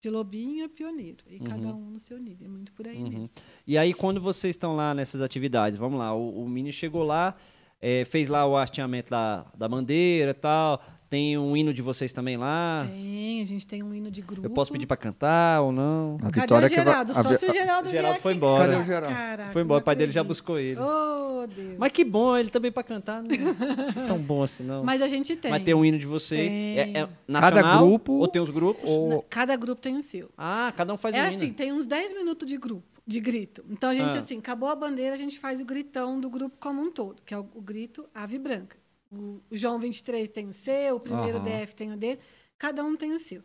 [0.00, 1.24] De lobinho é pioneiro.
[1.28, 1.88] E cada Uhum.
[1.88, 2.46] um no seu nível.
[2.46, 3.08] É muito por aí Uhum.
[3.08, 3.34] mesmo.
[3.66, 7.34] E aí, quando vocês estão lá nessas atividades, vamos lá, o, o Mini chegou lá,
[7.80, 12.12] eh, fez lá o hasteamento da, da bandeira e tal, tem um hino de vocês
[12.12, 12.86] também lá.
[12.90, 14.46] Tem, a gente tem um hino de grupo.
[14.46, 16.16] Eu posso pedir pra cantar ou não?
[16.20, 17.12] A Cadê Vitória o que vai- Geraldo?
[17.12, 18.66] a Só se o Geraldo, Geraldo vier foi aqui embora.
[18.68, 19.16] Cadê o Geraldo?
[19.16, 20.78] Caraca, Foi embora, o pai dele já buscou ele.
[20.80, 21.76] Oh, Deus.
[21.78, 23.32] Mas que bom, ele também pra cantar, não é
[24.08, 24.84] tão bom assim, não.
[24.84, 25.50] Mas a gente tem.
[25.50, 26.52] Mas tem um hino de vocês.
[26.52, 26.78] Tem.
[26.78, 27.86] É, é nacional?
[27.86, 28.82] grupo- Ou tem os grupos?
[28.88, 30.28] Ou- Cada grupo tem o seu.
[30.36, 31.54] Ah, cada um faz é um assim, hino.
[31.54, 33.64] tem uns 10 minutos de grupo, de grito.
[33.70, 34.18] Então a gente, Ah.
[34.18, 37.32] assim, acabou a bandeira, a gente faz o gritão do grupo como um todo, que
[37.32, 38.76] é o, o grito Ave Branca.
[39.10, 41.44] O, o João 23 tem o seu, o primeiro Aham.
[41.64, 42.20] DF tem o dele,
[42.58, 43.42] cada um tem o seu.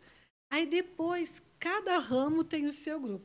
[0.50, 3.24] Aí depois, cada ramo tem o seu grupo.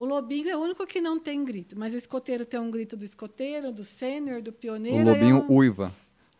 [0.00, 2.96] O Lobinho é o único que não tem grito, mas o escoteiro tem um grito
[2.96, 4.98] do escoteiro, do sênior, do O pioneiro.
[4.98, 5.94] aí lobinho é um- uiva.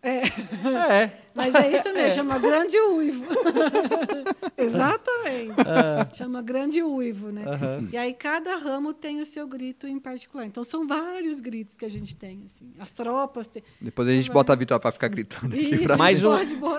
[0.04, 1.10] É.
[1.34, 3.24] Mas é isso mesmo, chama grande uivo.
[4.56, 6.16] Exatamente.
[6.16, 7.42] Chama grande uivo, né?
[7.92, 10.46] E aí cada ramo tem o seu grito em particular.
[10.46, 12.72] Então são vários gritos que a gente tem, assim.
[12.78, 13.62] As tropas têm.
[13.80, 14.34] Depois a gente Vai.
[14.34, 15.56] bota a Vitória pra ficar gritando.
[15.56, 16.30] Isso, pra- Mais um-.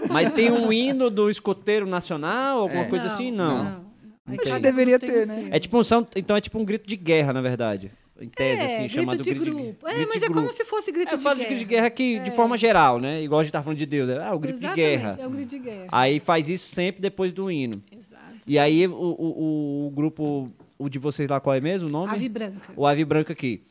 [0.09, 2.89] Mas tem um hino do escoteiro nacional, alguma É.
[2.89, 3.31] coisa assim?
[3.31, 3.83] Não.
[4.27, 4.53] Acho tem.
[4.53, 5.49] que deveria Tem ter, né?
[5.51, 7.91] É tipo um, são- então é tipo um grito de guerra, na verdade.
[8.19, 9.87] Em tese, É, assim, grito chamado de grito grupo.
[9.89, 11.49] é, mas de é como se fosse grito É, eu de falo guerra.
[11.49, 12.33] de grito de guerra que, de É.
[12.33, 13.21] forma geral, né?
[13.21, 14.09] Igual a gente tá falando de Deus.
[14.11, 15.17] Ah, o grito Exatamente, de guerra.
[15.19, 15.87] É o grito de guerra.
[15.91, 17.73] Aí faz isso sempre depois do hino.
[17.91, 18.23] Exato.
[18.47, 22.13] E aí o, o, o grupo, o de vocês lá, qual é mesmo o nome?
[22.13, 22.71] Ave branca.
[22.77, 23.61] O Ave Branca aqui.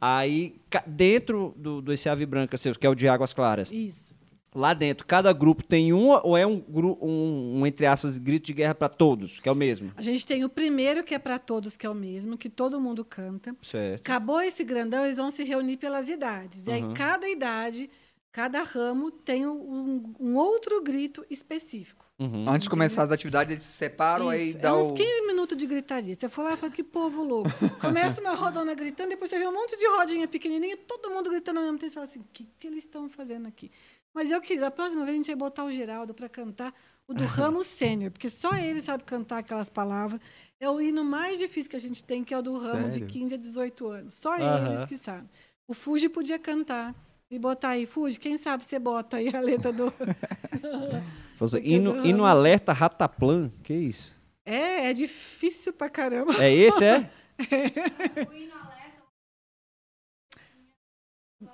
[0.00, 4.12] Aí, dentro do, desse Ave Branca seu, que é o de Águas Claras, Isso.
[4.54, 8.52] Lá dentro, cada grupo tem um ou é um, um, um entre aspas, grito de
[8.52, 9.92] guerra para todos, que é o mesmo?
[9.96, 12.80] A gente tem o primeiro, que é para todos, que é o mesmo, que todo
[12.80, 13.56] mundo canta.
[13.62, 14.00] Certo.
[14.00, 16.66] Acabou esse grandão, eles vão se reunir pelas idades.
[16.66, 16.94] E aí, Uhum.
[16.94, 17.88] cada idade,
[18.30, 22.04] cada ramo tem um, um outro grito específico.
[22.18, 22.48] Uhum.
[22.48, 24.94] Antes de começar as atividades, eles se separam, aí Isso, dá é uns o...
[24.94, 26.14] 15 minutos de gritaria.
[26.14, 27.50] Você for lá e fala, que povo louco.
[27.80, 31.58] Começa uma rodona gritando, depois você vê um monte de rodinha pequenininha, todo mundo gritando
[31.58, 31.90] ao mesmo tempo.
[31.90, 33.70] Você fala assim, o que, que eles estão fazendo aqui?
[34.14, 36.74] Mas eu queria, da próxima vez a gente vai botar o Geraldo para cantar
[37.08, 40.20] o do ramo sênior, porque só ele sabe cantar aquelas palavras.
[40.60, 43.00] É o hino mais difícil que a gente tem, que é o do ramo de
[43.00, 43.06] Sério?
[43.08, 44.14] 15 a 18 anos.
[44.14, 44.72] Só Aham.
[44.74, 45.28] eles que sabem.
[45.66, 46.94] O Fuji podia cantar.
[47.30, 49.90] E botar aí, Fuji, quem sabe você bota aí a letra do.
[51.38, 54.12] Porque hino, do- hino alerta rataplan, que isso?
[54.44, 56.34] É, é difícil pra caramba.
[56.44, 57.10] É esse, é?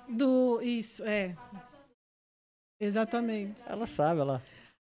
[0.09, 0.61] Do.
[0.61, 1.35] Isso, é.
[2.79, 3.61] Exatamente.
[3.67, 4.41] Ela sabe, ela.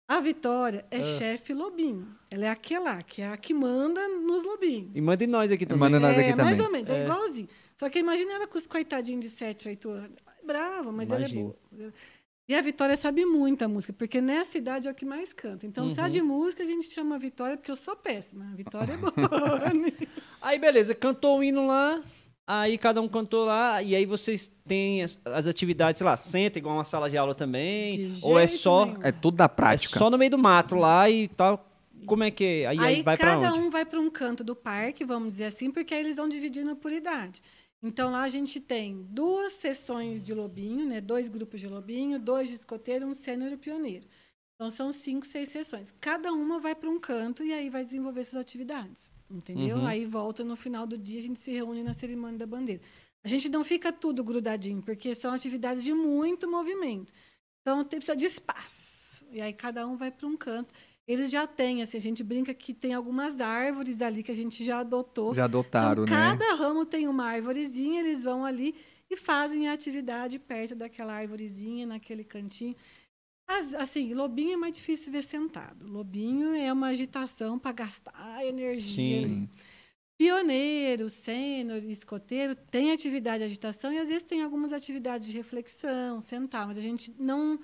[0.08, 0.96] A Vitória Ah.
[0.96, 2.08] é chefe lobinho.
[2.30, 4.90] Ela é aquela, que é a que manda nos lobinhos.
[4.94, 5.80] E manda em nós aqui também.
[5.80, 6.66] Manda nós é, aqui mais também.
[6.66, 7.48] ou menos, é, igualzinho.
[7.76, 10.16] Só que imagina ela com os coitadinhos de 7, 8 anos.
[10.42, 11.56] É Brava, mas ela é boa.
[12.48, 15.64] E a Vitória sabe muita música, porque nessa idade é o que mais canta.
[15.64, 15.90] Então, Uhum.
[15.92, 18.44] só de música a gente chama a Vitória, porque eu sou péssima.
[18.52, 19.12] A Vitória é boa.
[20.42, 22.02] Aí, beleza, cantou o hino lá,
[22.58, 26.58] aí cada um cantou lá, e aí vocês têm as, as atividades, sei lá, senta
[26.58, 28.98] igual uma sala de aula também, De ou é só, nenhum.
[29.02, 29.98] É tudo da é prática.
[29.98, 31.66] só no meio do mato lá e tal.
[32.06, 32.66] Como é que é?
[32.66, 33.60] Aí, aí Aí vai pra cada onde?
[33.60, 36.74] um vai para um canto do parque, vamos dizer assim, porque aí eles vão dividindo
[36.74, 37.42] por idade.
[37.82, 41.00] Então lá a gente tem duas sessões de lobinho, né?
[41.00, 44.06] Dois grupos de lobinho, dois de escoteiro, um sênior e um pioneiro.
[44.60, 45.90] Então são cinco, seis sessões.
[45.98, 49.78] Cada uma vai para um canto e aí vai desenvolver suas atividades, entendeu?
[49.78, 49.86] Uhum.
[49.86, 52.82] Aí volta no final do dia a gente se reúne na cerimônia da bandeira.
[53.24, 57.10] A gente não fica tudo grudadinho, porque são atividades de muito movimento.
[57.62, 59.24] Então tem precisa de espaço.
[59.32, 60.74] E aí cada um vai para um canto.
[61.08, 64.62] Eles já têm, assim, a gente brinca que tem algumas árvores ali que a gente
[64.62, 65.32] já adotou.
[65.32, 66.36] Já adotaram, então, né?
[66.36, 68.74] cada ramo tem uma árvorezinha, eles vão ali
[69.10, 72.76] e fazem a atividade perto daquela árvorezinha, naquele cantinho.
[73.58, 75.86] As- assim, lobinho é mais difícil ver sentado.
[75.86, 79.26] Lobinho é uma agitação para gastar energia.
[79.28, 79.48] Sim.
[80.18, 86.20] Pioneiro, sênior, escoteiro tem atividade de agitação e às vezes tem algumas atividades de reflexão,
[86.20, 87.58] sentar, mas a gente não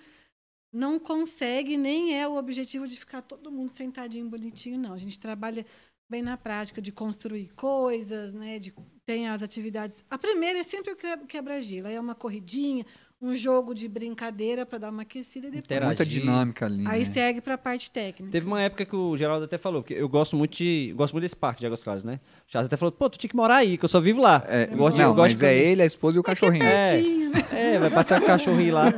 [0.72, 4.93] não consegue, nem é o objetivo de ficar todo mundo sentadinho bonitinho, não.
[4.93, 5.64] A gente trabalha
[6.11, 8.59] bem na prática de construir coisas, né?
[8.59, 8.74] De,
[9.07, 10.05] tem as atividades.
[10.11, 12.84] A primeira é sempre o que- quebra-gelo, aí é uma corridinha,
[13.20, 15.64] um jogo de brincadeira para dar uma aquecida e depois.
[15.64, 15.86] Interagir.
[15.88, 17.04] Muita dinâmica ali, Aí né?
[17.06, 18.30] segue para a parte técnica.
[18.30, 20.92] Teve uma época que o Geraldo até falou, que eu gosto muito de.
[20.96, 22.20] Gosto muito desse parque de Águas Claras, né?
[22.48, 24.44] O Charles até falou, pô, tu tinha que morar aí, que eu só vivo lá.
[24.46, 26.22] É, Eu gosto de- não, eu gosto mas de- é ele, a esposa e o
[26.22, 26.64] cachorrinho.
[26.64, 26.90] É.
[26.92, 27.46] Pertinho, né?
[27.52, 28.92] É, vai passar o cachorrinho lá.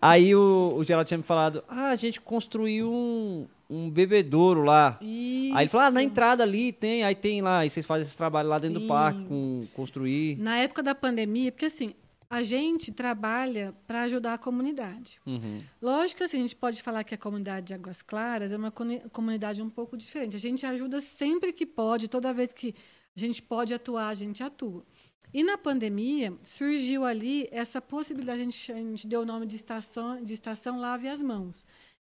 [0.00, 4.98] Aí o, o Geraldo tinha me falado, ah, a gente construiu um, um bebedouro lá.
[5.00, 5.54] Isso.
[5.56, 8.16] Aí ele falou, ah, na entrada ali tem, aí tem lá, aí vocês fazem esse
[8.16, 8.88] trabalho lá dentro do Sim.
[8.88, 10.36] parque, com construir.
[10.38, 11.92] Na época da pandemia, porque assim,
[12.32, 15.20] a gente trabalha para ajudar a comunidade.
[15.26, 15.58] Uhum.
[15.82, 18.70] Lógico que assim, a gente pode falar que a comunidade de Águas Claras é uma
[18.70, 20.34] comunidade um pouco diferente.
[20.34, 22.74] A gente ajuda sempre que pode, toda vez que
[23.14, 24.82] a gente pode atuar, a gente atua.
[25.30, 29.56] E na pandemia, surgiu ali essa possibilidade, a gente, a gente deu o nome de
[29.56, 31.66] estação, de estação Lave as Mãos.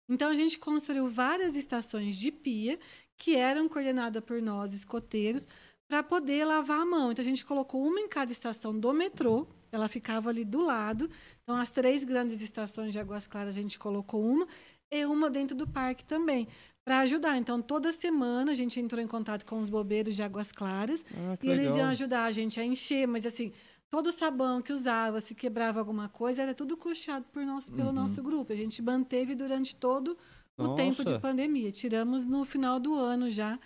[0.07, 2.79] Então, a gente construiu várias estações de pia
[3.16, 5.49] que eram coordenadas por nós, escoteiros,
[5.89, 7.11] para poder lavar a mão.
[7.11, 11.09] Então, a gente colocou uma em cada estação do metrô, ela ficava ali do lado.
[11.43, 14.47] Então, as três grandes estações de Águas Claras, a gente colocou uma,
[14.91, 16.49] e uma dentro do parque também,
[16.85, 17.37] para ajudar.
[17.37, 21.37] Então, toda semana a gente entrou em contato com os bobeiros de Águas Claras Ah,
[21.43, 21.79] e eles legal.
[21.79, 23.53] iam ajudar a gente a encher, mas assim,
[23.91, 27.93] todo o sabão que usava, se quebrava alguma coisa, era tudo custeado por nosso, pelo
[27.93, 28.53] nosso grupo.
[28.53, 30.16] A gente manteve durante todo
[30.57, 31.21] o tempo de Nossa.
[31.21, 31.71] pandemia.
[31.73, 33.59] Tiramos no final do ano já.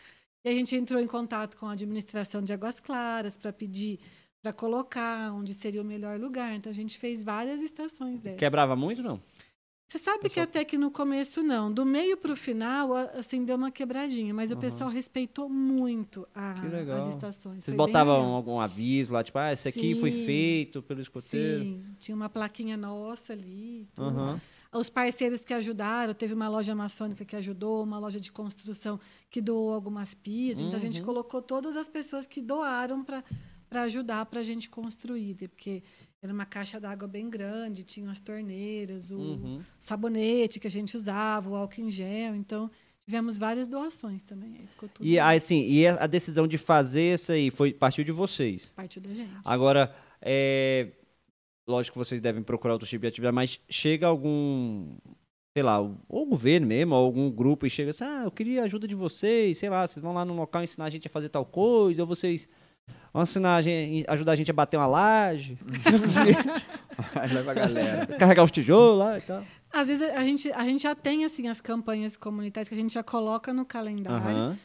[0.45, 3.99] E a gente entrou em contato com a administração de Águas Claras para pedir
[4.45, 6.55] para colocar onde seria o melhor lugar.
[6.55, 8.39] Então a gente fez várias estações dessas.
[8.39, 9.19] Quebrava muito, não?
[9.89, 11.73] Você sabe que até que no começo não.
[11.73, 14.35] Do meio para o final, assim, deu uma quebradinha.
[14.35, 16.55] Mas o pessoal respeitou muito a-
[16.97, 17.65] as estações.
[17.65, 20.25] Vocês Foi botavam algum aviso lá, tipo, ah, esse aqui foi Sim.
[20.27, 21.63] feito pelo escoteiro.
[21.65, 23.89] Sim, tinha uma plaquinha nossa ali.
[23.99, 24.39] Aham.
[24.75, 29.41] Os parceiros que ajudaram, teve uma loja maçônica que ajudou, uma loja de construção que
[29.41, 30.61] doou algumas pias.
[30.61, 31.07] Então a gente Uhum.
[31.07, 33.23] colocou todas as pessoas que doaram para
[33.83, 35.83] ajudar para a gente construir, porque
[36.23, 39.63] era uma caixa d'água bem grande, tinha as torneiras, o Uhum.
[39.79, 42.35] sabonete que a gente usava, o álcool em gel.
[42.35, 42.71] Então
[43.07, 44.67] tivemos várias doações também.
[45.01, 48.73] E aí, assim, e a a decisão de fazer isso aí foi partiu de vocês.
[48.75, 49.31] partiu da gente.
[49.45, 50.93] Agora, é,
[51.69, 54.97] lógico que vocês devem procurar outro tipo de atividade, mas chega algum,
[55.55, 58.63] sei lá, ou o governo mesmo, ou algum grupo e chega assim, ah, eu queria
[58.63, 61.11] a ajuda de vocês, sei lá, vocês vão lá no local ensinar a gente a
[61.11, 62.49] fazer tal coisa, ou vocês
[63.13, 65.59] vão ensinar a gente, ajudar a gente a bater uma laje,
[67.33, 68.07] leva a galera.
[68.19, 69.45] carregar os tijolos lá e tal.
[69.73, 72.95] Às vezes a gente, a gente já tem assim as campanhas comunitárias que a gente
[72.95, 74.19] já coloca no calendário.
[74.37, 74.59] Aham.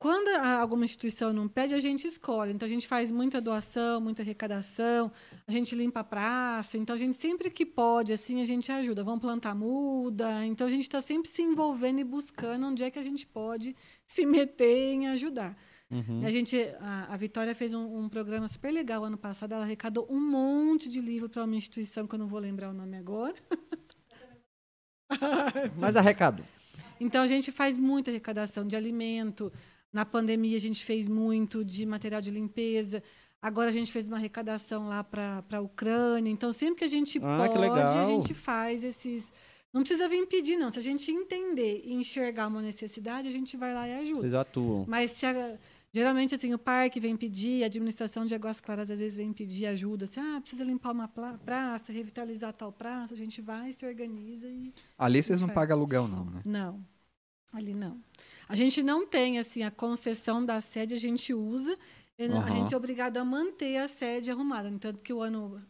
[0.00, 2.52] Quando a- alguma instituição não pede, a gente escolhe.
[2.52, 5.12] Então, a gente faz muita doação, muita arrecadação,
[5.46, 6.76] a gente limpa a praça.
[6.76, 9.04] Então, a gente sempre que pode, assim, a gente ajuda.
[9.04, 10.44] Vamos plantar muda.
[10.44, 13.76] Então, a gente está sempre se envolvendo e buscando onde é que a gente pode
[14.04, 15.56] se meter em ajudar.
[15.92, 16.24] Uhum.
[16.24, 19.52] A gente, a, a Vitória fez um, um programa super legal ano passado.
[19.52, 22.72] Ela arrecadou um monte de livro para uma instituição que eu não vou lembrar o
[22.72, 23.34] nome agora.
[25.78, 26.44] Mas arrecado.
[27.00, 29.52] Então a gente faz muita arrecadação de alimento.
[29.92, 33.02] Na pandemia a gente fez muito de material de limpeza.
[33.40, 36.30] Agora a gente fez uma arrecadação lá para a Ucrânia.
[36.30, 39.32] Então sempre que a gente Ah, que pode, a gente faz esses.
[39.72, 40.70] Não precisa vir pedir, não.
[40.70, 44.20] Se a gente entender e enxergar uma necessidade, a gente vai lá e ajuda.
[44.20, 44.84] Vocês atuam.
[44.86, 45.58] Mas se a-
[45.92, 49.66] geralmente assim o parque vem pedir, a administração de Águas Claras às vezes vem pedir
[49.66, 54.48] ajuda, assim, ah, precisa limpar uma praça, revitalizar tal praça, a gente vai, se organiza
[54.48, 56.42] e Ali vocês não pagam aluguel, não, né?
[56.44, 56.84] não.
[57.52, 58.02] Ali não.
[58.48, 61.78] A gente não tem assim a concessão da sede, a gente usa,
[62.18, 65.62] e a gente é obrigado a manter a sede arrumada, no tanto que o ano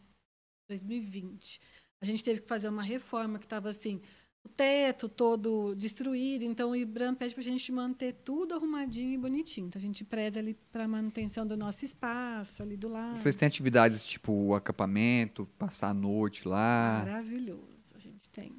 [0.69, 1.59] 2020
[2.03, 4.01] a gente teve que fazer uma reforma que estava assim,
[4.45, 9.17] o teto todo destruído, então o IBRAM pede para a gente manter tudo arrumadinho e
[9.17, 9.67] bonitinho.
[9.67, 13.17] Então a gente preza ali para a manutenção do nosso espaço ali do lado.
[13.17, 17.03] Vocês têm atividades tipo acampamento, passar a noite lá.
[17.05, 18.53] Maravilhoso, a gente tem.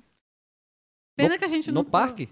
[1.17, 2.29] Pena que a gente No não parque?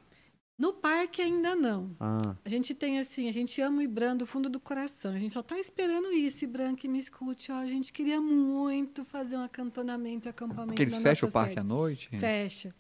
[0.59, 1.91] No parque ainda não.
[1.99, 5.13] Ah, A gente tem assim, a gente ama o Ibram do fundo do coração.
[5.13, 7.51] A gente só tá esperando isso, Ibram, que me escute.
[7.51, 10.69] Ó, a gente queria muito fazer um acantonamento, acampamento.
[10.69, 11.67] Porque eles na fecham o parque à sede.
[11.67, 12.09] noite?
[12.17, 12.75] Fecha.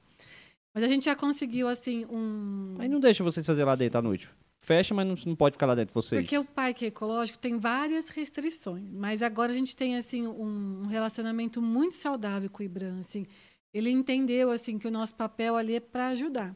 [0.74, 2.76] Mas a gente já conseguiu, assim, um.
[2.78, 4.28] aí não deixa vocês fazer lá dentro à noite.
[4.56, 6.22] Fecha, mas não, não pode ficar lá dentro vocês.
[6.22, 10.86] Porque o parque ecológico tem várias restrições, mas agora a gente tem assim um um
[10.86, 13.26] relacionamento muito saudável com o Ibram, assim.
[13.72, 16.54] Ele entendeu assim que o nosso papel ali é para ajudar.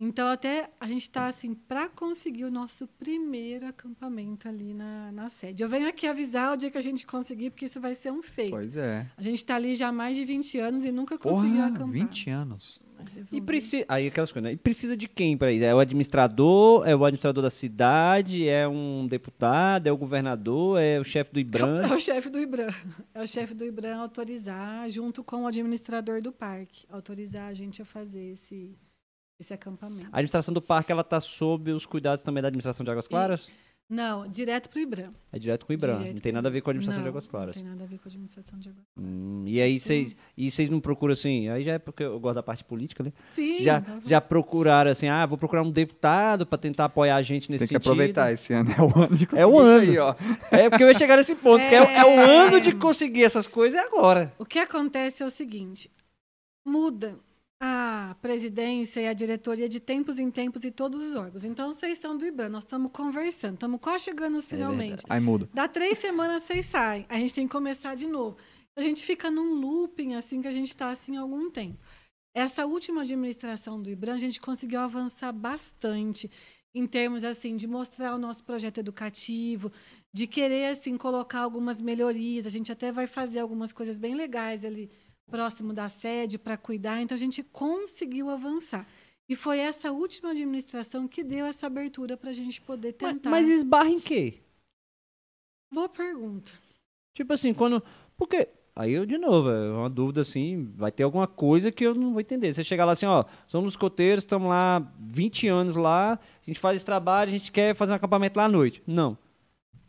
[0.00, 5.28] Então, até a gente está assim, para conseguir o nosso primeiro acampamento ali na, na
[5.28, 5.62] sede.
[5.62, 8.20] Eu venho aqui avisar o dia que a gente conseguir, porque isso vai ser um
[8.20, 8.50] feito.
[8.50, 9.06] Pois é.
[9.16, 11.92] A gente está ali já há mais de 20 anos e nunca conseguiu Porra, acampar.
[11.92, 12.82] 20 anos.
[13.32, 14.54] E precisa, aí aquelas coisas, né?
[14.54, 15.64] E precisa de quem para isso?
[15.64, 20.98] É o administrador, é o administrador da cidade, é um deputado, é o governador, é
[21.00, 21.82] o chefe do IBRAM.
[21.90, 22.74] É o chefe do IBRAM.
[23.14, 27.82] É o chefe do IBRAM autorizar, junto com o administrador do parque, autorizar a gente
[27.82, 28.76] a fazer esse,
[29.38, 30.06] esse acampamento.
[30.06, 33.50] A administração do parque ela tá sob os cuidados também da administração de Águas Claras?
[33.88, 35.12] Não, direto para o IBRAM.
[35.30, 37.00] É direto com o IBRAM, Direto não tem pro nada a ver com a administração
[37.02, 37.56] de Não, Águas Claras.
[37.56, 40.50] Não tem nada a ver com a administração de águas Hum, e aí vocês e
[40.50, 43.12] vocês não procuram assim, aí já é porque eu gosto da parte política, né?
[43.30, 43.62] Sim.
[43.62, 47.50] Já, não- já procuraram assim, ah, vou procurar um deputado para tentar apoiar a gente
[47.50, 47.92] nesse Tem que sentido.
[47.92, 48.70] aproveitar esse ano.
[48.72, 49.80] É o ano de É o ano.
[49.90, 50.14] Aí, ó.
[50.50, 52.46] É porque eu ia chegar nesse ponto, que é, o- é o É.
[52.48, 54.32] ano de conseguir essas coisas é agora.
[54.38, 55.90] O que acontece é o seguinte:
[56.66, 57.18] muda
[57.60, 61.44] a presidência e a diretoria de tempos em tempos e todos os órgãos.
[61.44, 65.04] Então, vocês estão do IBRAM, nós estamos conversando, estamos quase chegando nos finalmente.
[65.08, 65.48] Aí muda.
[65.52, 67.06] Dá três semanas vocês saem.
[67.08, 68.36] A gente tem que começar de novo.
[68.76, 71.78] A gente fica num looping assim que a gente está assim há algum tempo.
[72.36, 76.28] Essa última administração do IBRAM, a gente conseguiu avançar bastante
[76.74, 79.70] em termos assim de mostrar o nosso projeto educativo,
[80.12, 82.46] de querer assim colocar algumas melhorias.
[82.46, 84.90] A gente até vai fazer algumas coisas bem legais ali
[85.30, 87.00] próximo da sede para cuidar.
[87.00, 88.86] Então a gente conseguiu avançar.
[89.28, 93.30] E foi essa última administração que deu essa abertura para a gente poder Mas, tentar.
[93.30, 94.40] mas esbarra em quê?
[95.72, 96.52] Boa pergunta.
[97.14, 97.82] Tipo assim, quando.
[98.16, 98.48] Porque.
[98.76, 102.10] Aí eu, de novo, é uma dúvida assim, vai ter alguma coisa que eu não
[102.10, 102.52] vou entender.
[102.52, 106.74] Você chegar lá assim, ó, somos escoteiros, estamos lá 20 anos lá, a gente faz
[106.74, 108.82] esse trabalho, a gente quer fazer um acampamento lá à noite.
[108.84, 109.16] Não.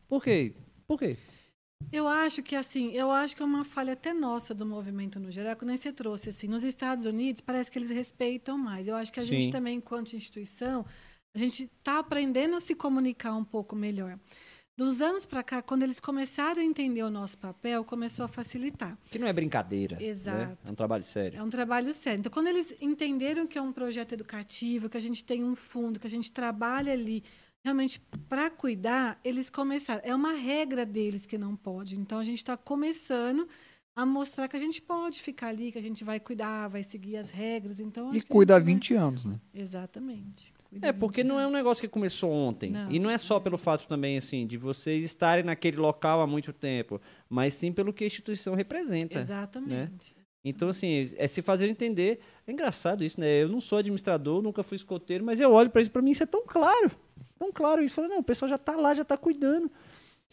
[0.08, 0.54] Por quê?
[0.88, 1.18] Por quê?
[1.92, 5.32] Eu acho que assim, eu acho que é uma falha até nossa do movimento no
[5.32, 8.88] geral, que nem você trouxe assim, nos Estados Unidos parece que eles respeitam mais.
[8.88, 9.40] Eu acho que a Sim.
[9.40, 10.86] gente também, enquanto instituição,
[11.34, 14.18] a gente está aprendendo a se comunicar um pouco melhor.
[14.78, 18.98] Dos anos para cá, quando eles começaram a entender o nosso papel, começou a facilitar.
[19.06, 19.96] Que não é brincadeira.
[19.98, 20.06] Né?
[20.08, 20.58] Exato.
[20.68, 21.40] É um trabalho sério.
[21.40, 22.20] É um trabalho sério.
[22.20, 25.98] Então, quando eles entenderam que é um projeto educativo, que a gente tem um fundo,
[25.98, 27.24] que a gente trabalha ali
[27.66, 28.00] realmente
[28.30, 30.00] para cuidar, eles começaram.
[30.06, 32.00] É uma regra deles que não pode.
[32.00, 33.48] Então, a gente está começando
[33.98, 37.18] a mostrar que a gente pode ficar ali, que a gente vai cuidar, vai seguir
[37.18, 37.80] as regras.
[37.80, 39.40] Então, E cuida há gente vai- 20 anos, né?
[39.54, 40.54] Exatamente.
[40.70, 42.70] Cuida É, porque 20 não é um negócio que começou ontem.
[42.72, 42.92] Não.
[42.92, 46.54] E não é só pelo fato também, assim, de vocês estarem naquele local há muito
[46.54, 49.18] tempo, mas sim pelo que a instituição representa.
[49.20, 50.16] Exatamente.
[50.46, 52.20] Então, assim, é se fazer entender.
[52.46, 53.42] É engraçado isso, né?
[53.42, 56.22] Eu não sou administrador, nunca fui escoteiro, mas eu olho para isso, para mim isso
[56.22, 56.92] é tão claro.
[57.40, 57.96] Tão claro isso.
[57.96, 59.72] Falo, não, o pessoal já tá lá, já tá cuidando.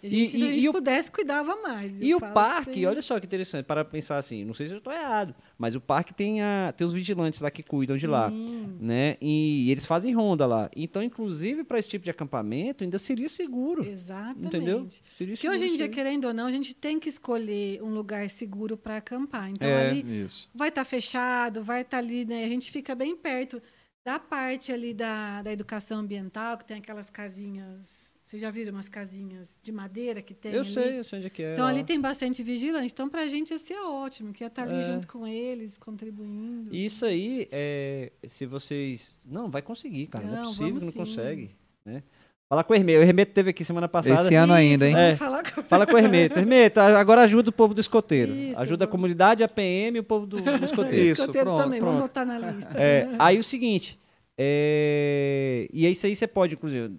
[0.05, 2.01] A gente, E- se a e- gente e o- pudesse, cuidava mais.
[2.01, 4.79] E o parque, assim, olha só que interessante, para pensar assim, não sei se eu
[4.79, 8.29] estou errado, mas o parque tem, a, tem os vigilantes lá que cuidam de lá,
[8.29, 8.77] sim.
[8.81, 9.17] né?
[9.21, 10.69] E, eles fazem ronda lá.
[10.75, 13.87] Então, inclusive, para esse tipo de acampamento, ainda seria seguro.
[13.89, 14.47] Exatamente.
[14.47, 14.89] Entendeu?
[15.17, 18.29] Seria Porque hoje em dia, querendo ou não, a gente tem que escolher um lugar
[18.29, 19.51] seguro para acampar.
[19.51, 19.91] Então, É.
[19.91, 20.51] ali Isso.
[20.55, 22.45] vai estar fechado, vai estar ali, né?
[22.45, 23.63] A gente fica bem perto
[24.05, 28.13] da parte ali da, da educação ambiental, que tem aquelas casinhas.
[28.33, 30.71] Vocês já viram umas casinhas de madeira que tem Eu ali?
[30.73, 31.53] sei, eu sei onde é que é.
[31.53, 31.71] Então, lá.
[31.71, 32.91] ali tem bastante vigilante.
[32.91, 34.81] Então, pra gente ia ser ótimo, que ia estar ali É.
[34.81, 36.75] junto com eles, contribuindo.
[36.75, 39.15] Isso aí, é, se vocês...
[39.23, 40.25] Não, vai conseguir, cara.
[40.25, 41.11] Não, é Não, possível que vamos não sim.
[41.15, 41.51] consegue,
[41.85, 42.03] né?
[42.49, 43.01] Fala com o Hermeto.
[43.01, 44.23] O Hermeto teve aqui semana passada.
[44.23, 44.97] Esse ano ainda, hein?
[44.97, 45.15] É.
[45.15, 46.39] falar com- Fala com o Hermeto.
[46.39, 48.33] Hermeto, agora ajuda o povo do escoteiro.
[48.33, 51.05] Isso, ajuda a comunidade, a PM e o povo do, do escoteiro.
[51.05, 51.91] Isso, Escoteiro pronto, também, pronto.
[51.97, 52.79] vamos botar na lista.
[52.79, 53.99] É, aí o seguinte,
[54.39, 56.95] é, e aí isso aí você pode, inclusive,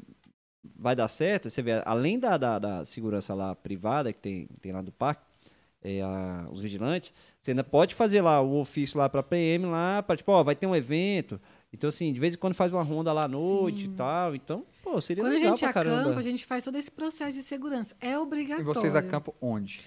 [0.84, 4.74] vai dar certo, você vê, além da, da, da segurança lá privada que tem, tem
[4.74, 5.22] lá do parque,
[5.82, 10.04] é, a- os vigilantes, você ainda pode fazer lá o ofício lá para PM lá,
[10.04, 11.40] para tipo, ó, vai ter um evento,
[11.72, 13.94] então assim, de vez em quando faz uma ronda lá à noite Sim.
[13.94, 16.02] e tal, então, pô, seria Quando a legal gente pra caramba.
[16.02, 17.96] acampa, a gente faz todo esse processo de segurança.
[18.02, 18.66] É E obrigatório.
[18.66, 19.82] vocês acampam onde?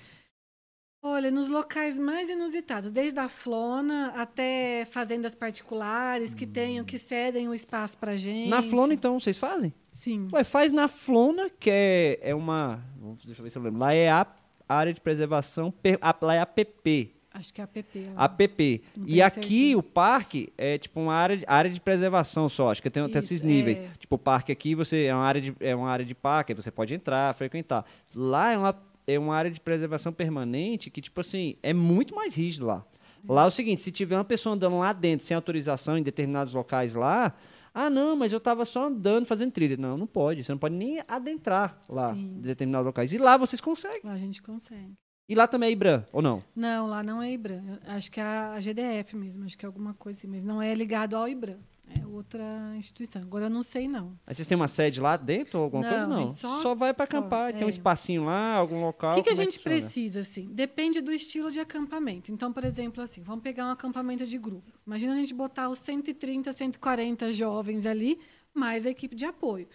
[1.09, 7.49] Olha, nos locais mais inusitados, desde a flona até fazendas particulares que tenham, que cedem
[7.49, 8.49] o espaço pra gente.
[8.49, 9.73] Na Flona, então, vocês fazem?
[9.93, 10.27] Sim.
[10.33, 12.83] Ué, faz na Flona, que é, é uma.
[13.25, 13.79] Deixa eu ver se eu lembro.
[13.79, 14.27] Lá é a
[14.69, 15.73] área de preservação.
[16.01, 17.13] a- Lá é a PP.
[17.33, 18.05] Acho que é a PP.
[18.15, 18.25] lá.
[18.25, 18.83] APP.
[19.05, 19.79] E aqui certeza.
[19.79, 22.71] o parque é tipo uma área de, área de preservação só.
[22.71, 23.79] Acho que tem, tem esses níveis.
[23.79, 23.91] é.
[23.99, 26.57] Tipo, o parque aqui você é uma área de, é uma área de parque, aí
[26.57, 27.85] você pode entrar, frequentar.
[28.15, 28.73] Lá é uma,
[29.07, 32.85] é uma área de preservação permanente que, tipo assim, é muito mais rígido lá.
[33.29, 36.53] Lá é o seguinte, se tiver uma pessoa andando lá dentro sem autorização em determinados
[36.53, 37.35] locais lá,
[37.75, 39.77] ah, não, mas eu tava só andando, fazendo trilha.
[39.77, 40.43] Não, não pode.
[40.43, 42.37] Você não pode nem adentrar lá Sim.
[42.37, 43.13] em determinados locais.
[43.13, 44.01] E lá vocês conseguem.
[44.05, 44.95] Lá a gente consegue.
[45.29, 46.39] E lá também é IBRAM, ou não?
[46.55, 47.81] Não, lá não é IBRAM.
[47.87, 50.73] Acho que é a GDF mesmo, acho que é alguma coisa assim, mas não é
[50.73, 51.59] ligado ao IBRAM.
[51.89, 52.43] É outra
[52.77, 53.23] instituição.
[53.23, 54.19] Agora eu não sei, não.
[54.27, 56.07] Mas vocês têm uma sede lá dentro ou alguma Não, coisa?
[56.07, 56.23] Não.
[56.31, 57.53] gente só- Só, vai para só, acampar.
[57.53, 57.71] Tem um é.
[57.71, 59.13] espacinho lá, algum local.
[59.13, 59.79] O que, que a como é gente funciona?
[59.81, 60.49] precisa, assim?
[60.53, 62.33] Depende do estilo de acampamento.
[62.33, 64.73] Então, por exemplo, assim, vamos pegar um acampamento de grupo.
[64.87, 68.19] Imagina a gente botar os 130, 140 jovens ali,
[68.53, 69.69] mais a equipe de apoio.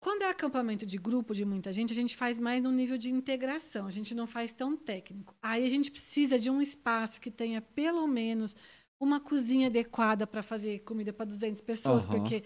[0.00, 3.10] Quando é acampamento de grupo, de muita gente, a gente faz mais no nível de
[3.10, 3.86] integração.
[3.86, 5.34] A gente não faz tão técnico.
[5.42, 8.54] Aí a gente precisa de um espaço que tenha pelo menos
[9.00, 12.18] uma cozinha adequada para fazer comida para 200 pessoas, Aham.
[12.18, 12.42] porque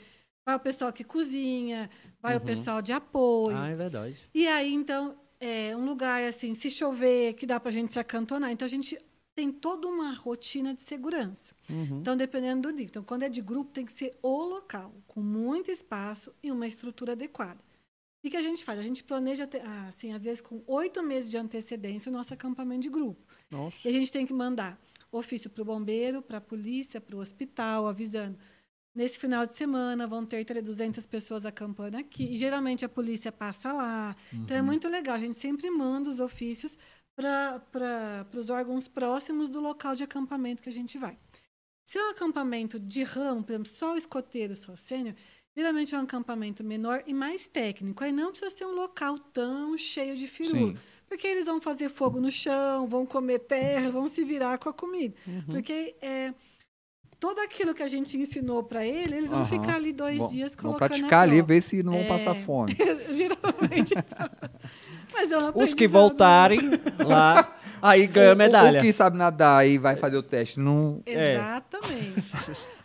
[0.47, 1.91] vai o pessoal que cozinha,
[2.21, 2.47] vai o Uhum.
[2.47, 3.57] pessoal de apoio.
[3.57, 4.17] Ah, é verdade.
[4.35, 8.51] E aí, então, é um lugar assim, se chover, que dá pra gente se acantonar.
[8.51, 8.99] Então, a gente
[9.37, 11.55] tem toda uma rotina de segurança.
[11.71, 12.01] Uhum.
[12.01, 12.87] Então, dependendo do nível.
[12.91, 16.67] Então, quando é de grupo, tem que ser o local, com muito espaço e uma
[16.67, 17.61] estrutura adequada.
[18.25, 18.81] O que a gente faz?
[18.81, 22.81] A gente planeja, ah, assim, às vezes com oito meses de antecedência, o nosso acampamento
[22.83, 23.25] de grupo.
[23.49, 23.77] Nossa.
[23.85, 24.77] E a gente tem que mandar
[25.11, 28.39] ofício para o bombeiro, para a polícia, para o hospital, avisando.
[28.95, 32.25] Nesse final de semana vão ter 200 pessoas acampando aqui.
[32.33, 34.17] E geralmente a polícia passa lá.
[34.33, 35.15] Então é muito legal.
[35.15, 36.77] A gente sempre manda os ofícios
[37.15, 41.17] para os órgãos próximos do local de acampamento que a gente vai.
[41.85, 45.15] Se é um acampamento de ramo, por exemplo, só escoteiro, só sênior,
[45.57, 48.05] geralmente é um acampamento menor e mais técnico.
[48.05, 50.73] Aí não precisa ser um local tão cheio de firula.
[50.73, 50.79] Sim.
[51.09, 54.73] Porque eles vão fazer fogo no chão, vão comer terra, vão se virar com a
[54.73, 55.15] comida.
[55.27, 55.43] Uhum.
[55.47, 56.33] Porque é,
[57.19, 59.49] tudo aquilo que a gente ensinou para eles, eles vão Aham.
[59.49, 62.07] ficar ali dois Vão- dias Vão colocando praticar na ali, ver se não vão É.
[62.09, 62.77] passar fome.
[63.17, 63.95] Geralmente.
[65.13, 65.91] Mas é um Os que aprendizado.
[65.91, 66.61] voltarem
[67.05, 68.81] lá, aí ganha O- o- medalha.
[68.81, 71.03] O, que sabe nadar e vai fazer o teste, não...
[71.07, 71.37] É.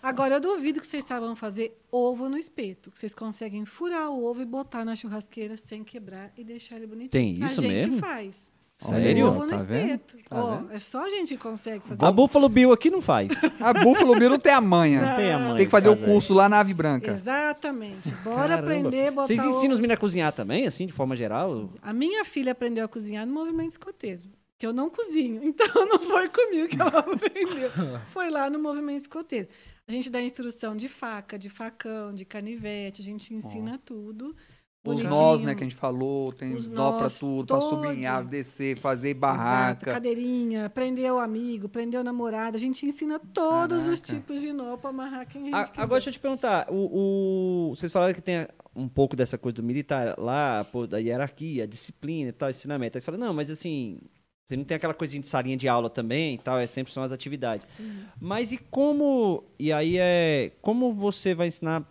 [0.03, 2.91] Agora, eu duvido que vocês saibam fazer ovo no espeto.
[2.91, 6.87] Que vocês conseguem furar o ovo e botar na churrasqueira sem quebrar e deixar ele
[6.87, 7.09] bonitinho.
[7.09, 7.99] Tem isso a gente mesmo?
[7.99, 8.51] faz.
[8.73, 9.27] Sério?
[9.27, 10.17] Ovo no Tá espeto.
[10.29, 12.03] Tá é só a gente que consegue fazer.
[12.03, 13.31] A Buffalo Bill aqui não faz.
[13.61, 14.99] A Búfalo Bill não tem a manha.
[14.99, 15.57] Não tem a mãe.
[15.57, 17.11] Tem que fazer o curso lá na Ave Branca.
[17.11, 18.11] Exatamente.
[18.23, 18.59] Bora Caramba.
[18.59, 19.49] aprender, botar Vocês ovo.
[19.49, 21.69] ensinam os meninos a cozinhar também, assim, de forma geral?
[21.81, 24.21] A minha filha aprendeu a cozinhar no movimento escoteiro.
[24.57, 25.41] Que eu não cozinho.
[25.45, 27.71] Então não foi comigo que ela aprendeu.
[28.11, 29.47] Foi lá no movimento escoteiro.
[29.87, 34.35] A gente dá instrução de faca, de facão, de canivete, a gente ensina tudo.
[34.85, 35.09] Os bonitinho.
[35.11, 37.69] nós, né, que a gente falou, tem Os nó pra nós tudo, pra todos.
[37.69, 39.91] sublinhar, descer, fazer Exato, barraca.
[39.93, 42.57] cadeirinha, prender o amigo, prender o namorado.
[42.57, 44.19] A gente ensina todos os Caraca.
[44.21, 45.81] tipos de nó para amarrar quem a gente A- quiser.
[45.81, 49.55] agora deixa eu te perguntar, o, o- vocês falaram que tem um pouco dessa coisa
[49.55, 52.97] do militar lá, pô, da hierarquia, disciplina e tal, ensinamento.
[52.97, 53.99] Aí você fala, não, mas assim,
[54.45, 57.01] você não tem aquela coisinha de salinha de aula também e tal, é sempre são
[57.01, 57.67] as atividades.
[58.19, 61.87] Mas e como, e aí é, como você vai ensinar,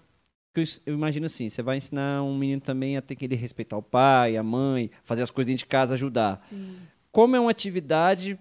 [0.84, 3.82] eu imagino assim, você vai ensinar um menino também a ter que ele respeitar o
[3.82, 6.36] pai, a mãe, fazer as coisas dentro de casa, ajudar.
[6.36, 6.76] Sim.
[7.10, 8.38] Como é uma atividade,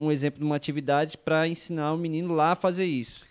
[0.00, 3.24] um exemplo de uma atividade para ensinar o menino lá a fazer isso?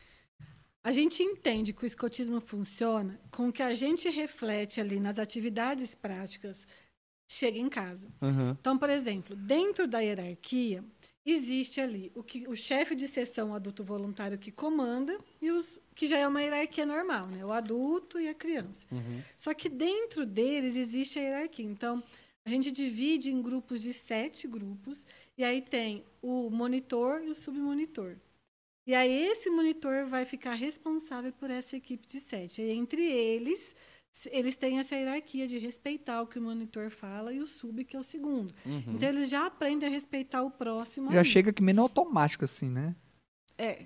[0.86, 5.17] A gente entende que o escotismo funciona com o que a gente reflete ali nas
[5.17, 6.67] atividades práticas
[7.34, 8.07] chega em casa.
[8.21, 8.51] Uhum.
[8.51, 10.84] Então, por exemplo, dentro da hierarquia,
[11.25, 16.07] existe ali o, que, o chefe de sessão adulto voluntário que comanda e os que
[16.07, 17.45] já é uma hierarquia normal, né?
[17.45, 18.86] O adulto e a criança.
[18.91, 19.21] Uhum.
[19.38, 21.65] Só que dentro deles existe a hierarquia.
[21.65, 22.03] Então,
[22.45, 25.05] a gente divide em grupos de sete grupos,
[25.38, 28.17] e aí tem o monitor e o submonitor.
[28.86, 32.61] E aí esse monitor vai ficar responsável por essa equipe de sete.
[32.61, 33.73] E entre eles,
[34.32, 37.95] eles têm essa hierarquia de respeitar o que o monitor fala e o sub, que
[37.95, 38.53] é o segundo.
[38.66, 38.84] Uhum.
[38.95, 41.11] Então, eles já aprendem a respeitar o próximo.
[41.11, 41.28] Já ali.
[41.30, 42.95] chega que meio no automático, assim, né?
[43.57, 43.86] É.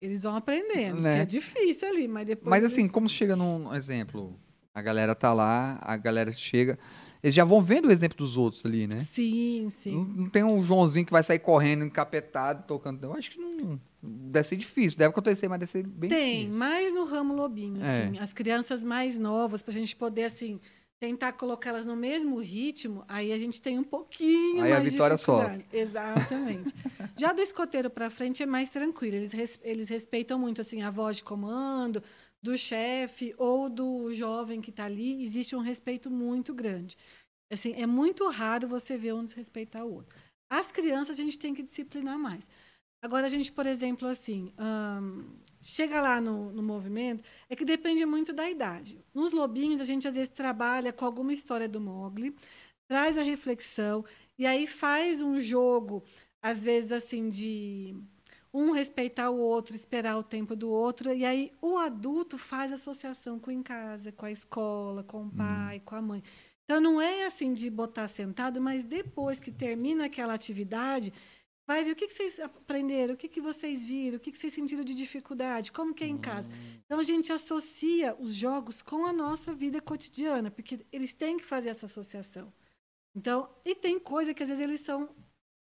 [0.00, 1.14] Eles vão aprendendo, Né?
[1.14, 2.50] que é difícil ali, mas depois.
[2.50, 4.36] Mas assim, eles- como chega num exemplo,
[4.74, 6.76] a galera tá lá, a galera chega,
[7.22, 9.00] eles já vão vendo o exemplo dos outros ali, né?
[9.00, 9.94] Sim, sim.
[9.94, 13.04] Não, não tem um Joãozinho que vai sair correndo, encapetado, tocando.
[13.04, 13.80] Eu acho que não.
[14.02, 16.58] Deve ser difícil, deve acontecer, mas deve ser bem Tem, difícil.
[16.58, 18.04] mais no ramo lobinho, É.
[18.06, 18.18] assim.
[18.18, 20.60] As crianças mais novas, para a gente poder, assim,
[20.98, 24.90] tentar colocá-las no mesmo ritmo, aí a gente tem um pouquinho Aí a mais de
[24.90, 25.64] vitória dificuldade.
[25.72, 26.74] Exatamente.
[27.16, 29.16] Já do escoteiro para frente é mais tranquilo.
[29.16, 32.02] Eles, res- eles respeitam muito, assim, a voz de comando,
[32.42, 35.22] do chefe ou do jovem que está ali.
[35.24, 36.96] Existe um respeito muito grande.
[37.52, 40.16] Assim, é muito raro você ver um desrespeitar o outro.
[40.50, 42.48] As crianças a gente tem que disciplinar mais.
[43.02, 45.24] Agora, a gente, por exemplo, assim, ahn,
[45.60, 49.04] chega lá no, no movimento, é que depende muito da idade.
[49.12, 52.32] Nos lobinhos, a gente às vezes trabalha com alguma história do Mogli,
[52.86, 54.04] traz a reflexão,
[54.38, 56.04] e aí faz um jogo,
[56.40, 57.96] às vezes, assim, de
[58.54, 63.36] um respeitar o outro, esperar o tempo do outro, e aí o adulto faz associação
[63.38, 66.22] com em casa, com a escola, com o pai, com a mãe.
[66.64, 71.12] Então, não é assim de botar sentado, mas depois que termina aquela atividade,
[71.66, 74.38] Vai ver o que, que vocês aprenderam, o que, que vocês viram, o que, que
[74.38, 76.48] vocês sentiram de dificuldade, como que é em casa.
[76.84, 81.44] Então a gente associa os jogos com a nossa vida cotidiana, porque eles têm que
[81.44, 82.52] fazer essa associação.
[83.14, 85.08] Então, e tem coisa que às vezes eles são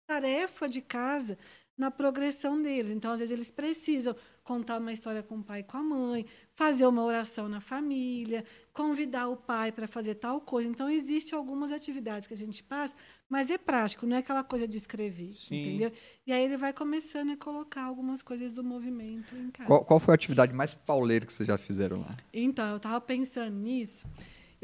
[0.07, 1.37] tarefa de casa
[1.77, 2.91] na progressão deles.
[2.91, 6.25] Então, às vezes eles precisam contar uma história com o pai e com a mãe,
[6.53, 10.69] fazer uma oração na família, convidar o pai para fazer tal coisa.
[10.69, 12.95] Então, existem algumas atividades que a gente passa,
[13.27, 15.61] mas é prático, não é aquela coisa de escrever, Sim.
[15.61, 15.91] entendeu?
[16.25, 19.67] E aí ele vai começando a colocar algumas coisas do movimento em casa.
[19.67, 22.09] Qual, qual foi a atividade mais pauleira que vocês já fizeram lá?
[22.31, 24.05] Então, eu estava pensando nisso.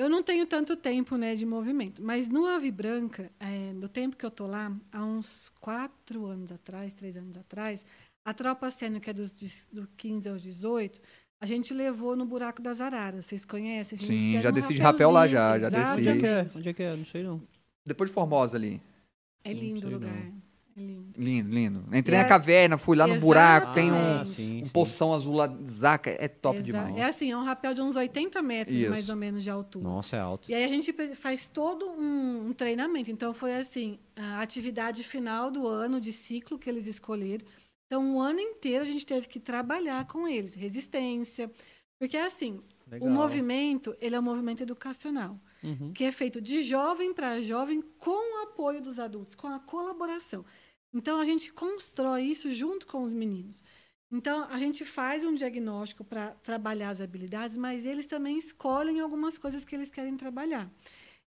[0.02, 4.18] Eu não tenho tanto tempo né, de movimento, mas no Ave Branca, é, no tempo
[4.18, 7.86] que eu tô lá, há uns quatro anos atrás, três anos atrás,
[8.26, 9.32] a tropa sênior, que é dos,
[9.72, 11.00] do 15 aos 18,
[11.40, 13.28] a gente levou no Buraco das Araras.
[13.28, 13.96] Vocês conhecem?
[13.96, 16.00] A gente Sim, já um desci de rapel lá já, já desci.
[16.00, 16.48] Onde é que é?
[16.56, 16.96] Onde é que é?
[16.96, 17.40] Não sei não.
[17.86, 18.82] Depois de Formosa ali.
[19.44, 20.12] É lindo o lugar.
[20.12, 20.42] não.
[20.76, 21.12] É lindo.
[21.18, 21.96] Lindo, lindo.
[21.98, 24.72] Entrei E na é- caverna, fui lá no buraco, tem um, Ah, sim, um sim.
[24.72, 26.96] poção azul lá, zaca, é top Exa- demais.
[26.98, 28.90] É assim, é um rapel de uns 80 metros, Isso.
[28.90, 29.84] mais ou menos, de altura.
[29.84, 30.50] Nossa, é alto.
[30.50, 33.12] E aí a gente faz todo um, um treinamento.
[33.12, 37.46] Então foi assim, a atividade final do ano de ciclo que eles escolheram.
[37.88, 41.52] Então, um ano inteiro a gente teve que trabalhar com eles, resistência.
[42.00, 43.08] Porque assim, Legal.
[43.10, 45.92] o movimento, ele é um movimento educacional, Uhum.
[45.94, 48.10] que é feito de jovem para jovem com
[48.40, 50.44] o apoio dos adultos, com a colaboração.
[50.94, 53.64] Então a gente constrói isso junto com os meninos.
[54.12, 59.38] Então a gente faz um diagnóstico para trabalhar as habilidades, mas eles também escolhem algumas
[59.38, 60.70] coisas que eles querem trabalhar.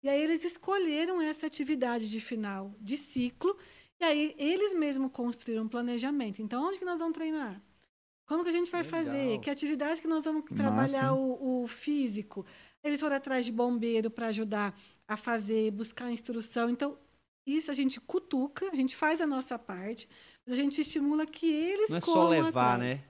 [0.02, 3.56] E aí eles escolheram essa atividade de final de ciclo,
[3.98, 6.42] e aí eles mesmos construíram um planejamento.
[6.42, 7.62] Então onde que nós vamos treinar?
[8.26, 9.04] Como que a gente vai Legal.
[9.04, 9.40] fazer?
[9.40, 12.44] Que atividades que nós vamos trabalhar o, o físico?
[12.82, 16.68] Eles foram atrás de bombeiro para ajudar a fazer, buscar instrução.
[16.70, 16.98] Então,
[17.46, 20.08] isso a gente cutuca, a gente faz a nossa parte,
[20.46, 23.00] mas a gente estimula que eles Não é só corram levar, atrás.
[23.00, 23.04] né?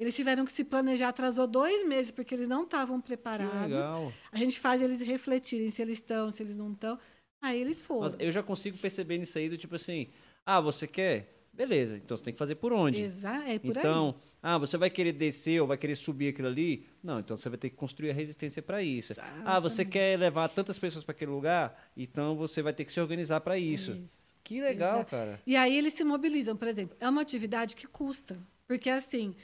[0.00, 3.84] Eles tiveram que se planejar, atrasou dois meses, porque eles não estavam preparados.
[4.30, 6.98] A gente faz eles refletirem se eles estão, se eles não estão.
[7.42, 8.02] Aí eles foram.
[8.02, 10.08] Mas eu já consigo perceber nisso aí do tipo assim,
[10.46, 11.37] ah, você quer?
[11.58, 13.02] Beleza, então você tem que fazer por onde?
[13.02, 16.86] Exa é por Então, ah, você vai querer descer ou vai querer subir aquilo ali?
[17.02, 19.14] Não, então você vai ter que construir a resistência para isso.
[19.44, 19.88] Ah, você Exatamente.
[19.90, 21.76] quer levar tantas pessoas para aquele lugar?
[21.96, 23.72] Então você vai ter que se organizar para aí.
[23.72, 23.90] isso.
[23.90, 24.32] Isso.
[24.44, 25.10] Que legal, Exato.
[25.10, 25.40] cara.
[25.44, 26.96] E aí eles se mobilizam, por exemplo.
[27.00, 28.38] É uma atividade que custa.
[28.68, 29.34] Porque, assim,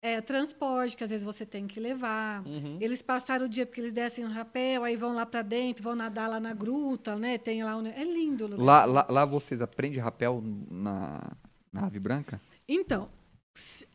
[0.00, 2.46] é transporte que às vezes você tem que levar.
[2.46, 2.78] Uhum.
[2.80, 5.94] Eles passaram o dia porque eles descem um rapel, aí vão lá para dentro, vão
[5.94, 7.36] nadar lá na gruta, né?
[7.36, 7.86] Tem lá um...
[7.86, 8.64] É lindo o lugar.
[8.64, 11.36] Lá, lá, lá vocês aprendem rapel na,
[11.72, 12.40] na ave branca?
[12.68, 13.08] Então,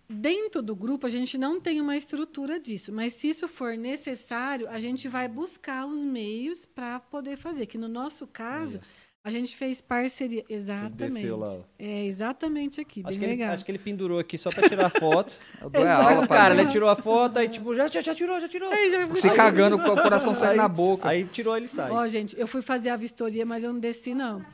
[0.09, 4.67] dentro do grupo a gente não tem uma estrutura disso, mas se isso for necessário,
[4.69, 7.65] a gente vai buscar os meios para poder fazer.
[7.65, 8.79] Que no nosso caso,
[9.25, 10.43] a gente fez parceria.
[10.49, 11.13] Exatamente.
[11.13, 11.57] desceu lá.
[11.79, 13.53] É exatamente aqui, bem Acho que, ele, legal.
[13.53, 15.33] acho que ele pendurou aqui só pra tirar foto.
[15.61, 18.37] Eu dou é aula Cara, ele tirou a foto, aí tipo, já, já, já tirou,
[18.39, 18.69] já tirou.
[18.69, 21.07] Aí já- Se cagando com o coração saindo Aí- na boca.
[21.07, 21.89] Aí tirou, ele sai.
[21.89, 24.45] Ó, gente, eu fui fazer a vistoria, mas eu não desci, não.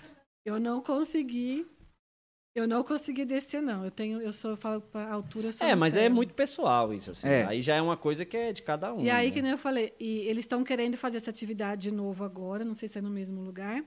[0.45, 1.65] Eu não consegui.
[2.59, 3.83] Eu não consegui descer, não.
[3.85, 6.05] Eu tenho, eu sou, eu falo pra altura, sou É, no mas pé.
[6.05, 7.27] é muito pessoal isso, assim.
[7.27, 7.45] É.
[7.45, 9.01] Aí já é uma coisa que é de cada um.
[9.01, 9.33] E aí, né?
[9.33, 12.73] que nem eu falei, e eles estão querendo fazer essa atividade de novo agora, não
[12.73, 13.83] sei se é no mesmo lugar.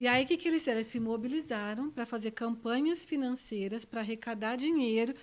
[0.00, 0.80] E aí, o que, que eles fizeram?
[0.80, 5.14] Eles se mobilizaram para fazer campanhas financeiras, para arrecadar dinheiro,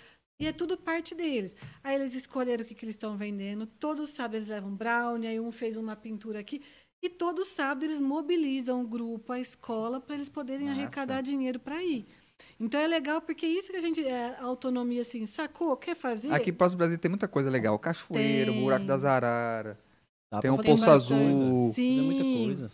[0.41, 1.55] e é tudo parte deles.
[1.83, 5.39] Aí eles escolheram o que, que eles estão vendendo, todos sábados eles levam brownie, aí
[5.39, 6.61] um fez uma pintura aqui,
[7.03, 10.79] e todos sábados eles mobilizam o grupo, a escola, para eles poderem Massa.
[10.81, 12.05] arrecadar dinheiro para ir.
[12.59, 16.31] Então é legal, porque isso que a gente, é, a autonomia assim, sacou, quer fazer?
[16.31, 17.77] Aqui próximo do Brasil tem muita coisa legal.
[17.79, 18.61] Cachoeiro, Tem.
[18.61, 19.77] Buraco das Araras.
[20.31, 21.71] Dá tem um Poço Azul.
[21.73, 22.01] Sim.
[22.01, 22.71] Muita coisa.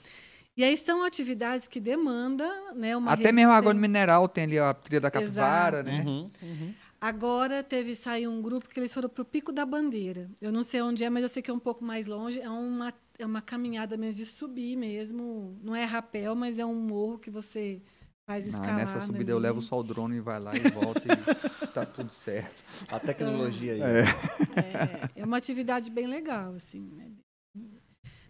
[0.55, 4.57] E aí são atividades que demandam né, uma Até mesmo a água mineral tem ali
[4.57, 5.91] a trilha da capivara, Exato.
[5.91, 6.03] né?
[6.03, 6.73] Uhum, uhum.
[6.99, 10.27] Agora teve saiu um grupo que eles foram para o Pico da Bandeira.
[10.41, 12.41] Eu não sei onde é, mas eu sei que é um pouco mais longe.
[12.41, 15.55] É uma, é uma caminhada mesmo de subir mesmo.
[15.61, 17.79] Não é rapel, mas é um morro que você
[18.27, 18.73] faz Ah, escalada.
[18.75, 21.07] nessa subida eu levo só o drone e vai lá e volta e
[21.73, 22.63] tá tudo certo.
[22.89, 23.81] A tecnologia aí.
[23.81, 26.81] É, é uma atividade bem legal, assim.
[26.95, 27.11] né?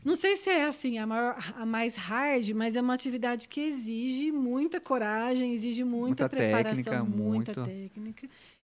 [0.06, 3.60] Não sei se é assim a, maior, a mais hard, mas é uma atividade que
[3.60, 7.66] exige muita coragem, exige muita, Muita preparação, técnica, muita muito.
[7.66, 8.30] técnica.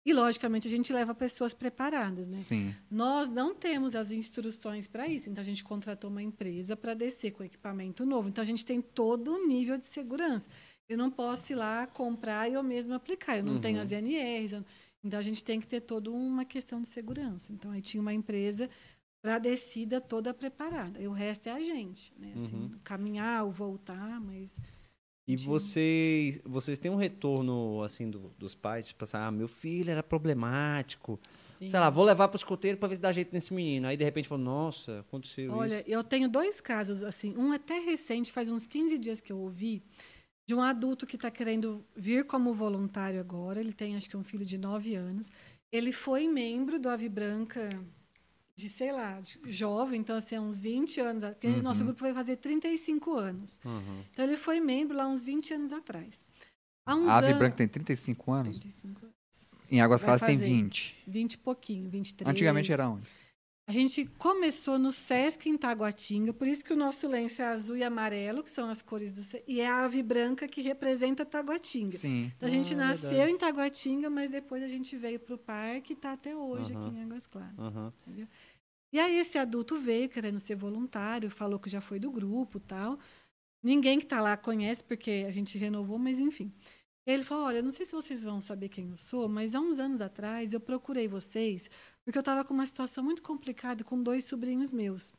[0.05, 2.33] E logicamente a gente leva pessoas preparadas, né?
[2.33, 2.75] Sim.
[2.91, 7.31] Nós não temos as instruções para isso, então a gente contratou uma empresa para descer
[7.31, 8.27] com equipamento novo.
[8.27, 10.49] Então a gente tem todo um nível de segurança.
[10.89, 13.37] Eu não posso ir lá comprar e eu mesmo aplicar.
[13.37, 13.81] Eu não tenho Uhum.
[13.81, 14.53] as NRs.
[14.55, 14.65] eu-
[15.03, 17.51] Então a gente tem que ter toda uma questão de segurança.
[17.51, 18.69] Então aí tinha uma empresa
[19.21, 21.01] para a descida toda preparada.
[21.01, 22.31] E o resto é a gente, né?
[22.35, 22.71] Assim, Uhum.
[22.83, 24.59] caminhar ou voltar, mas
[25.25, 28.87] E vocês, vocês têm um retorno, assim, do- dos pais?
[28.87, 31.17] Tipo assim, ah, meu filho era problemático.
[31.55, 31.69] Sim.
[31.69, 33.87] Sei lá, vou levar pro escoteiro pra ver se dá jeito nesse menino.
[33.87, 35.89] Aí, de repente, falou, nossa, aconteceu Olha, isso.
[35.89, 39.81] eu tenho dois casos, assim, um até recente, faz uns 15 dias que eu ouvi,
[40.45, 43.59] de um adulto que está querendo vir como voluntário agora.
[43.59, 45.31] Ele tem, acho que, um filho de 9 anos.
[45.71, 47.69] Ele foi membro do Ave Branca
[48.55, 51.23] de, sei lá, de jovem, então, assim, há uns 20 anos.
[51.23, 51.61] Porque Uhum.
[51.61, 53.59] nosso grupo vai fazer 35 anos.
[53.65, 54.03] Uhum.
[54.11, 56.23] Então, ele foi membro lá uns 20 anos atrás.
[56.85, 58.59] Há uns A Ave anos- Branca tem 35 anos.
[58.59, 59.71] 35 anos.
[59.71, 60.95] Em Águas Claras tem fazer 20.
[61.07, 62.29] 20 e pouquinho, 23.
[62.29, 63.07] Antigamente era onde?
[63.65, 67.77] A gente começou no Sesc em Taguatinga, por isso que o nosso lenço é azul
[67.77, 71.25] e amarelo, que são as cores do Sesc, e é a ave branca que representa
[71.25, 71.93] Taguatinga.
[71.93, 72.29] Sim.
[72.35, 73.31] Então a gente Ah, nasceu verdade.
[73.31, 76.89] em Taguatinga, mas depois a gente veio para o parque e está até hoje aqui
[76.89, 77.57] em Águas Claras.
[77.57, 77.93] Aham.
[78.91, 82.99] E aí esse adulto veio querendo ser voluntário, falou que já foi do grupo tal.
[83.63, 86.51] Ninguém que está lá conhece, porque a gente renovou, mas enfim.
[87.07, 89.59] Ele falou: Olha, eu não sei se vocês vão saber quem eu sou, mas há
[89.61, 91.69] uns anos atrás eu procurei vocês
[92.03, 95.13] porque eu estava com uma situação muito complicada com dois sobrinhos meus.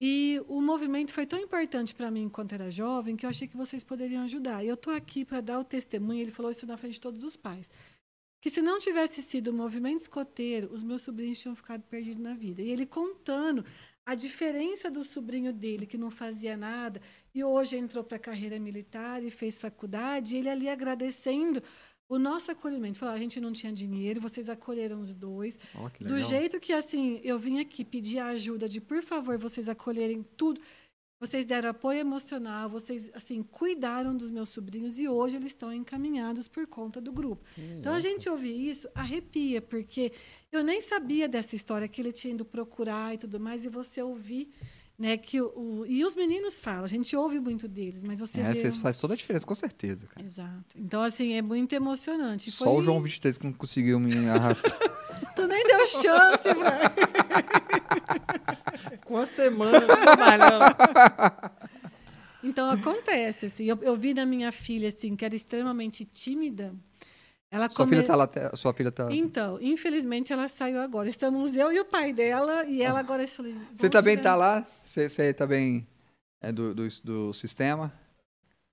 [0.00, 3.56] E o movimento foi tão importante para mim enquanto era jovem que eu achei que
[3.56, 4.64] vocês poderiam ajudar.
[4.64, 6.20] E eu estou aqui para dar o testemunho.
[6.20, 7.70] Ele falou isso na frente de todos os pais.
[8.42, 12.34] Que se não tivesse sido o movimento escoteiro, os meus sobrinhos tinham ficado perdidos na
[12.34, 12.60] vida.
[12.60, 13.64] E ele contando
[14.06, 17.00] a diferença do sobrinho dele, que não fazia nada,
[17.34, 21.62] e hoje entrou para a carreira militar e fez faculdade, e ele ali agradecendo
[22.08, 22.98] o nosso acolhimento.
[22.98, 25.58] Falou, a gente não tinha dinheiro, vocês acolheram os dois.
[25.94, 29.68] Que Do jeito que, assim, eu vim aqui pedir a ajuda de, por favor, vocês
[29.68, 30.60] acolherem tudo.
[31.20, 36.48] Vocês deram apoio emocional, vocês, assim, cuidaram dos meus sobrinhos e hoje eles estão encaminhados
[36.48, 37.42] por conta do grupo.
[37.78, 40.12] Então, a gente ouvir isso, arrepia, porque
[40.52, 44.02] eu nem sabia dessa história que ele tinha ido procurar e tudo mais, e você
[44.02, 44.52] ouvir,
[44.98, 45.46] né, que o...
[45.80, 48.54] o- E os meninos falam, a gente ouve muito deles, mas você É, vê...
[48.54, 50.24] vocês faz toda a diferença, com certeza, cara.
[50.26, 50.76] Exato.
[50.76, 52.50] Então, assim, é muito emocionante.
[52.52, 54.78] Só Foi- o João 23 que não conseguiu me arrastar.
[55.36, 56.92] Tu nem deu chance pra...
[59.04, 60.76] Com a semana, trabalhando.
[62.42, 63.64] Então acontece, assim.
[63.64, 66.74] Eu, eu vi na minha filha, assim, que era extremamente tímida.
[67.54, 69.08] Ela Sua come- filha tá lá, até- sua filha tá...
[69.12, 71.08] Então, infelizmente ela saiu agora.
[71.08, 73.54] Estamos eu e o pai dela, e ela agora eu falei.
[73.74, 74.66] Você "Bom também dia." tá lá?
[74.84, 75.82] Você, você também
[76.40, 77.92] é do, do, do sistema?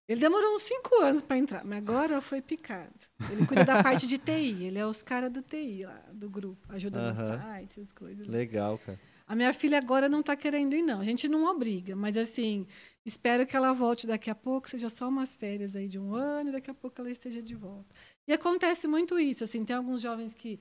[0.10, 2.92] Ele demorou uns cinco anos para entrar, mas agora foi picado.
[3.32, 6.66] Ele cuida da parte de TI, ele é os caras do TI lá, do grupo.
[6.74, 7.38] Ajuda no Aham.
[7.38, 8.28] site, as coisas.
[8.28, 9.00] Legal, cara.
[9.28, 11.00] A minha filha agora não está querendo ir, não.
[11.00, 12.68] A gente não obriga, mas assim,
[13.06, 16.50] espero que ela volte daqui a pouco, seja só umas férias aí de um ano,
[16.50, 17.96] e daqui a pouco ela esteja de volta.
[18.28, 20.60] E acontece muito isso, assim, tem alguns jovens que,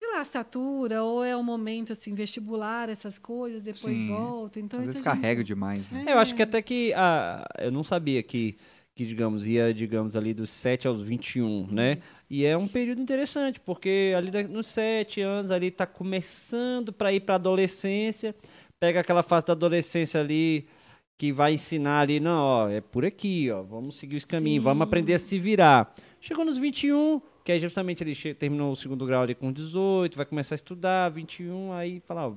[0.00, 4.08] sei lá, satura, ou é o momento, assim, vestibular, essas coisas, depois Sim.
[4.08, 4.58] volta.
[4.58, 6.04] Então, Às vezes gente- carrega demais, né?
[6.08, 6.12] É.
[6.12, 8.56] Eu acho que até que a, eu não sabia que,
[8.94, 11.92] que, digamos, ia, digamos, ali dos 7 aos 21, né?
[11.94, 12.20] Isso.
[12.28, 17.20] E é um período interessante, porque ali nos 7 anos ali tá começando para ir
[17.20, 18.34] para adolescência,
[18.80, 20.66] pega aquela fase da adolescência ali
[21.18, 24.64] que vai ensinar ali, não, ó, é por aqui, ó, vamos seguir esse caminho, Sim.
[24.64, 25.94] vamos aprender a se virar.
[26.20, 30.26] Chegou nos 21, que aí justamente ele terminou o segundo grau ali com 18, vai
[30.26, 32.34] começar a estudar, 21, aí fala, ó,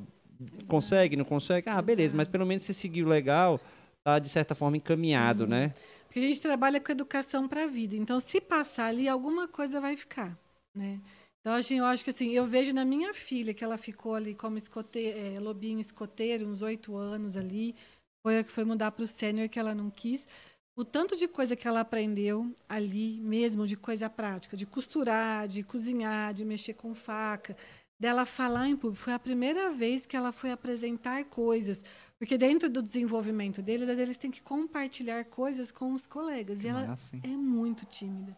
[0.68, 1.68] consegue, não consegue?
[1.70, 2.18] Ah, beleza, Exato.
[2.18, 3.60] mas pelo menos se seguiu legal,
[4.04, 5.50] tá de certa forma encaminhado, Sim.
[5.50, 5.72] né?
[6.06, 7.96] Porque a gente trabalha com educação para a vida.
[7.96, 10.38] Então, se passar ali, alguma coisa vai ficar,
[10.74, 11.00] né?
[11.42, 14.34] Então, assim, eu acho que assim, eu vejo na minha filha que ela ficou ali
[14.34, 17.76] como escote, é, lobinho escoteiro, uns oito anos ali.
[18.24, 20.28] Foi a que foi mudar para o sênior que ela não quis.
[20.76, 25.62] O tanto de coisa que ela aprendeu ali mesmo, de coisa prática, de costurar, de
[25.62, 27.56] cozinhar, de mexer com faca,
[28.00, 29.04] dela falar em público.
[29.04, 31.84] Foi a primeira vez que ela foi apresentar coisas.
[32.18, 36.64] Porque dentro do desenvolvimento deles, eles têm que compartilhar coisas com os colegas.
[36.64, 37.20] E Não ela é assim.
[37.24, 38.36] é muito tímida.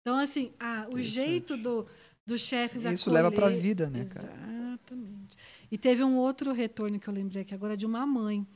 [0.00, 1.86] Então, assim, ah, o jeito do,
[2.26, 3.22] dos chefes Isso acolher...
[3.22, 4.32] leva pra vida, né, cara?
[4.72, 5.36] Exatamente.
[5.70, 8.46] E teve um outro retorno que eu lembrei aqui agora de uma mãe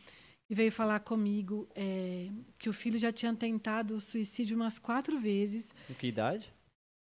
[0.46, 5.74] que veio falar comigo é, que o filho já tinha tentado suicídio umas quatro vezes.
[5.88, 6.52] Com que idade?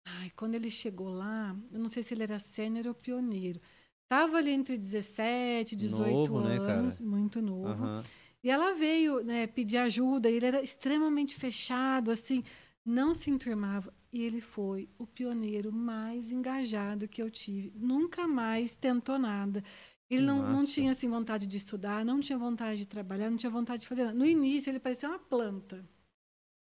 [0.05, 3.61] Ai, quando ele chegou lá, eu não sei se ele era sênior ou pioneiro.
[4.07, 7.67] Tava ali entre 17 e 18 Novo, né, anos, muito novo.
[7.67, 8.03] Aham.
[8.43, 12.43] E ela veio né, pedir ajuda, e ele era extremamente fechado, assim,
[12.83, 13.93] não se enturmava.
[14.11, 17.71] E ele foi o pioneiro mais engajado que eu tive.
[17.75, 19.63] Nunca mais tentou nada.
[20.09, 23.49] Ele não, não tinha assim, vontade de estudar, não tinha vontade de trabalhar, não tinha
[23.49, 24.17] vontade de fazer nada.
[24.17, 25.87] No início, ele parecia uma planta.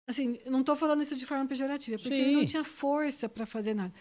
[0.07, 2.45] Assim, não estou falando isso de forma pejorativa, porque ele não Sim.
[2.45, 3.93] tinha força para fazer nada.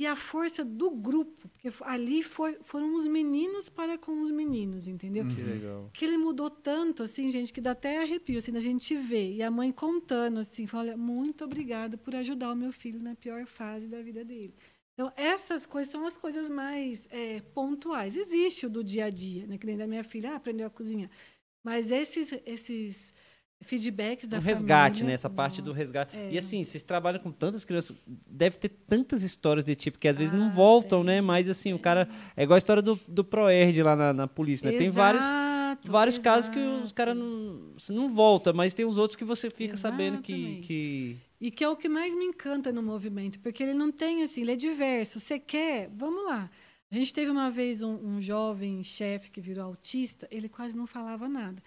[0.00, 4.86] e a força do grupo, porque ali foi, foram os meninos para com os meninos,
[4.86, 5.26] entendeu?
[5.26, 5.90] Que legal.
[5.92, 9.34] Que ele mudou tanto, assim, gente, que dá até arrepio, assim, da gente ver.
[9.34, 13.44] E a mãe contando, assim, fala, muito obrigado por ajudar o meu filho na pior
[13.46, 14.54] fase da vida dele.
[14.98, 18.16] Então, essas coisas são as coisas mais é, pontuais.
[18.16, 19.56] Existe o do dia a dia, né?
[19.56, 21.08] Que nem da minha filha, ah, aprendeu a cozinhar.
[21.62, 23.14] Mas esses, esses
[23.62, 25.12] feedbacks da Um resgate, família, né?
[25.12, 26.16] Essa parte do nossa, resgate.
[26.16, 26.32] é.
[26.32, 27.96] E assim, vocês trabalham com tantas crianças,
[28.26, 31.20] deve ter tantas histórias de tipo que às vezes não Ah, voltam, né?
[31.20, 32.08] Mas assim, o cara.
[32.36, 34.76] É igual a história do, do Proerd lá na, na polícia, né?
[34.76, 36.94] Tem vários, Exato, vários casos que os exato.
[36.96, 40.32] caras não, não voltam, mas tem os outros que você fica sabendo que.
[40.32, 40.66] Exatamente.
[40.66, 41.16] que...
[41.40, 44.40] E que é o que mais me encanta no movimento, porque ele não tem assim,
[44.40, 45.20] ele é diverso.
[45.20, 46.50] Você quer, vamos lá.
[46.90, 50.86] A gente teve uma vez um, um jovem chefe que virou autista, ele quase não
[50.86, 51.62] falava nada.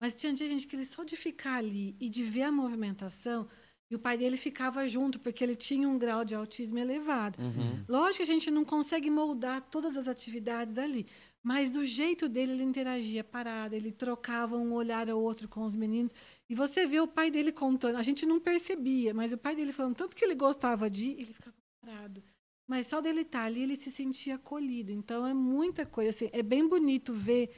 [0.00, 3.48] Mas tinha dia, gente, que ele só de ficar ali e de ver a movimentação,
[3.90, 7.40] e o pai dele ficava junto, porque ele tinha um grau de autismo elevado.
[7.40, 7.84] Uhum.
[7.88, 11.06] Lógico que a gente não consegue moldar todas as atividades ali,
[11.42, 15.74] mas do jeito dele ele interagia parado, ele trocava um olhar ao outro com os
[15.74, 16.12] meninos.
[16.48, 19.72] E você vê o pai dele contando, a gente não percebia, mas o pai dele
[19.72, 22.22] falando tanto que ele gostava de ir, ele ficava parado.
[22.68, 24.92] Mas só dele estar ali, ele se sentia acolhido.
[24.92, 27.50] Então é muita coisa assim, é bem bonito ver.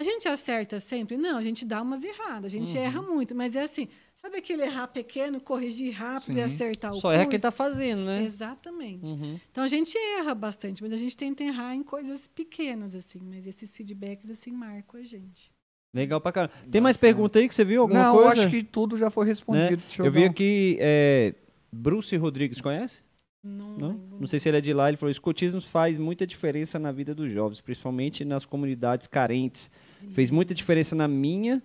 [0.00, 1.16] A gente acerta sempre?
[1.16, 2.82] Não, a gente dá umas erradas, a gente Uhum.
[2.82, 6.54] erra muito, mas é assim, sabe aquele errar pequeno, corrigir rápido e Sim.
[6.54, 7.42] acertar o Só erra quem curso?
[7.42, 8.24] tá fazendo, né?
[8.24, 9.10] Exatamente.
[9.10, 9.38] Uhum.
[9.50, 13.20] Então a gente erra bastante, mas a gente tenta errar em coisas pequenas, assim.
[13.22, 15.52] Mas esses feedbacks, assim, marcam a gente.
[15.94, 16.52] Legal pra caramba.
[16.70, 17.82] Tem mais pergunta aí que você viu?
[17.82, 18.26] Alguma não, coisa?
[18.28, 19.30] eu acho que tudo já foi Né?
[19.30, 19.76] respondido.
[19.78, 21.34] Deixa Eu vi dar um- aqui, é,
[21.72, 23.00] Bruce Rodrigues, conhece?
[23.42, 24.00] Não, Não?
[24.20, 24.88] Não sei se ele é de lá.
[24.88, 29.70] Ele falou: escotismo faz muita diferença na vida dos jovens, principalmente nas comunidades carentes.
[29.80, 30.10] Sim.
[30.10, 31.62] Fez muita diferença na minha.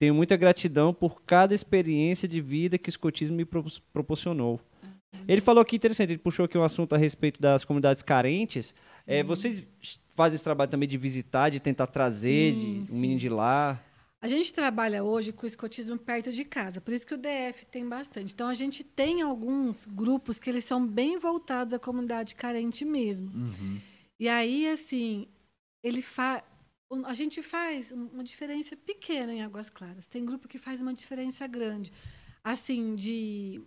[0.00, 4.60] Tenho muita gratidão por cada experiência de vida que o escotismo me pro- proporcionou.
[5.26, 8.74] Ele falou aqui interessante, ele puxou aqui um assunto a respeito das comunidades carentes.
[9.06, 9.64] É, vocês
[10.18, 13.00] fazem esse trabalho também de visitar, de tentar trazer Sim, de, um sim.
[13.00, 13.80] menino de lá.
[14.20, 17.64] A gente trabalha hoje com o escotismo perto de casa, por isso que o DF
[17.70, 18.34] tem bastante.
[18.34, 23.30] Então a gente tem alguns grupos que eles são bem voltados à comunidade carente mesmo.
[23.32, 23.78] Uhum.
[24.18, 25.28] E aí, assim,
[25.84, 26.42] ele fa...
[27.04, 30.04] a gente faz um- uma diferença pequena em Águas Claras.
[30.06, 31.92] Tem grupo que faz uma diferença grande.
[32.42, 33.60] Assim, de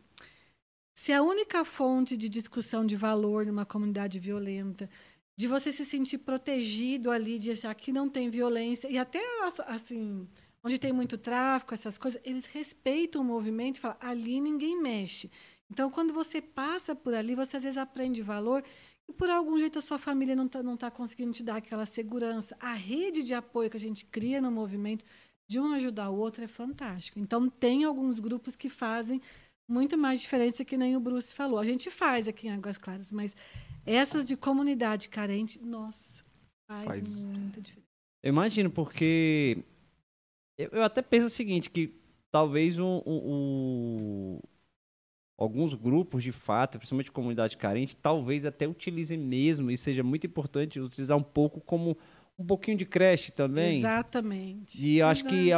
[0.94, 4.90] ser a única fonte de discussão de valor numa comunidade violenta,
[5.37, 9.21] de você se sentir protegido ali, de achar que não tem violência, e até,
[9.67, 10.27] assim,
[10.63, 15.31] onde tem muito tráfico, essas coisas, eles respeitam o movimento e falam, ali ninguém mexe.
[15.71, 18.63] Então, quando você passa por ali, você às vezes aprende valor
[19.09, 21.85] e por algum jeito a sua família não está não tá conseguindo te dar aquela
[21.85, 22.55] segurança.
[22.59, 25.03] A rede de apoio que a gente cria no movimento,
[25.49, 27.19] de um ajudar o outro, é fantástico.
[27.19, 29.21] Então, tem alguns grupos que fazem
[29.67, 31.57] muito mais diferença que nem o Bruce falou.
[31.57, 33.35] A gente faz aqui em Águas Claras, mas
[33.85, 36.23] essas de comunidade carente, nossa,
[36.67, 37.23] faz, Faz.
[37.23, 37.87] muita diferença.
[38.23, 39.63] Eu imagino, porque
[40.57, 41.93] eu, eu até penso o seguinte, que
[42.31, 43.21] talvez um, um-
[44.35, 44.39] um-
[45.37, 50.79] alguns grupos de fato, principalmente comunidade carente, talvez até utilizem mesmo, e seja muito importante
[50.79, 51.97] utilizar um pouco como
[52.37, 53.79] um pouquinho de creche também.
[53.79, 54.85] Exatamente.
[54.85, 55.49] E eu acho que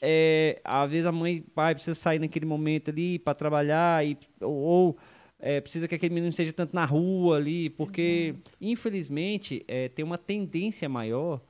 [0.00, 4.52] é, às vezes a mãe, pai, precisa sair naquele momento ali para trabalhar e, ou,
[4.54, 4.98] ou,
[5.42, 10.16] é, precisa que aquele menino esteja tanto na rua ali, porque infelizmente é, tem uma
[10.16, 11.42] tendência maior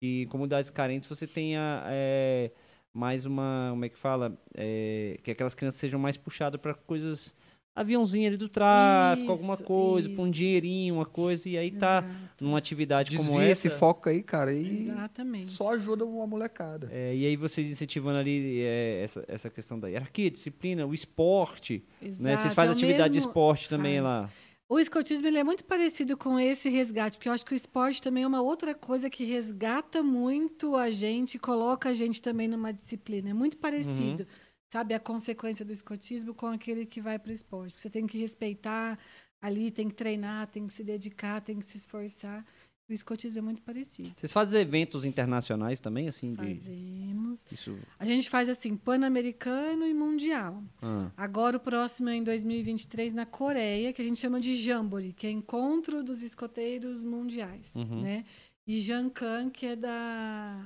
[0.00, 2.50] que em comunidades carentes você tenha é,
[2.92, 7.34] mais uma, como é que fala, É, que aquelas crianças sejam mais puxadas para coisas
[7.74, 10.34] aviãozinho ali do tráfico, alguma Isso, coisa, para um isso.
[10.34, 12.44] dinheirinho, uma coisa e aí tá Exato.
[12.44, 13.66] numa atividade como Desvia essa.
[13.66, 15.48] esse foco aí, cara, e Exatamente.
[15.50, 16.88] só ajuda uma molecada.
[16.92, 21.84] É, e aí vocês incentivando ali é, essa, essa questão da hierarquia, disciplina, o esporte,
[22.00, 22.10] né?
[22.10, 24.04] Vocês Exato, fazem é atividade de esporte também faz.
[24.04, 24.30] lá.
[24.66, 28.00] O escotismo ele é muito parecido com esse resgate, porque eu acho que o esporte
[28.00, 32.72] também é uma outra coisa que resgata muito a gente, coloca a gente também numa
[32.72, 33.28] disciplina.
[33.30, 34.28] É muito parecido, Uhum.
[34.74, 34.92] Sabe?
[34.92, 37.80] A consequência do escotismo com aquele que vai para o esporte.
[37.80, 38.98] Você tem que respeitar
[39.40, 42.44] ali, tem que treinar, tem que se dedicar, tem que se esforçar.
[42.88, 44.10] O escotismo é muito parecido.
[44.16, 46.30] Vocês fazem eventos internacionais também, assim?
[46.32, 46.36] De...
[46.36, 47.46] Fazemos.
[47.52, 47.78] Isso.
[48.00, 50.60] A gente faz assim, pan-americano e mundial.
[50.82, 55.12] Ah, Agora o próximo é em 2023 na Coreia, que a gente chama de Jamboree,
[55.12, 58.02] que é Encontro dos Escoteiros Mundiais, Uhum.
[58.02, 58.24] né?
[58.66, 60.60] E Jancan, que é da,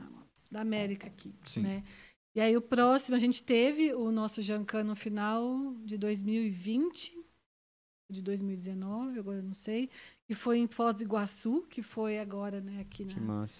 [0.50, 1.60] da América aqui, Sim.
[1.60, 1.84] né?
[2.38, 7.18] E aí o próximo, a gente teve o nosso Jancan no final de 2020,
[8.08, 9.90] de 2019, agora eu não sei,
[10.24, 13.54] que foi em Foz do Iguaçu, que foi agora, né, aqui que na, massa.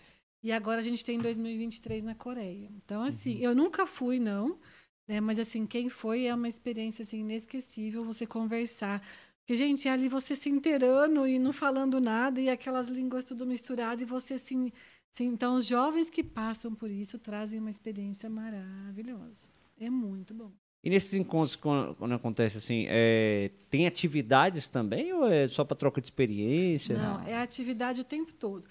[0.44, 2.70] e agora a gente tem 2023 na Coreia.
[2.76, 3.42] Então, assim, Uhum.
[3.42, 4.56] eu nunca fui, não.
[5.09, 5.20] Né?
[5.20, 9.02] Mas, assim, quem foi é uma experiência, assim, inesquecível você conversar.
[9.40, 13.44] Porque, gente, é ali você se inteirando e não falando nada, e aquelas línguas tudo
[13.44, 14.72] misturadas, e você se.
[15.10, 19.51] Se então, os jovens que passam por isso trazem uma experiência maravilhosa.
[19.80, 20.51] É muito bom.
[20.82, 25.76] E nesses encontros, quando, quando acontece assim, é, tem atividades também ou é só para
[25.76, 26.97] troca de experiência?
[26.97, 28.66] Não, é atividade o tempo todo.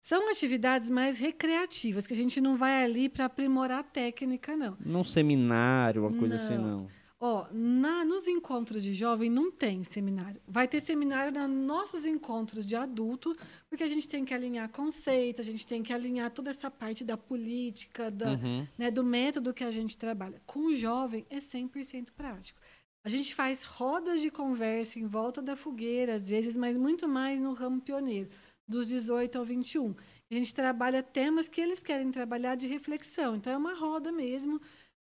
[0.00, 4.76] São atividades mais recreativas, que a gente não vai ali para aprimorar a técnica, não.
[4.84, 6.88] Num seminário, uma coisa assim, não.
[7.24, 10.40] Ó, na, nos encontros de jovem não tem seminário.
[10.44, 13.32] Vai ter seminário nos nossos encontros de adulto,
[13.68, 17.04] porque a gente tem que alinhar conceitos, a gente tem que alinhar toda essa parte
[17.04, 18.66] da política, da, Uhum.
[18.76, 20.42] né, do método que a gente trabalha.
[20.44, 22.58] Com o jovem é 100% prático.
[23.04, 27.40] A gente faz rodas de conversa em volta da fogueira, às vezes, mas muito mais
[27.40, 28.30] no ramo pioneiro,
[28.66, 29.94] dos 18 ao 21.
[30.28, 33.36] A gente trabalha temas que eles querem trabalhar de reflexão.
[33.36, 34.60] Então, é uma roda mesmo,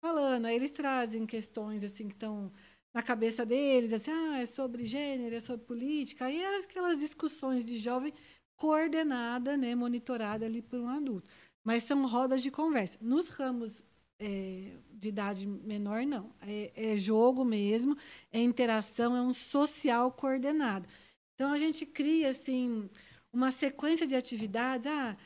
[0.06, 0.46] falando.
[0.46, 2.52] Aí eles trazem questões assim que estão
[2.94, 6.26] na cabeça deles, assim, ah, é sobre gênero, é sobre política.
[6.26, 8.12] Aí é aquelas discussões de jovem
[8.56, 11.28] coordenada, né, monitorada ali por um adulto.
[11.64, 12.98] Mas são rodas de conversa.
[13.02, 13.82] Nos ramos
[14.18, 16.30] é, de idade menor, não.
[16.40, 17.96] É, é jogo mesmo,
[18.32, 20.88] é interação, é um social coordenado.
[21.34, 22.88] Então a gente cria assim
[23.32, 25.16] uma sequência de atividades, ah,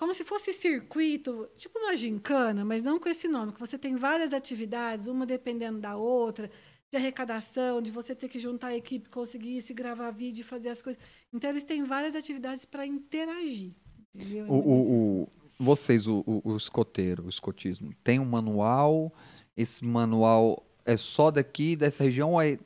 [0.00, 3.96] como se fosse circuito, tipo uma gincana, mas não com esse nome, que você tem
[3.96, 6.50] várias atividades, uma dependendo da outra,
[6.90, 10.70] de arrecadação, de você ter que juntar a equipe, conseguir se gravar vídeo e fazer
[10.70, 11.00] as coisas.
[11.32, 13.72] Então eles têm várias atividades para interagir.
[14.14, 14.46] Entendeu?
[14.48, 15.28] O, o- o-
[15.58, 19.12] vocês, o, o, escoteiro, o escotismo, tem um manual?
[19.54, 22.58] Esse manual é só daqui, dessa região, ou é,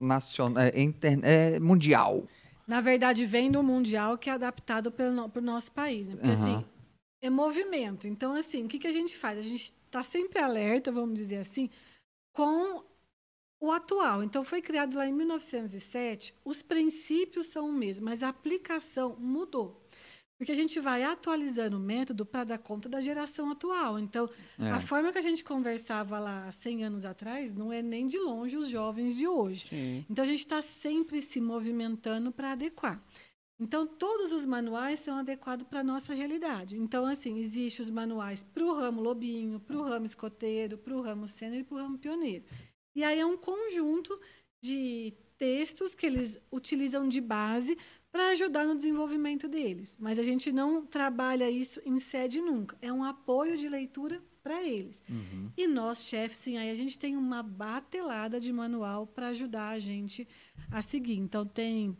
[0.00, 2.22] nacional, é, inter- é mundial?
[2.66, 6.08] Na verdade, vem do Mundial que é adaptado para o nosso país.
[6.08, 6.14] Né?
[6.16, 6.56] Porque, Aham.
[6.58, 6.64] assim,
[7.22, 8.06] é movimento.
[8.06, 9.38] Então, assim, o que, que a gente faz?
[9.38, 11.70] A gente está sempre alerta, vamos dizer assim,
[12.32, 12.84] com
[13.60, 14.22] o atual.
[14.22, 19.82] Então, foi criado lá em 1907, os princípios são os mesmos, mas a aplicação mudou.
[20.38, 23.98] Porque a gente vai atualizando o método para dar conta da geração atual.
[23.98, 24.28] Então,
[24.58, 24.68] É.
[24.70, 28.54] a forma que a gente conversava lá 100 anos atrás não é nem de longe
[28.54, 29.66] os jovens de hoje.
[29.66, 30.04] Sim.
[30.10, 33.02] Então a gente está sempre se movimentando para adequar.
[33.58, 36.76] Então todos os manuais são adequados para a nossa realidade.
[36.76, 41.00] Então assim existem os manuais para o ramo lobinho, para o ramo escoteiro, para o
[41.00, 42.44] ramo sênior e para o ramo pioneiro.
[42.94, 44.18] E aí é um conjunto
[44.62, 47.76] de textos que eles utilizam de base
[48.10, 49.96] para ajudar no desenvolvimento deles.
[50.00, 52.76] Mas a gente não trabalha isso em sede nunca.
[52.80, 55.02] É um apoio de leitura para eles.
[55.08, 55.50] Uhum.
[55.56, 59.78] E nós, chefes, sim, aí a gente tem uma batelada de manual para ajudar a
[59.78, 60.26] gente
[60.70, 61.18] a seguir.
[61.18, 61.96] Então, tem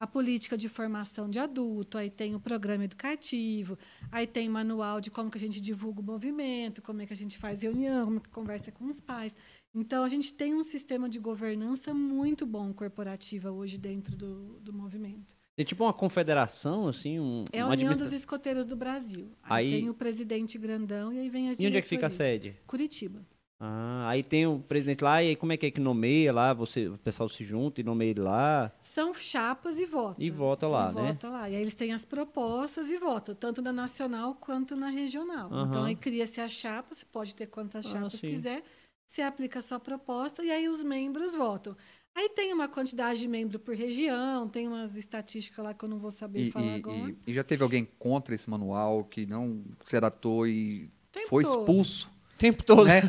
[0.00, 3.78] a política de formação de adulto, aí tem o programa educativo,
[4.10, 7.16] aí tem manual de como que a gente divulga o movimento, como é que a
[7.16, 9.36] gente faz reunião, como é que conversa com os pais.
[9.74, 14.72] Então, a gente tem um sistema de governança muito bom corporativa hoje dentro do, do
[14.72, 15.34] movimento.
[15.56, 19.30] Tem tipo uma confederação, assim, um, É a uma União administra- dos Escoteiros do Brasil.
[19.42, 22.08] Aí, Aí- tem o presidente grandão e aí vem as E onde é que fica
[22.08, 22.56] a sede?
[22.66, 23.24] Curitiba.
[23.66, 26.52] Ah, aí tem o presidente lá, e aí como é que é que nomeia lá?
[26.52, 28.70] Você, o pessoal se junta e nomeia ele lá.
[28.82, 30.22] São chapas e vota.
[30.22, 31.02] E vota lá, E né?
[31.12, 31.48] Vota lá.
[31.48, 35.50] E aí eles têm as propostas e vota, tanto na nacional quanto na regional.
[35.50, 35.66] Aham.
[35.66, 38.28] Então aí cria-se a chapa, você pode ter quantas Ah, chapas sim.
[38.28, 38.62] quiser,
[39.06, 41.74] você aplica a sua proposta e aí os membros votam.
[42.14, 45.98] Aí tem uma quantidade de membro por região, tem umas estatísticas lá que eu não
[45.98, 47.14] vou saber E, falar e- agora.
[47.26, 51.42] e- e já teve alguém contra esse manual que não se adaptou e Tempo foi
[51.42, 52.12] expulso?
[52.44, 52.86] O tempo todo.
[52.86, 53.02] Né?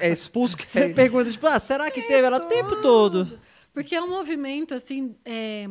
[0.00, 3.40] É expulso que Você pergunta, tipo, ah, será que teve ela o tempo todo?
[3.72, 5.66] Porque é um movimento, assim, é,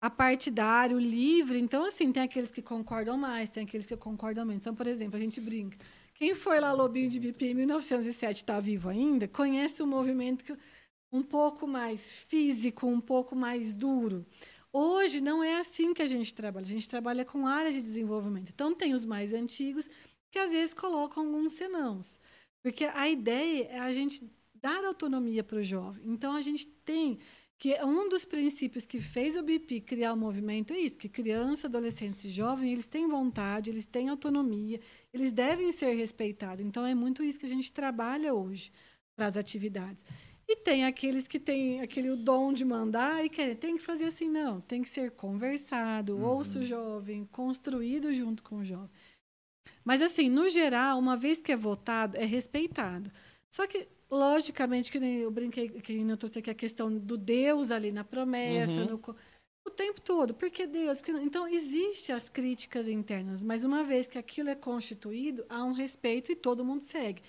[0.00, 1.58] apartidário, livre.
[1.58, 4.60] Então, assim, tem aqueles que concordam mais, tem aqueles que concordam menos.
[4.60, 5.76] Então, por exemplo, a gente brinca.
[6.14, 10.56] Quem foi lá Lobinho de Bipi em 1907 está vivo ainda, conhece o movimento que,
[11.12, 14.24] um pouco mais físico, um pouco mais duro.
[14.72, 16.64] Hoje não é assim que a gente trabalha.
[16.64, 18.50] A gente trabalha com áreas de desenvolvimento.
[18.54, 19.88] Então, tem os mais antigos
[20.30, 22.20] que às vezes colocam alguns senãos.
[22.66, 26.02] Porque a ideia é a gente dar autonomia para o jovem.
[26.04, 27.16] Então, a gente tem
[27.56, 31.68] que um dos princípios que fez o BIP criar o movimento é isso, que criança,
[31.68, 34.80] adolescentes e jovens, eles têm vontade, eles têm autonomia,
[35.14, 36.66] eles devem ser respeitados.
[36.66, 38.72] Então, é muito isso que a gente trabalha hoje
[39.14, 40.04] para as atividades.
[40.48, 44.28] E tem aqueles que têm aquele dom de mandar e querem, tem que fazer assim,
[44.28, 48.90] não, tem que ser conversado, ouça o jovem, construído junto com o jovem.
[49.84, 53.10] Mas, assim, no geral, uma vez que é votado, é respeitado.
[53.48, 57.16] Só que, logicamente, que nem eu brinquei, que nem eu trouxe aqui a questão do
[57.16, 58.86] Deus ali na promessa, Uhum.
[58.86, 59.16] no
[59.66, 60.32] o tempo todo.
[60.32, 61.00] Por que Deus?
[61.00, 65.72] Porque então, existem as críticas internas, mas uma vez que aquilo é constituído, há um
[65.72, 67.20] respeito e todo mundo segue.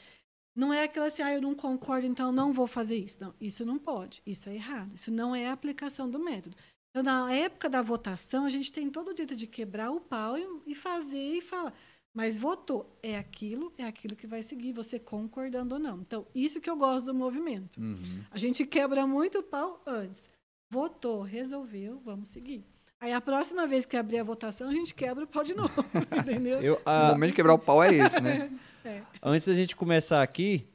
[0.55, 3.17] Não é aquela assim, ah, eu não concordo, então não vou fazer isso.
[3.21, 4.91] Não, isso não pode, isso é errado.
[4.95, 6.55] Isso não é a aplicação do método.
[6.89, 10.37] Então, na época da votação, a gente tem todo o direito de quebrar o pau
[10.37, 11.73] e, e fazer e falar.
[12.17, 15.99] Mas votou, é aquilo, é aquilo que vai seguir, você concordando ou não.
[15.99, 17.79] Então, isso que eu gosto do movimento.
[17.79, 18.23] Uhum.
[18.31, 20.27] A gente quebra muito o pau antes.
[20.67, 22.65] Votou, resolveu, vamos seguir.
[22.99, 25.71] Aí a próxima vez que abrir a votação, a gente quebra o pau de novo,
[26.19, 26.59] entendeu?
[26.59, 28.49] Eu, O ah, momento de quebrar o pau é esse, né?
[28.83, 29.01] É.
[29.21, 30.65] Antes da gente começar aqui,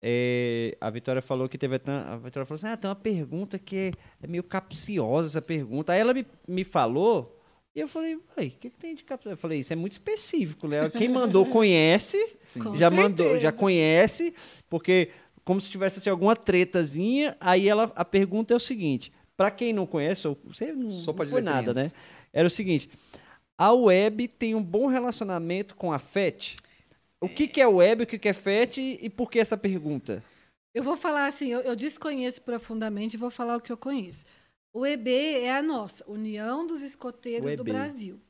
[0.00, 1.74] é, a Vitória falou que teve.
[1.74, 3.92] A Vitória falou assim: ah, tem uma pergunta que é,
[4.22, 5.92] é meio capciosa essa pergunta.
[5.92, 7.37] Aí ela me, me falou.
[7.74, 9.34] E eu falei, uai, o que, que tem de capciosa?
[9.34, 10.90] Eu falei, isso é muito específico, Léo.
[10.90, 12.18] Quem mandou conhece,
[12.76, 14.34] já mandou, já conhece,
[14.68, 15.10] porque
[15.48, 17.34] como se tivesse assim, alguma tretazinha.
[17.40, 21.30] Aí ela, a pergunta é o seguinte: para quem não conhece, você não, Sopa não
[21.30, 21.90] foi nada, né?
[22.32, 22.90] Era o seguinte:
[23.56, 26.56] a web tem um bom relacionamento com a FET?
[27.18, 30.22] O que, que é web, o que, que é FET e por que essa pergunta?
[30.74, 34.24] Eu vou falar assim, eu, eu desconheço profundamente, vou falar o que eu conheço.
[34.78, 37.64] O EB é a nossa, União dos Escoteiros do.
[37.64, 38.20] Brasil.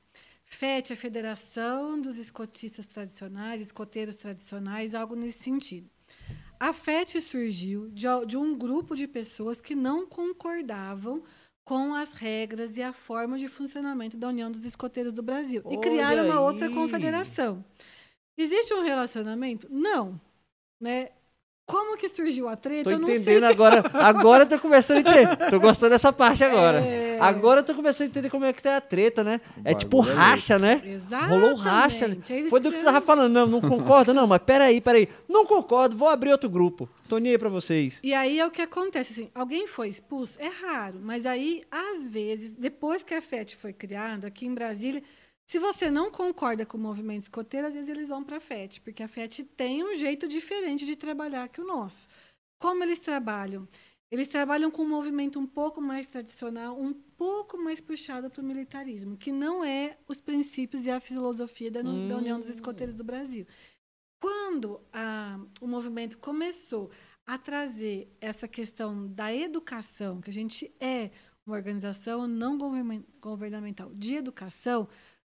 [0.46, 5.90] FET é a Federação dos Escotistas Tradicionais, Escoteiros Tradicionais, algo nesse sentido.
[6.58, 11.22] A FET surgiu de, de um grupo de pessoas que não concordavam
[11.66, 15.60] com as regras e a forma de funcionamento da União dos Escoteiros do Brasil.
[15.66, 17.62] e Olha criaram uma outra confederação.
[18.38, 19.68] Existe um relacionamento?
[19.70, 20.18] Não.
[20.80, 21.10] Né?
[21.68, 22.84] Como que surgiu a treta?
[22.84, 23.18] Tô eu não sei.
[23.18, 23.84] entendendo agora.
[23.92, 25.50] Agora eu tô começando a entender.
[25.50, 26.80] Tô gostando dessa parte agora.
[26.80, 27.18] É.
[27.20, 29.38] Agora eu tô começando a entender como é que tá a treta, né?
[29.62, 30.80] É tipo é racha, né?
[30.82, 31.30] Exatamente.
[31.30, 32.08] Rolou racha.
[32.08, 32.16] né?
[32.48, 33.30] Foi do que tu tava falando.
[33.30, 35.10] Não, não concordo, não, mas peraí, peraí.
[35.28, 36.88] Não concordo, vou abrir outro grupo.
[37.06, 38.00] Tô nem aí pra vocês.
[38.02, 40.38] E aí é o que acontece, assim, alguém foi expulso?
[40.40, 45.02] É raro, mas aí, às vezes, depois que a FET foi criada, aqui em Brasília,
[45.48, 48.80] se você não concorda com o movimento escoteiro, às vezes eles vão para a FET,
[48.82, 52.06] porque a FET tem um jeito diferente de trabalhar que o nosso.
[52.60, 53.66] Como eles trabalham?
[54.10, 58.44] Eles trabalham com um movimento um pouco mais tradicional, um pouco mais puxado para o
[58.44, 63.04] militarismo, que não é os princípios e a filosofia da, da União dos Escoteiros do
[63.04, 63.46] Brasil.
[64.20, 66.90] Quando a- o movimento começou
[67.26, 71.10] a trazer essa questão da educação, que a gente é
[71.46, 74.88] uma organização não governa- governamental de educação,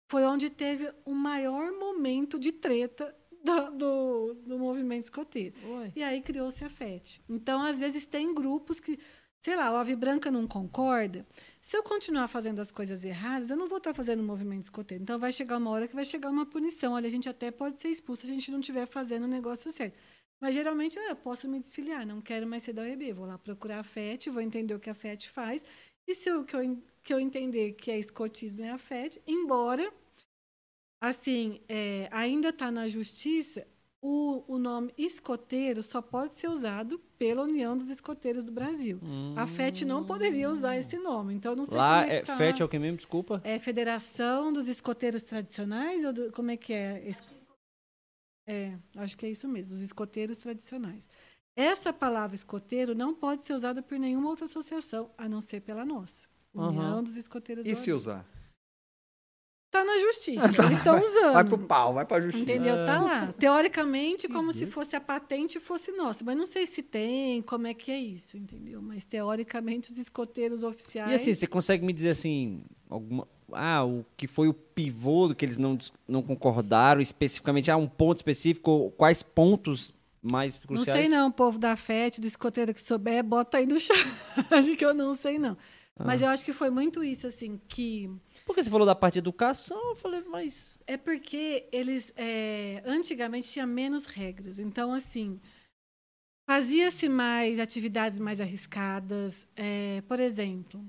[0.08, 3.16] foi onde teve o maior momento de treta
[3.46, 5.56] do, do, do movimento escoteiro.
[5.96, 7.22] E aí criou-se a FET.
[7.30, 9.00] Então, às vezes, tem grupos que,
[9.40, 11.26] sei lá, o Ave Branca não concorda.
[11.62, 15.04] Se eu continuar fazendo as coisas erradas, eu não vou estar fazendo o movimento escoteiro.
[15.04, 16.94] Então, vai chegar uma hora que vai chegar uma punição.
[16.94, 19.72] Olha, a gente até pode ser expulso se a gente não estiver fazendo o negócio
[19.72, 19.98] certo.
[20.42, 23.14] Mas, geralmente, ah, eu posso me desfiliar, não quero mais ser da OEB.
[23.14, 25.64] Vou lá procurar a FET, vou entender o que a FET faz.
[26.08, 29.92] E se o que eu, que eu entender que é escotismo é a FET, embora
[31.02, 33.66] assim, é, ainda está na justiça,
[34.02, 39.00] o, o nome escoteiro só pode ser usado pela União dos Escoteiros do Brasil.
[39.36, 41.34] A FET não poderia usar esse nome.
[41.34, 42.38] Então, não sei Lá como é é tá.
[42.38, 42.98] FET é o que mesmo?
[42.98, 43.42] Desculpa.
[43.44, 46.04] É Federação dos Escoteiros Tradicionais?
[46.04, 47.04] Ou do- como é que é?
[48.48, 51.10] É, acho que é isso mesmo, dos escoteiros tradicionais.
[51.56, 55.86] Essa palavra escoteiro não pode ser usada por nenhuma outra associação, a não ser pela
[55.86, 56.28] nossa.
[56.54, 57.04] União Aham.
[57.04, 58.26] dos Escoteiros E do se usar?
[59.72, 61.34] Tá na justiça, eles estão usando.
[61.34, 62.44] Vai pro pau, vai pra justiça.
[62.44, 62.86] Entendeu?
[62.86, 63.34] Tá lá.
[63.40, 66.24] Teoricamente, como se fosse a patente fosse nossa.
[66.24, 68.82] Mas não sei se tem, como é que é isso, entendeu?
[68.82, 71.12] Mas teoricamente os escoteiros oficiais.
[71.12, 73.28] E assim, você consegue me dizer assim, alguma.
[73.52, 75.78] Ah, o que foi o pivô do que eles não,
[76.08, 77.70] não concordaram especificamente?
[77.70, 78.92] Ah, um ponto específico?
[78.98, 79.94] Quais pontos
[80.30, 81.00] mais não cruciais?
[81.02, 83.98] sei não, povo da FET, do escoteiro que souber, bota aí no chat.
[84.52, 85.58] acho que eu não sei não.
[85.98, 86.26] Mas Ah.
[86.26, 88.10] eu acho que foi muito isso, assim, que
[88.46, 90.78] Porque você falou da parte de educação, eu falei, mas.
[90.86, 94.60] É porque eles é, antigamente tinha menos regras.
[94.60, 95.40] Então, assim,
[96.50, 99.48] fazia-se mais atividades mais arriscadas.
[99.56, 100.84] É, por exemplo,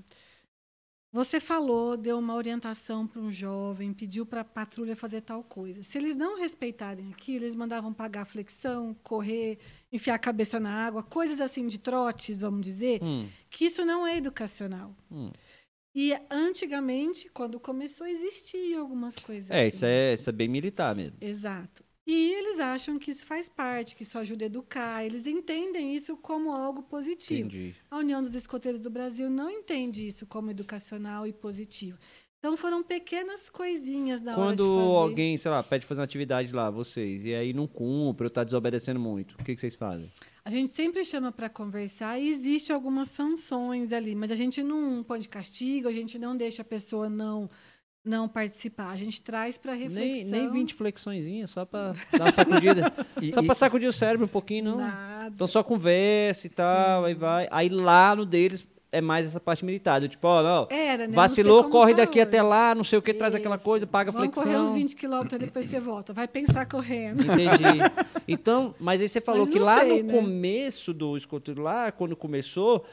[1.11, 5.81] você falou, deu uma orientação para um jovem, pediu para a patrulha fazer tal coisa.
[5.83, 9.57] Se eles não respeitarem aquilo, eles mandavam pagar flexão, correr,
[9.91, 14.05] enfiar a cabeça na água, coisas assim de trotes, vamos dizer, Hum, que isso não
[14.05, 14.95] é educacional.
[15.11, 15.31] hum.
[15.99, 19.49] E antigamente, quando começou, existiam algumas coisas.
[19.49, 19.75] É, assim.
[19.77, 21.17] isso é, isso é bem militar mesmo.
[21.19, 21.83] Exato.
[22.07, 25.03] E eles acham que isso faz parte, que isso ajuda a educar.
[25.05, 27.49] Eles entendem isso como algo positivo.
[27.49, 27.75] Entendi.
[27.91, 31.99] A União dos Escoteiros do Brasil não entende isso como educacional e positivo.
[32.39, 37.25] Então foram pequenas coisinhas de Quando alguém, sei lá, pede fazer uma atividade lá, vocês,
[37.25, 40.09] e aí não cumpre ou tá desobedecendo muito, o que, que vocês fazem?
[40.45, 45.03] A gente sempre chama para conversar e existe algumas sanções ali, mas a gente não
[45.03, 47.49] põe de castigo, a gente não deixa a pessoa não
[48.07, 48.89] não participar.
[48.89, 50.31] A gente traz para Nem, reflexão.
[50.31, 52.93] nem 20 flexõezinhas, só pra dar uma sacudida.
[53.21, 54.77] E- só pra sacudir o cérebro um pouquinho, não.
[54.77, 55.31] Nada.
[55.35, 57.47] Então só conversa e tal, aí vai.
[57.51, 59.99] Aí lá no deles é mais essa parte militar.
[59.99, 60.67] do Tipo, ó, não.
[60.69, 61.07] Era, né?
[61.07, 62.27] Não Vacilou, como corre tá daqui hoje.
[62.27, 64.43] até lá, não sei o que, traz aquela coisa, paga a Vamos flexão.
[64.43, 66.13] correr uns 20 quilômetros, depois você volta.
[66.13, 67.21] Vai pensar correndo.
[67.23, 67.79] Entendi.
[68.29, 70.13] Então, mas aí você falou Mas que não lá sei, no né?
[70.13, 72.83] começo do escoteiro, lá quando começou,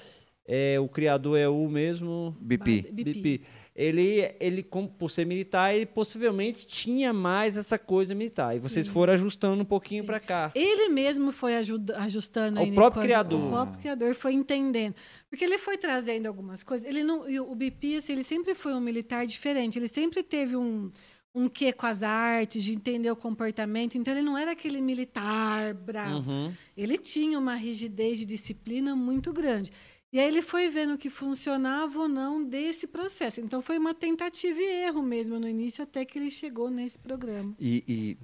[0.46, 2.90] é, o criador é o mesmo BP.
[2.92, 3.40] BP.
[3.76, 8.54] Ele, ele como, por ser militar, ele possivelmente tinha mais essa coisa militar.
[8.54, 10.52] E vocês foram ajustando um pouquinho pra cá.
[10.54, 13.44] Ele mesmo foi ajustando O aí, né, próprio quando- criador.
[13.44, 14.94] O próprio criador foi entendendo.
[15.28, 16.86] Porque ele foi trazendo algumas coisas.
[16.88, 19.76] Ele não, o BP, assim, ele sempre foi um militar diferente.
[19.76, 20.92] Ele sempre teve um,
[21.34, 23.98] um quê com as artes, de entender o comportamento.
[23.98, 26.30] Então, ele não era aquele militar bravo.
[26.30, 26.52] Uhum.
[26.76, 29.72] Ele tinha uma rigidez de disciplina muito grande.
[30.14, 33.40] E aí ele foi vendo que funcionava ou não desse processo.
[33.40, 37.52] Então foi uma tentativa e erro mesmo no início, até que ele chegou nesse programa.
[37.58, 38.18] E, e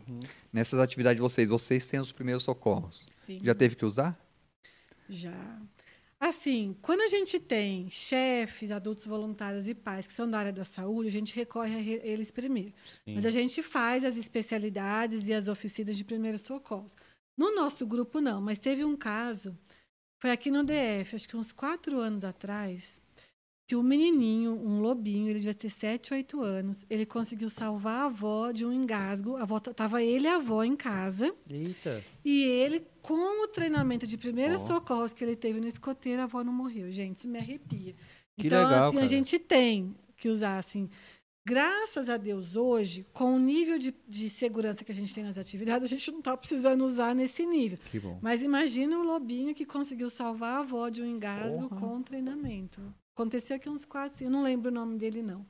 [0.52, 3.04] nessas atividades de vocês, vocês têm os primeiros socorros.
[3.10, 3.40] Sim.
[3.42, 4.16] Já teve que usar?
[5.08, 5.60] Já.
[6.20, 10.64] Assim, quando a gente tem chefes, adultos voluntários e pais que são da área da
[10.64, 12.72] saúde, a gente recorre a eles primeiro.
[13.04, 13.16] Sim.
[13.16, 16.96] Mas a gente faz as especialidades e as oficinas de primeiros socorros.
[17.36, 19.58] No nosso grupo, não, mas teve um caso,
[20.20, 23.01] foi aqui no DF, acho que uns quatro anos atrás,
[23.66, 28.05] que o menininho, um lobinho, ele devia ter sete, oito anos, ele conseguiu salvar a
[28.05, 29.36] avó de um engasgo.
[29.36, 31.34] A avó, tava ele e a avó em casa.
[31.51, 32.05] Eita.
[32.22, 34.66] E ele, com o treinamento de primeiros Ó.
[34.66, 36.92] socorros que ele teve no escoteiro, a avó não morreu.
[36.92, 37.94] Gente, isso me arrepia.
[38.36, 39.05] Que então, legal, assim, cara.
[39.05, 40.90] a gente tem que usar, assim,
[41.44, 45.38] graças a Deus, hoje, com o nível de, de segurança que a gente tem nas
[45.38, 47.78] atividades, a gente não está precisando usar nesse nível.
[47.86, 48.18] Que bom.
[48.22, 51.80] Mas imagina o lobinho que conseguiu salvar a avó de um engasgo Porra.
[51.80, 52.80] com treinamento.
[53.14, 55.44] Aconteceu aqui uns quatro, eu não lembro o nome dele, não.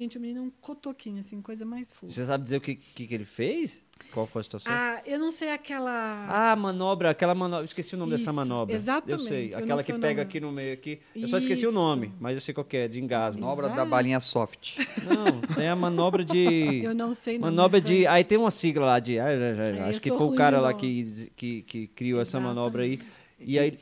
[0.00, 2.12] Gente, o menino é um cotoquinho, assim, coisa mais fofa.
[2.12, 3.80] Você sabe dizer o que, que, que ele fez?
[4.12, 4.72] Qual foi a situação?
[4.72, 6.26] Ah, eu não sei aquela...
[6.28, 7.64] Ah, manobra, aquela manobra.
[7.64, 8.74] Esqueci o nome dessa Isso, manobra.
[8.74, 9.52] exatamente, Eu sei.
[9.54, 10.20] eu Aquela sei que pega nome.
[10.22, 10.98] aqui no meio aqui.
[11.14, 11.78] Eu só esqueci o Isso.
[11.78, 13.40] nome, mas eu sei qual que é, de engasgo.
[13.40, 13.88] Manobra da Exato.
[13.90, 14.78] balinha soft.
[15.04, 16.80] Não, tem a manobra de.
[16.82, 17.46] Eu não sei não.
[17.46, 17.94] manobra de.
[17.98, 19.20] foi- Aí tem uma sigla lá de.
[19.20, 19.76] ah, já, já, já.
[19.76, 22.98] É, Acho que foi o cara lá que, que, que criou essa manobra aí.
[23.38, 23.78] E aí.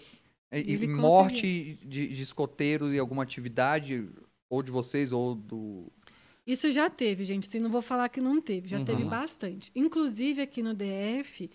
[0.53, 4.11] E, e morte de, de escoteiro e alguma atividade,
[4.51, 5.91] ou de vocês, ou do.
[6.47, 7.49] Isso já teve, gente.
[7.49, 8.85] Assim, não vou falar que não teve, já Uhum.
[8.85, 9.71] teve bastante.
[9.75, 11.51] Inclusive aqui no DF,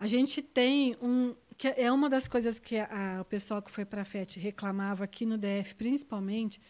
[0.00, 1.34] a gente tem um.
[1.56, 5.04] que é uma das coisas que a- o pessoal que foi para a FET reclamava
[5.04, 6.60] aqui no DF, principalmente,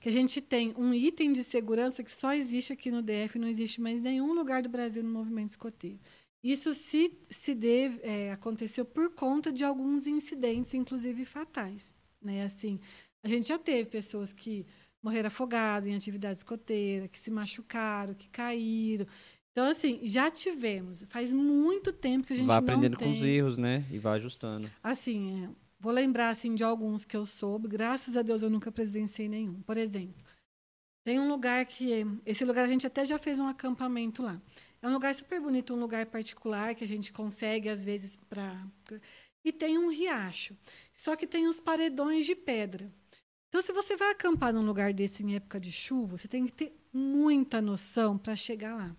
[0.00, 3.46] que a gente tem um item de segurança que só existe aqui no DF, não
[3.46, 6.00] existe mais em nenhum lugar do Brasil no movimento escoteiro.
[6.42, 11.94] Isso se, se deve, é, aconteceu por conta de alguns incidentes, inclusive fatais.
[12.20, 12.42] Né?
[12.42, 12.80] Assim,
[13.24, 14.66] a gente já teve pessoas que
[15.02, 19.06] morreram afogadas em atividade escoteira, que se machucaram, que caíram.
[19.50, 21.04] Então, assim, já tivemos.
[21.08, 23.08] Faz muito tempo que a gente Vai não aprendendo tem.
[23.08, 23.84] com os erros, né?
[23.90, 24.70] E vai ajustando.
[24.82, 27.68] Assim, é, vou lembrar assim de alguns que eu soube.
[27.68, 29.60] Graças a Deus eu nunca presenciei nenhum.
[29.62, 30.22] Por exemplo,
[31.04, 34.40] tem um lugar que esse lugar a gente até já fez um acampamento lá.
[34.80, 38.66] É um lugar super bonito, um lugar particular que a gente consegue às vezes para
[39.44, 40.56] e tem um riacho.
[40.94, 42.92] Só que tem uns paredões de pedra.
[43.52, 46.52] Então, se você vai acampar num lugar desse em época de chuva, você tem que
[46.52, 48.96] ter muita noção para chegar lá.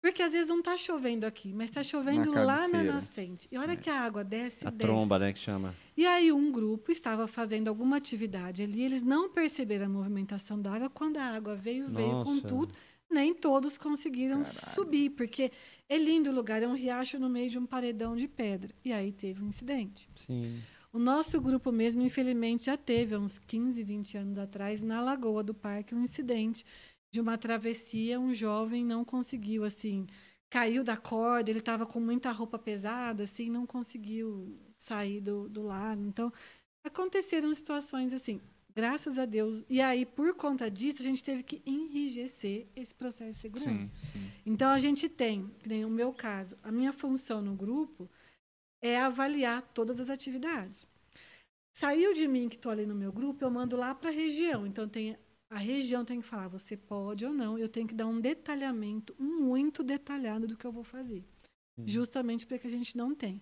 [0.00, 3.48] Porque às vezes não está chovendo aqui, mas está chovendo lá na nascente.
[3.50, 4.78] E olha que a água desce, A desce.
[4.78, 5.32] tromba, né?
[5.32, 5.74] Que chama.
[5.96, 10.72] E aí um grupo estava fazendo alguma atividade ali, eles não perceberam a movimentação da
[10.72, 10.88] água.
[10.88, 12.46] Quando a água veio, veio com Nossa.
[12.46, 12.72] tudo.
[13.10, 15.50] Nem todos conseguiram subir, porque
[15.88, 18.72] é lindo o lugar, é um riacho no meio de um paredão de pedra.
[18.84, 20.08] E aí teve um incidente.
[20.14, 20.62] Sim.
[20.94, 25.42] O nosso grupo mesmo, infelizmente, já teve, há uns 15, 20 anos atrás, na Lagoa
[25.42, 26.64] do Parque, um incidente
[27.10, 28.20] de uma travessia.
[28.20, 30.06] Um jovem não conseguiu, assim,
[30.48, 35.66] caiu da corda, ele estava com muita roupa pesada, assim, não conseguiu sair do, do.
[36.06, 36.32] Então,
[36.84, 38.40] aconteceram situações assim,
[38.72, 39.64] graças a Deus.
[39.68, 43.92] E aí, por conta disso, a gente teve que enrijecer esse processo de segurança.
[43.96, 44.30] Sim, sim.
[44.46, 48.08] Então a gente tem, que nem o meu caso, a minha função no grupo
[48.84, 50.86] é avaliar todas as atividades.
[51.74, 54.66] Saiu de mim que estou ali no meu grupo, eu mando lá para a região.
[54.66, 55.16] Então tem
[55.50, 57.58] a região tem que falar você pode ou não.
[57.58, 61.24] Eu tenho que dar um detalhamento muito detalhado do que eu vou fazer,
[61.86, 63.40] justamente para que a gente não tenha.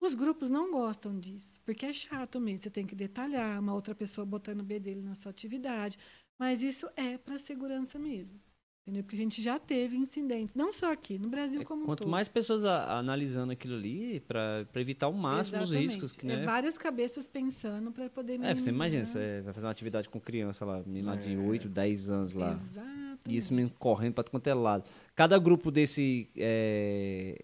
[0.00, 2.64] Os grupos não gostam disso, porque é chato mesmo.
[2.64, 5.98] Você tem que detalhar, uma outra pessoa botando o B dele na sua atividade.
[6.38, 8.40] Mas isso é para segurança mesmo.
[8.86, 9.02] Entendeu?
[9.02, 12.00] Porque a gente já teve incidentes, não só aqui, no Brasil É, como um Quanto
[12.00, 12.10] todo.
[12.10, 15.92] mais pessoas a- analisando aquilo ali, pra evitar o máximo os Exatamente.
[15.94, 16.44] riscos, que, É né?
[16.44, 18.62] várias cabeças pensando para poder É, minimizar.
[18.64, 22.34] você imagina, você vai fazer uma atividade com criança lá, menina de 8, 10 anos
[22.34, 22.52] lá.
[22.52, 23.20] Exatamente.
[23.26, 24.84] E isso mesmo correndo pra quanto é lado.
[25.14, 26.28] Cada grupo desse.
[26.36, 27.42] É,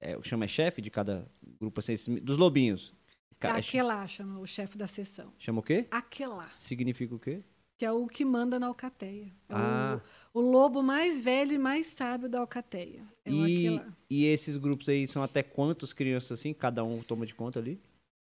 [0.00, 1.26] é, chama é chefe de cada
[1.60, 2.94] grupo, assim, esse- dos lobinhos.
[3.40, 5.32] É ch- Aquelá chama o chefe da sessão.
[5.36, 5.88] Chama o quê?
[5.90, 7.42] Aquelá, Significa o quê?
[7.78, 9.26] Que é o que manda na alcateia.
[9.48, 10.00] É o- Ah.
[10.32, 13.02] o, lobo mais velho e mais sábio da alcateia.
[13.24, 16.54] É o E, e esses grupos aí são até quantos crianças assim?
[16.54, 17.78] Cada um toma de conta ali?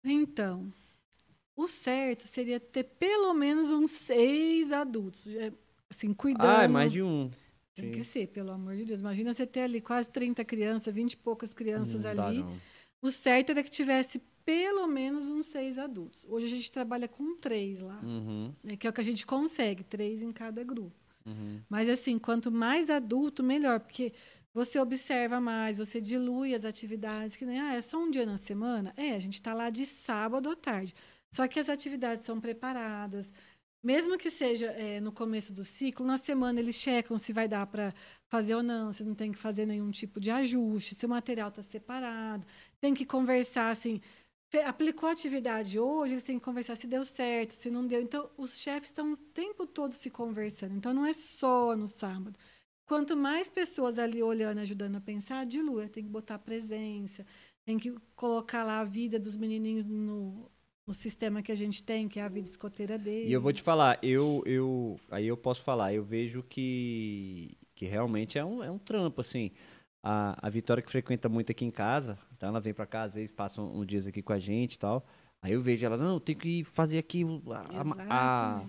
[0.03, 0.71] Então,
[1.55, 5.27] o certo seria ter pelo menos uns seis adultos.
[5.27, 5.51] é,
[5.89, 6.47] Assim, cuidando.
[6.47, 7.25] Ah, é mais de um.
[7.75, 7.91] Tem Sim.
[7.91, 9.01] que ser, pelo amor de Deus.
[9.01, 12.37] Imagina você ter ali quase 30 crianças, 20 e poucas crianças Não dá, ali.
[12.39, 12.57] não.
[13.01, 16.25] O certo era que tivesse pelo menos uns seis adultos.
[16.29, 19.25] Hoje a gente trabalha com três lá, Uhum, né, que é o que a gente
[19.25, 20.95] consegue, três em cada grupo.
[21.25, 21.61] uhum.
[21.69, 24.13] Mas assim, quanto mais adulto, melhor, porque
[24.53, 28.37] você observa mais, você dilui as atividades, que nem, ah, é só um dia na
[28.37, 28.93] semana?
[28.97, 30.93] É, a gente está lá de sábado à tarde.
[31.33, 33.31] Só que as atividades são preparadas.
[33.83, 37.65] Mesmo que seja é, no começo do ciclo, na semana eles checam se vai dar
[37.65, 37.93] para
[38.29, 41.49] fazer ou não, se não tem que fazer nenhum tipo de ajuste, se o material
[41.49, 42.45] está separado.
[42.79, 43.99] Tem que conversar assim.
[44.65, 48.01] Aplicou a atividade hoje, eles têm que conversar se deu certo, se não deu.
[48.01, 50.75] Então, os chefes estão o tempo todo se conversando.
[50.75, 52.37] Então, não é só no sábado.
[52.85, 55.87] Quanto mais pessoas ali olhando, ajudando a pensar, dilua.
[55.87, 57.25] Tem que botar presença,
[57.63, 60.51] tem que colocar lá a vida dos menininhos no,
[60.85, 63.29] no sistema que a gente tem, que é a vida escoteira deles.
[63.29, 64.99] E eu vou te falar, eu, eu.
[65.09, 67.57] Aí eu posso falar, eu vejo que.
[67.73, 69.51] Que realmente é um, é um trampo, assim.
[70.03, 73.13] A, a Vitória que frequenta muito aqui em casa, então ela vem pra cá, às
[73.13, 75.05] vezes passa um, um dias aqui com a gente e tal.
[75.43, 77.65] Aí eu vejo ela, não, tem que fazer aqui o, a-
[78.09, 78.63] a-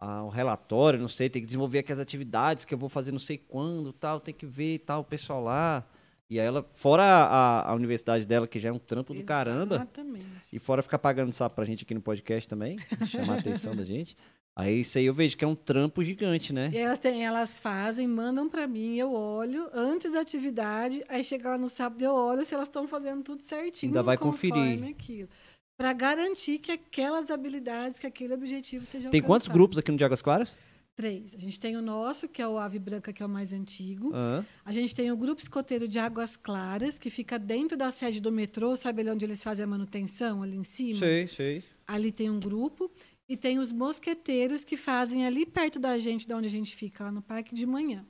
[0.00, 3.12] a, o relatório, não sei, tem que desenvolver aqui as atividades que eu vou fazer
[3.12, 5.84] não sei quando, tal, tem que ver e tal, o pessoal lá.
[6.28, 9.74] E aí ela, fora a, a universidade dela, que já é um trampo do caramba,
[9.76, 10.26] Exatamente.
[10.52, 13.84] e fora ficar pagando sapo pra gente aqui no podcast também, chamar a atenção da
[13.84, 14.16] gente.
[14.54, 16.70] Aí isso aí eu vejo que é um trampo gigante, né?
[16.72, 21.52] E elas, têm, elas fazem, mandam para mim, eu olho antes da atividade, aí chegar
[21.52, 23.90] lá no sábado eu olho se elas estão fazendo tudo certinho.
[23.90, 24.84] Ainda vai conferir.
[24.84, 25.28] aquilo.
[25.76, 29.54] Para garantir que aquelas habilidades, que aquele objetivo seja Tem quantos alcançado.
[29.54, 30.54] grupos aqui no de Águas Claras?
[30.94, 31.34] Três.
[31.34, 34.14] A gente tem o nosso, que é o Ave Branca, que é o mais antigo.
[34.14, 34.44] Aham.
[34.62, 38.30] A gente tem o Grupo Escoteiro de Águas Claras, que fica dentro da sede do
[38.30, 40.98] metrô, sabe ali onde eles fazem a manutenção, ali em cima?
[40.98, 41.64] Sei, sei.
[41.86, 42.90] Ali tem um grupo.
[43.32, 47.04] E tem os mosqueteiros que fazem ali perto da gente, de onde a gente fica,
[47.04, 48.04] lá no parque de manhã.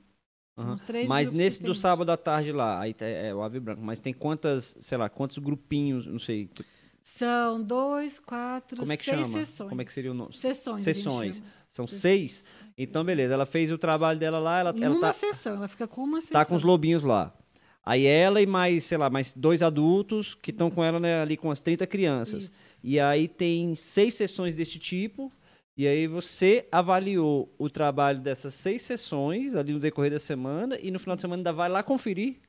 [0.57, 0.73] São Aham.
[0.75, 3.81] os três Mas nesse do sábado à tarde lá, aí tá- é o Ave Branco,
[3.81, 6.49] mas tem quantas, sei lá, quantos grupinhos, não sei,
[7.01, 9.39] São dois, quatro, como é que seis chama?
[9.45, 9.69] sessões.
[9.69, 10.33] Como é que seria o nome?
[10.33, 10.81] Sessões.
[10.81, 11.43] Sessões.
[11.69, 12.01] São Sessões.
[12.01, 12.43] seis?
[12.77, 15.87] Então, beleza, ela fez o trabalho dela lá, ela, ela uma tá, sessão, ela fica
[15.87, 16.33] com uma sessão.
[16.39, 17.33] tá com os lobinhos lá.
[17.85, 21.35] Aí ela e mais, sei lá, mais dois adultos que estão com ela né, ali
[21.35, 22.43] com as 30 crianças.
[22.45, 22.75] Isso.
[22.81, 25.31] E aí tem seis sessões desse tipo.
[25.75, 30.91] E aí você avaliou o trabalho dessas seis sessões ali no decorrer da semana e
[30.91, 32.39] no final de semana ainda vai lá conferir.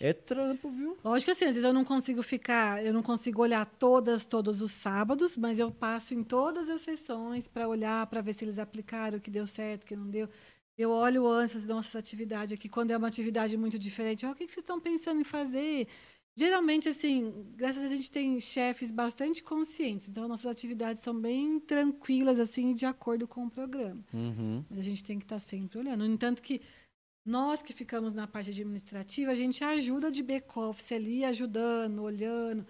[0.00, 0.96] É trampo, viu?
[1.04, 4.60] Lógico que assim, às vezes eu não consigo ficar, eu não consigo olhar todas, todos
[4.60, 8.58] os sábados, mas eu passo em todas as sessões para olhar, para ver se eles
[8.58, 10.28] aplicaram, o que deu certo, o que não deu.
[10.78, 14.34] Eu olho antes das nossas atividades aqui, quando é uma atividade muito diferente, ó, o
[14.34, 15.88] que vocês estão pensando em fazer?
[16.38, 21.20] Geralmente, assim, graças a Deus, a gente tem chefes bastante conscientes, então nossas atividades são
[21.20, 24.00] bem tranquilas, assim, de acordo com o programa.
[24.14, 24.64] Uhum.
[24.70, 26.06] Mas a gente tem que estar sempre olhando.
[26.06, 26.60] No entanto, que
[27.26, 32.64] nós que ficamos na parte administrativa, a gente ajuda de back-office ali, ajudando, olhando.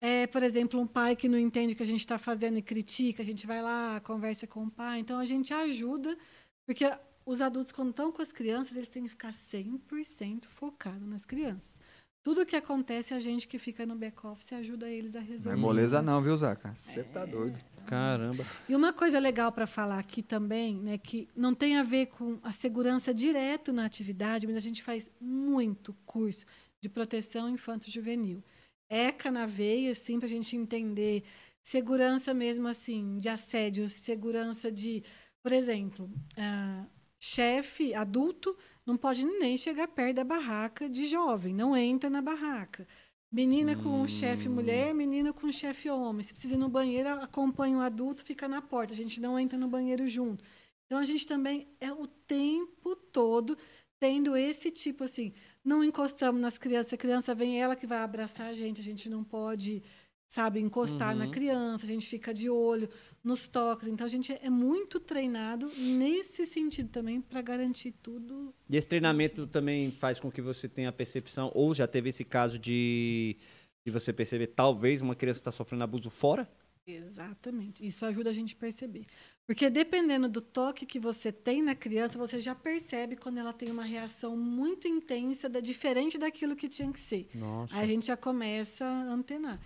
[0.00, 2.62] É, por exemplo, um pai que não entende o que a gente está fazendo e
[2.62, 5.00] critica, a gente vai lá, conversa com o pai.
[5.00, 6.16] Então, a gente ajuda,
[6.64, 6.84] porque
[7.30, 11.80] os adultos, quando estão com as crianças, eles têm que ficar 100% focados nas crianças.
[12.22, 15.58] Tudo que acontece, a gente que fica no back-office ajuda eles a Não é resolver.
[15.58, 16.74] moleza não, viu, Zaca?
[16.74, 17.58] Você tá doido.
[17.86, 18.44] Caramba.
[18.68, 22.38] E uma coisa legal para falar aqui também, né, que não tem a ver com
[22.42, 26.44] a segurança direto na atividade, mas a gente faz muito curso
[26.82, 28.42] de proteção infanto-juvenil.
[28.90, 31.22] ECA na veia, assim, para a gente entender
[31.62, 35.02] segurança mesmo assim, de assédio, segurança de,
[35.42, 36.84] por exemplo, ah,
[37.20, 38.56] chefe adulto
[38.86, 42.88] não pode nem chegar perto da barraca de jovem, não entra na barraca.
[43.30, 46.22] Menina com chefe mulher, menina com chefe homem.
[46.22, 48.92] Se precisa ir no banheiro, acompanha o adulto, fica na porta.
[48.92, 50.42] A gente não entra no banheiro junto.
[50.86, 53.56] Então a gente também é o tempo todo
[54.00, 55.32] tendo esse tipo assim,
[55.62, 59.08] não encostamos nas crianças, a criança vem ela que vai abraçar a gente, a gente
[59.10, 59.82] não pode,
[60.30, 61.30] sabe, encostar na Uhum.
[61.32, 62.88] criança, a gente fica de olho
[63.22, 63.88] nos toques.
[63.88, 68.54] Então a gente é muito treinado nesse sentido também para garantir tudo.
[68.68, 72.24] E esse treinamento também faz com que você tenha a percepção, ou já teve esse
[72.24, 73.36] caso de,
[73.84, 76.48] de você perceber talvez uma criança está sofrendo abuso fora?
[76.86, 77.84] Exatamente.
[77.84, 79.04] Isso ajuda a gente a perceber.
[79.46, 83.68] Porque dependendo do toque que você tem na criança, você já percebe quando ela tem
[83.70, 87.28] uma reação muito intensa, da, diferente daquilo que tinha que ser.
[87.34, 87.74] Nossa.
[87.74, 89.60] Aí a gente já começa a antenar.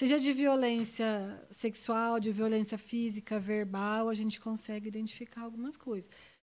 [0.00, 6.08] Seja de violência sexual, de violência física, verbal, a gente consegue identificar algumas coisas.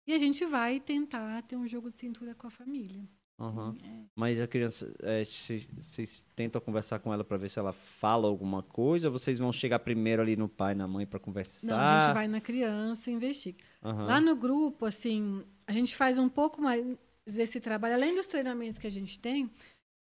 [0.07, 3.03] E a gente vai tentar ter um jogo de cintura com a família.
[3.41, 3.73] Aham.
[3.73, 4.05] Sim, é.
[4.15, 8.63] Mas a criança, é, vocês tentam conversar com ela pra ver se ela fala alguma
[8.63, 9.09] coisa?
[9.09, 11.67] Ou vocês vão chegar primeiro ali no pai, na mãe pra conversar?
[11.67, 13.65] Não, a gente vai na criança e investiga.
[13.83, 14.05] Aham.
[14.05, 16.85] Lá no grupo, assim, a gente faz um pouco mais
[17.27, 19.51] desse trabalho, além dos treinamentos que a gente tem.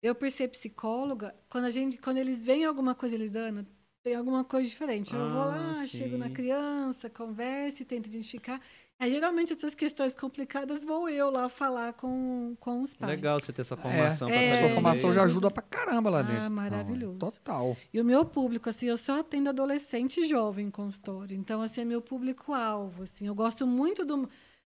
[0.03, 3.67] Eu, por ser psicóloga, quando a gente, quando eles veem alguma coisa, Elisana,
[4.03, 5.13] tem alguma coisa diferente.
[5.13, 8.61] Eu vou lá, Ah, chego na criança, converso e tento identificar.
[9.01, 13.11] Aí, geralmente, essas questões complicadas vou eu lá falar com, com os pais.
[13.11, 14.29] Legal você ter essa formação.
[14.29, 15.51] É, é, Sua formação já ajuda.
[15.53, 16.51] pra caramba lá Ah, dentro.
[16.51, 17.19] maravilhoso.
[17.19, 17.77] Total.
[17.93, 21.37] E o meu público, assim, eu só atendo adolescente e jovem em consultório.
[21.37, 23.27] Então, assim, é meu público-alvo, assim.
[23.27, 24.29] Eu gosto muito do...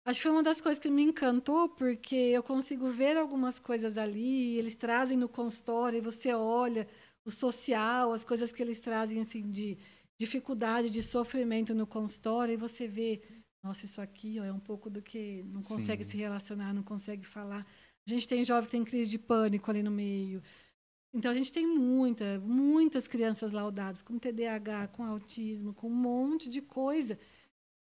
[0.06, 3.98] Acho que foi uma das coisas que me encantou, porque eu consigo ver algumas coisas
[3.98, 6.88] ali, eles trazem no consultório, e você olha
[7.26, 9.80] o social, as coisas que eles trazem, assim, de
[10.20, 13.20] dificuldade, de sofrimento no consultório, e você vê,
[13.64, 16.12] nossa, isso aqui ó, é um pouco do que não consegue Sim.
[16.12, 17.66] se relacionar, não consegue falar.
[18.08, 20.40] A gente tem jovem que tem crise de pânico ali no meio.
[21.16, 26.48] Então, a gente tem muita, muitas crianças laudadas com TDAH, com autismo, com um monte
[26.48, 27.18] de coisa.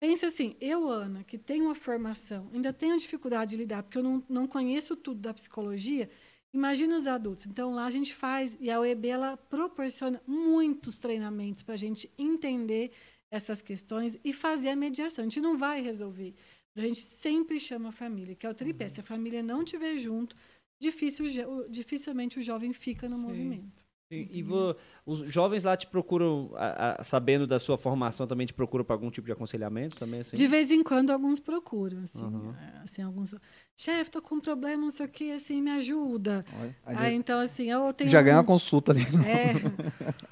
[0.01, 4.03] Pensa assim, eu, Ana, que tenho uma formação, ainda tenho dificuldade de lidar, porque eu
[4.03, 6.11] não, não conheço tudo da psicologia,
[6.53, 7.47] imagina os adultos.
[7.47, 12.11] Então, lá a gente faz, e a OEB, ela proporciona muitos treinamentos para a gente
[12.19, 12.93] entender
[13.31, 15.23] essas questões e fazer a mediação.
[15.23, 16.35] A gente não vai resolver,
[16.77, 18.89] a gente sempre chama a família, que é o tripé.
[18.89, 20.37] Se a família não estiver junto,
[20.79, 23.84] difícil, o- dificilmente o jovem fica no movimento.
[24.11, 24.77] E, e vo-
[25.07, 28.95] os jovens lá te procuram, a- a- sabendo da sua formação, também te procuram para
[28.95, 30.21] algum tipo de aconselhamento também?
[30.21, 30.37] Assim?
[30.37, 32.25] De vez em quando, alguns procuram, assim.
[32.25, 33.35] É, assim alguns...
[33.75, 36.45] Chefe, tô com um problema, não sei o que, assim, me ajuda.
[36.61, 38.11] Olha, aí Aí, então, assim, eu tenho...
[38.11, 39.01] já ganha um- uma consulta ali.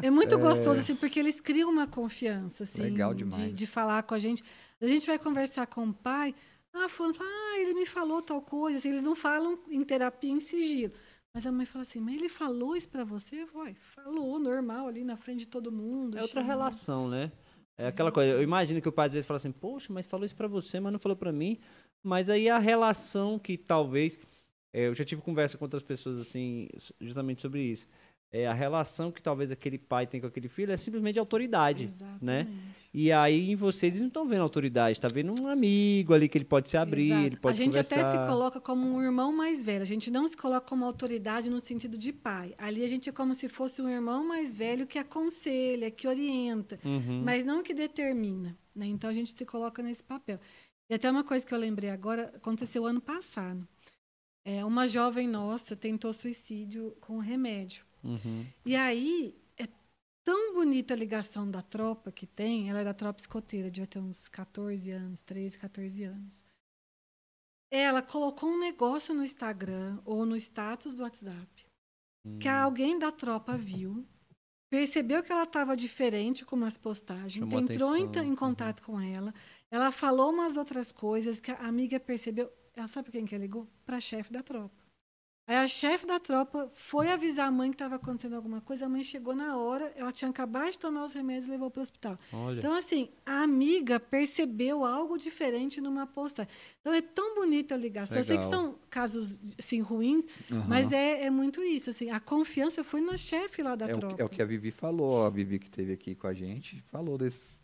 [0.01, 3.55] É, é muito gostoso, assim, porque eles criam uma confiança, assim, Legal de, demais.
[3.59, 4.44] de falar com a gente.
[4.81, 6.35] A gente vai conversar com o pai,
[6.74, 10.31] ah, fulano fala, ah, ele me falou tal coisa, assim, eles não falam em terapia
[10.31, 10.93] em sigilo.
[11.34, 13.44] Mas a mãe fala assim, mas ele falou isso pra você?
[13.46, 16.18] Vai, falou, normal, ali na frente de todo mundo.
[16.18, 16.46] É outra chamou.
[16.46, 17.32] relação, né?
[17.78, 20.26] É aquela coisa, eu imagino que o pai às vezes fala assim, poxa, mas falou
[20.26, 21.59] isso pra você, mas não falou pra mim.
[22.02, 24.18] Mas aí a relação que talvez.
[24.72, 26.68] é, eu já tive conversa com outras pessoas assim,
[27.00, 27.86] justamente sobre isso.
[28.34, 31.84] É, a relação que talvez aquele pai tem com aquele filho é simplesmente de autoridade.
[32.20, 32.40] né?
[32.40, 32.88] Exatamente.
[32.94, 36.44] E aí em vocês não estão vendo autoridade, tá vendo um amigo ali que ele
[36.46, 37.26] pode se abrir, Exato.
[37.26, 38.00] ele pode A gente conversar.
[38.00, 39.82] até se coloca como um irmão mais velho.
[39.82, 42.54] A gente não se coloca como autoridade no sentido de pai.
[42.56, 46.80] Ali a gente é como se fosse um irmão mais velho que aconselha, que orienta,
[46.82, 47.22] Uhum.
[47.22, 48.56] mas não que determina.
[48.74, 48.86] Né?
[48.86, 50.40] Então a gente se coloca nesse papel.
[50.90, 53.68] E até uma coisa que eu lembrei agora aconteceu ano passado.
[54.42, 57.84] É, uma jovem nossa tentou suicídio com remédio.
[58.03, 58.47] Uhum.
[58.65, 59.69] E aí é
[60.24, 62.69] tão bonita a ligação da tropa que tem.
[62.70, 66.45] Ela era tropa escoteira, devia ter uns 14 anos, 13, 14 anos.
[67.70, 71.66] Ela colocou um negócio no Instagram ou no status do WhatsApp
[72.41, 72.53] que Hum.
[72.53, 74.07] alguém da tropa viu,
[74.70, 79.35] percebeu que ela estava diferente com umas postagens, Chamou entrou em, em contato com ela,
[79.70, 82.51] ela falou umas outras coisas que a amiga percebeu.
[82.74, 83.69] Ela sabe pra quem que ligou?
[83.85, 84.81] Para chefe da tropa.
[85.44, 88.89] Aí a chefe da tropa foi avisar a mãe que estava acontecendo alguma coisa, a
[88.89, 91.82] mãe chegou na hora, ela tinha acabado de tomar os remédios e levou para o
[91.82, 92.16] hospital.
[92.32, 92.59] Olha.
[92.59, 96.51] Então, assim, a amiga percebeu algo diferente numa postagem.
[96.81, 98.16] Então, é tão bonita a ligação.
[98.19, 98.60] Eu sei que Legal.
[98.60, 100.64] são casos, assim, ruins, Aham.
[100.69, 101.90] mas é, é muito isso.
[101.90, 104.14] Assim, a confiança foi na chefe lá da é, o, tropa.
[104.16, 106.81] que- é o que a Vivi falou, a Vivi que esteve aqui com a gente,
[106.90, 107.61] falou desses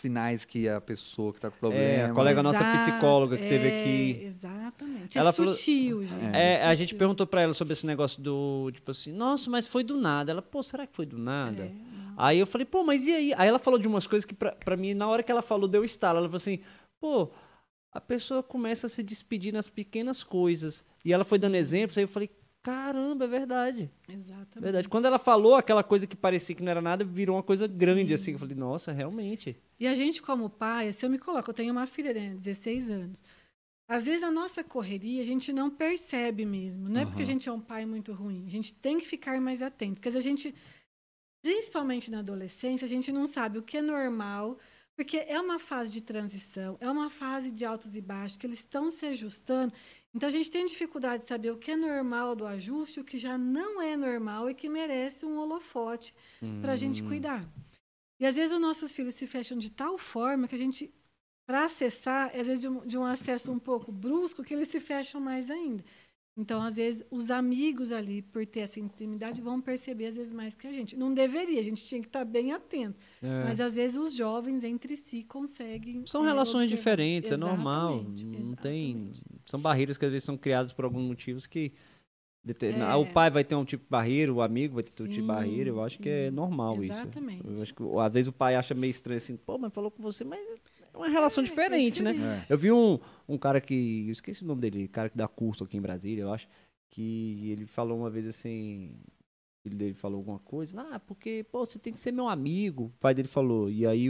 [0.00, 1.82] sinais que a pessoa que tá com problema.
[1.84, 4.24] É, a colega nossa Exato, psicóloga que teve é, aqui.
[4.24, 5.18] Exatamente.
[5.18, 6.24] Ela é falou- sutil, gente.
[6.34, 6.74] É, a sutil.
[6.76, 10.32] gente perguntou pra ela sobre esse negócio do, tipo assim, nossa, mas foi do nada.
[10.32, 11.64] Ela, pô, será que foi do nada?
[11.64, 11.72] É.
[12.16, 13.32] Aí eu falei, pô, mas e aí?
[13.36, 15.84] Aí ela falou de umas coisas que pra mim, na hora que ela falou, deu
[15.84, 16.18] estalo.
[16.18, 16.58] Ela falou assim,
[17.00, 17.30] pô,
[17.92, 20.84] a pessoa começa a se despedir nas pequenas coisas.
[21.04, 22.30] E ela foi dando exemplos, aí eu falei,
[22.62, 23.90] caramba, é verdade.
[24.08, 24.60] Exatamente.
[24.60, 24.88] Verdade.
[24.88, 28.14] Quando ela falou aquela coisa que parecia que não era nada, virou uma coisa grande,
[28.14, 28.32] assim.
[28.32, 29.56] Eu falei, nossa, realmente.
[29.78, 32.90] E a gente, como pai, se eu me coloco, eu tenho uma filha de 16
[32.90, 33.24] anos.
[33.88, 36.88] Às vezes, a nossa correria, a gente não percebe mesmo.
[36.88, 38.44] Não é porque a gente é um pai muito ruim.
[38.46, 40.00] A gente tem que ficar mais atento.
[40.00, 40.54] Porque a gente,
[41.42, 44.58] principalmente na adolescência, a gente não sabe o que é normal.
[45.00, 48.58] Porque é uma fase de transição, é uma fase de altos e baixos, que eles
[48.58, 49.72] estão se ajustando.
[50.14, 53.16] Então, a gente tem dificuldade de saber o que é normal do ajuste, o que
[53.16, 56.12] já não é normal e que merece um holofote
[56.60, 57.08] para a gente Hum.
[57.08, 57.48] cuidar.
[58.18, 60.92] E às vezes os nossos filhos se fecham de tal forma que a gente,
[61.46, 64.80] para acessar, às vezes de um, de um acesso um pouco brusco, que eles se
[64.80, 65.84] fecham mais ainda.
[66.40, 70.54] Então, às vezes, os amigos ali, por ter essa intimidade, vão perceber, às vezes, mais
[70.54, 70.96] que a gente.
[70.96, 72.98] Não deveria, a gente tinha que estar bem atento.
[73.20, 73.44] É.
[73.44, 76.02] Mas, às vezes, os jovens entre si conseguem.
[76.06, 76.76] São é, relações observar.
[76.78, 78.06] diferentes, é normal.
[78.16, 78.90] Exatamente, Não tem.
[78.90, 79.24] exatamente.
[79.44, 81.72] São barreiras que às vezes são criadas por alguns motivos que.
[82.42, 82.96] É.
[82.96, 85.20] O pai vai ter um tipo de barreira, o amigo vai ter outro tipo de
[85.20, 85.68] Sim, barreira.
[85.68, 86.34] Eu acho que é sim.
[86.34, 87.46] normal Exatamente.
[87.52, 87.74] isso.
[87.74, 90.40] Que às vezes o pai acha meio estranho assim, pô, mas falou com você, mas
[90.94, 92.12] uma relação É, é diferente, né?
[92.12, 92.50] diferente.
[92.50, 92.98] Eu vi um,
[93.28, 94.04] um cara que.
[94.06, 96.48] Eu esqueci o nome dele, cara que dá curso aqui em Brasília, eu acho.
[96.90, 98.92] Que ele falou uma vez assim.
[99.58, 100.80] O filho dele falou alguma coisa.
[100.80, 102.84] Ah, porque, pô, você tem que ser meu amigo.
[102.84, 103.70] O pai dele falou.
[103.70, 104.08] E aí,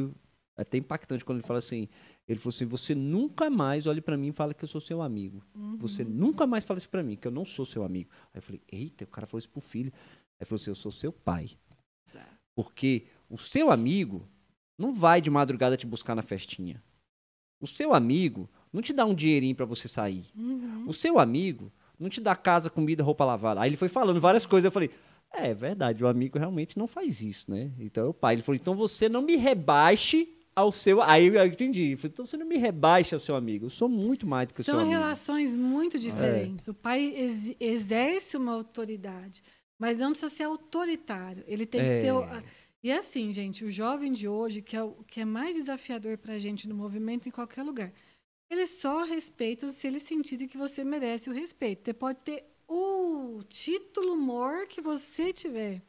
[0.56, 1.88] é até impactante quando ele fala assim.
[2.28, 5.02] Ele falou assim: você nunca mais olhe pra mim e fala que eu sou seu
[5.02, 5.42] amigo.
[5.54, 5.76] Uhum.
[5.76, 8.10] Você nunca mais fala isso pra mim, que eu não sou seu amigo.
[8.32, 9.92] Aí eu falei: eita, o cara falou isso pro filho.
[9.94, 11.50] Aí ele falou assim: eu sou seu pai.
[12.54, 14.26] Porque o seu amigo
[14.80, 16.82] não vai de madrugada te buscar na festinha.
[17.60, 20.26] O seu amigo não te dá um dinheirinho pra você sair.
[20.34, 20.84] Uhum.
[20.88, 23.60] O seu amigo não te dá casa, comida, roupa lavada.
[23.60, 24.64] Aí ele foi falando várias coisas.
[24.64, 24.90] Eu falei,
[25.32, 27.70] é, é verdade, o amigo realmente não faz isso, né?
[27.78, 28.34] Então é o pai.
[28.36, 30.26] Ele falou, então você não me rebaixe
[30.56, 31.02] ao seu.
[31.02, 31.90] Aí eu entendi.
[31.92, 33.66] Eu falei, então você não me rebaixe ao seu amigo.
[33.66, 34.98] Eu sou muito mais do que o seu São amigo.
[34.98, 36.00] relações muito É.
[36.00, 36.66] diferentes.
[36.68, 39.42] O pai ex- exerce uma autoridade,
[39.78, 41.44] mas não precisa ser autoritário.
[41.46, 41.84] Ele tem É.
[41.84, 42.44] que ter.
[42.82, 46.16] E é assim, gente, o jovem de hoje, que é o que é mais desafiador
[46.16, 47.92] para a gente no movimento em qualquer lugar,
[48.50, 51.84] ele só respeita se ele sentir que você merece o respeito.
[51.84, 55.82] Você pode ter o título maior que você tiver.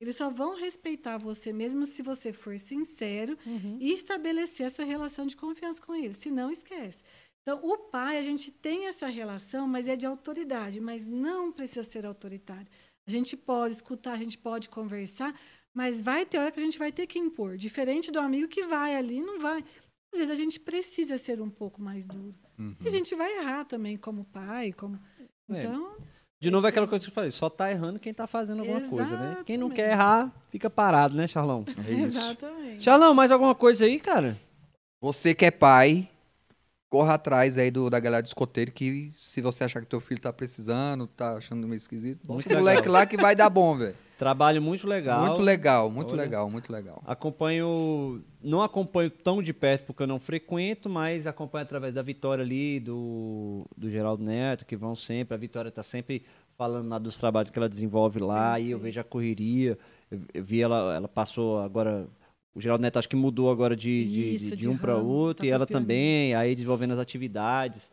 [0.00, 3.76] Eles só vão respeitar você mesmo se você for sincero Uhum.
[3.78, 6.14] e estabelecer essa relação de confiança com ele.
[6.14, 7.04] Se não, esquece.
[7.42, 11.82] Então, o pai, a gente tem essa relação, mas é de autoridade, mas não precisa
[11.82, 12.66] ser autoritário.
[13.06, 15.38] A gente pode escutar, a gente pode conversar,
[15.74, 17.56] mas vai ter hora que a gente vai ter que impor.
[17.56, 19.64] Diferente do amigo que vai ali, não vai.
[20.12, 22.34] Às vezes a gente precisa ser um pouco mais duro.
[22.58, 22.74] Uhum.
[22.82, 24.98] E a gente vai errar também como pai, como.
[25.50, 25.58] É.
[25.58, 25.96] Então,
[26.40, 28.80] De novo, é aquela coisa que eu falei, só tá errando quem tá fazendo alguma
[28.80, 29.42] coisa, né?
[29.44, 30.24] Quem não quer Exatamente.
[30.26, 31.64] errar, fica parado, né, Charlão?
[31.86, 32.18] É isso.
[32.18, 32.82] exatamente.
[32.82, 34.36] Charlão, mais alguma coisa aí, cara?
[35.02, 36.08] Você que é pai,
[36.90, 40.20] corra atrás aí do, da galera do escoteiro que se você achar que teu filho
[40.20, 43.78] tá precisando, tá achando meio esquisito, Muito bota o moleque lá que vai dar bom,
[43.78, 43.94] velho.
[44.18, 45.24] Trabalho muito legal.
[45.24, 46.22] Muito legal, muito Olha.
[46.22, 47.02] legal, muito legal.
[47.06, 52.44] Acompanho, não acompanho tão de perto porque eu não frequento, mas acompanho através da Vitória
[52.44, 55.32] ali, do, do Geraldo Neto, que vão sempre.
[55.32, 56.22] A Vitória tá sempre
[56.58, 59.78] falando lá dos trabalhos que ela desenvolve lá, e eu vejo a correria.
[60.10, 62.06] Eu, eu vi ela, ela passou agora.
[62.54, 65.08] O Geraldo Neto acho que mudou agora de, de- Isso, de, de um para ramo,
[65.08, 67.90] outro, tá e ela também, aí desenvolvendo as atividades.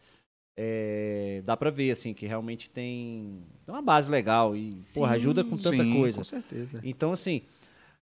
[0.60, 5.44] É, dá pra ver, assim, que realmente tem, tem uma base legal e, porra, ajuda
[5.44, 6.18] com tanta Sim, coisa.
[6.18, 6.82] com certeza.
[6.84, 7.44] Então, assim,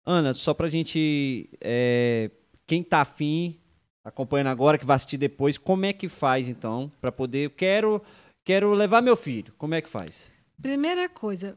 [0.04, 1.48] Ana, só pra gente.
[1.60, 2.28] é,
[2.66, 3.56] quem tá afim,
[4.04, 7.44] acompanhando agora, que vai assistir depois, como é que faz, então, pra poder.
[7.46, 8.02] eu Quero,
[8.44, 9.52] quero levar meu filho.
[9.56, 10.28] Como é que faz?
[10.60, 11.56] Primeira coisa,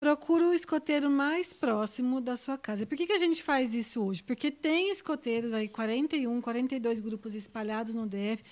[0.00, 2.86] procura o escoteiro mais próximo da sua casa.
[2.86, 4.22] Por que, que a gente faz isso hoje?
[4.22, 8.42] Porque tem escoteiros aí, 41, 42 grupos espalhados no DF,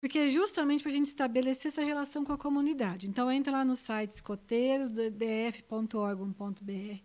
[0.00, 3.08] porque é justamente para a gente estabelecer essa relação com a comunidade.
[3.08, 7.00] Então, entra lá no site escoteirosdf.org.br,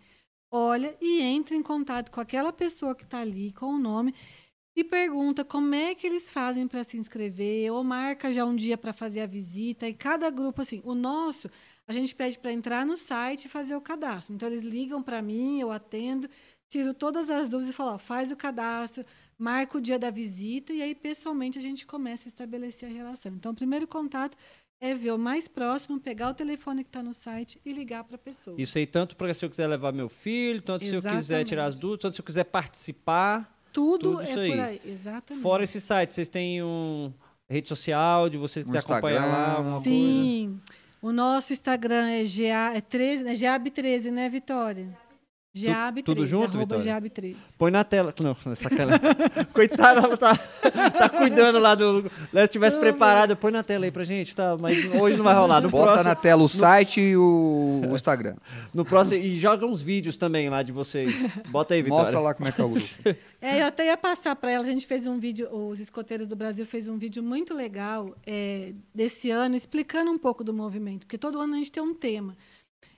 [0.52, 4.14] olha e entra em contato com aquela pessoa que está ali, com o nome,
[4.76, 8.78] e pergunta como é que eles fazem para se inscrever, ou marca já um dia
[8.78, 9.88] para fazer a visita.
[9.88, 11.50] E cada grupo, assim, o nosso,
[11.88, 14.36] a gente pede para entrar no site e fazer o cadastro.
[14.36, 16.30] Então, eles ligam para mim, eu atendo,
[16.70, 19.06] tiro todas as dúvidas e falo: ó, faz o cadastro,
[19.38, 23.34] marca o dia da visita, e aí, pessoalmente, a gente começa a estabelecer a relação.
[23.34, 24.38] Então, o primeiro contato
[24.80, 28.16] é ver o mais próximo, pegar o telefone que está no site e ligar para
[28.16, 28.60] a pessoa.
[28.60, 31.48] Isso aí, tanto para se eu quiser levar meu filho, tanto se eu quiser Exatamente.
[31.50, 33.60] tirar as dúvidas, tanto se eu quiser participar.
[33.72, 34.60] Tudo, tudo é isso por aí.
[34.60, 34.82] aí.
[34.84, 35.44] Exatamente.
[35.44, 37.14] Fora esse site, vocês têm um
[37.48, 40.62] rede social de vocês Um quiser acompanhar lá, alguma coisa?
[41.02, 44.88] O nosso Instagram é, GA, é 13, é GAB13, né, Vitória?
[45.56, 46.78] GAB13, tudo junto, arroba?
[46.78, 47.36] GAB13.
[47.58, 48.14] Põe na tela.
[48.22, 49.02] Não, sacanagem.
[49.54, 50.36] Coitada, ela tá,
[50.98, 52.10] tá cuidando lá do.
[52.34, 52.92] Se tivesse Super.
[52.92, 54.58] preparado, põe na tela aí pra gente, tá?
[54.58, 55.60] Mas hoje não vai rolar.
[55.60, 58.36] No Bota próximo, na tela o site e o, o Instagram.
[58.74, 59.22] no próximo.
[59.22, 61.12] E joga uns vídeos também lá de vocês.
[61.50, 62.04] Bota aí, Vitória.
[62.04, 62.88] Mostra lá como é que é o grupo.
[63.42, 64.64] É, eu até ia passar para ela.
[64.64, 68.72] A gente fez um vídeo, os escoteiros do Brasil fez um vídeo muito legal é,
[68.96, 72.38] desse ano, explicando um pouco do movimento, porque todo ano a gente tem um tema.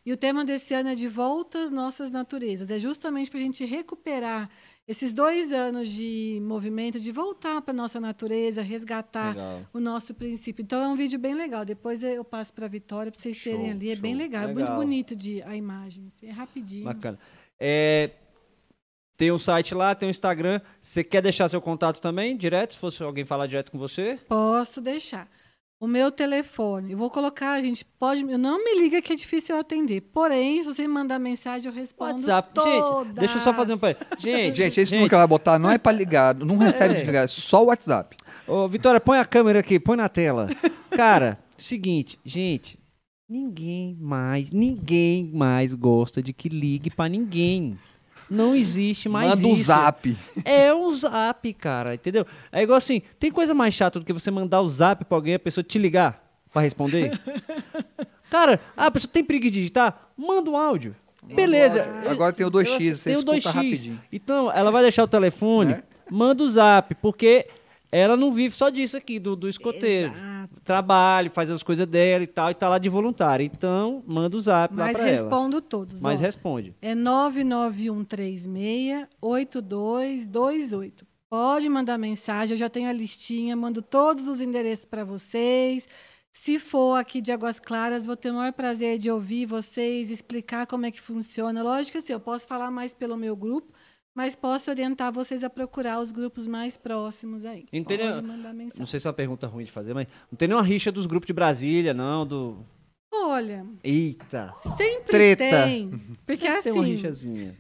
[0.06, 2.70] E o tema desse ano é de volta às nossas naturezas.
[2.70, 4.50] É justamente para a gente recuperar
[4.86, 9.62] esses dois anos de movimento, de voltar para nossa natureza, resgatar Legal.
[9.74, 10.62] o nosso princípio.
[10.62, 11.64] Então é um vídeo bem legal.
[11.64, 13.92] Depois eu passo para a Vitória para vocês Show, terem ali.
[13.92, 14.22] É bem show.
[14.22, 14.66] legal, é Legal.
[14.76, 16.06] muito bonito de a imagem.
[16.08, 16.84] assim, É rapidinho.
[16.84, 17.18] Bacana.
[17.58, 18.10] É,
[19.16, 20.60] Tem um site lá, tem um Instagram.
[20.82, 22.74] Você quer deixar seu contato também, direto?
[22.74, 24.20] Se fosse alguém falar direto com você?
[24.28, 25.30] Posso deixar.
[25.80, 29.60] O meu telefone, eu vou colocar, gente, pode, não me liga que é difícil eu
[29.60, 30.00] atender.
[30.00, 32.54] Porém, se você mandar mensagem, eu respondo WhatsApp.
[32.54, 33.06] todas.
[33.08, 33.78] Gente, deixa eu só fazer um...
[33.78, 36.94] pa- Gente, Gente, esse número que ela vai botar não é pra ligar, não recebe
[36.94, 36.98] É.
[36.98, 38.16] desligar, é só o WhatsApp.
[38.48, 40.48] Ô, Vitória, põe a câmera aqui, põe na tela.
[40.90, 42.80] Cara, seguinte, gente,
[43.28, 47.78] ninguém mais, ninguém mais gosta de que ligue pra ninguém.
[48.30, 49.64] Não existe mais Manda um isso.
[49.66, 50.18] zap.
[50.46, 52.26] É um zap, cara, entendeu?
[52.52, 55.34] É igual assim, tem coisa mais chata do que você mandar o zap pra alguém
[55.34, 56.22] e a pessoa te ligar
[56.52, 57.12] pra responder?
[58.30, 60.10] cara, a pessoa tem preguiça de digitar?
[60.18, 60.96] Manda um áudio.
[61.26, 61.86] Beleza.
[62.10, 63.54] Agora tem o 2x, você tem o escuta 2x.
[63.54, 64.02] rapidinho.
[64.12, 65.84] Então, ela vai deixar o telefone, Né?
[66.12, 67.48] manda o zap, porque
[67.94, 70.12] ela não vive só disso aqui, do, do escoteiro.
[70.14, 70.34] Exato.
[70.64, 73.44] Trabalha, faz as coisas dela e tal, e tá lá de voluntária.
[73.44, 75.12] Então, manda o zap lá Mas pra ela.
[75.12, 76.02] respondo todos.
[76.02, 76.24] Mas ó.
[76.24, 76.74] responde.
[76.82, 76.96] É
[79.92, 81.04] 991368228.
[81.30, 85.88] Pode mandar mensagem, eu já tenho a listinha, mando todos os endereços para vocês.
[86.32, 90.66] Se for aqui de Águas Claras, vou ter o maior prazer de ouvir vocês, explicar
[90.68, 91.62] como é que funciona.
[91.64, 93.72] Lógico que assim, eu posso falar mais pelo meu grupo,
[94.16, 97.66] mas posso orientar vocês a procurar os grupos mais próximos aí.
[97.74, 98.12] Entendeu?
[98.14, 98.80] Pode mandar mensagem.
[98.80, 101.06] Não sei se é uma pergunta ruim de fazer, mas não tem nenhuma rixa dos
[101.06, 102.66] grupos de Brasília, não, do...
[103.12, 104.54] Olha, Eita!
[104.78, 105.44] sempre Treta.
[105.66, 105.90] tem.
[106.26, 107.58] Porque Sempre tem uma assim, rixazinha.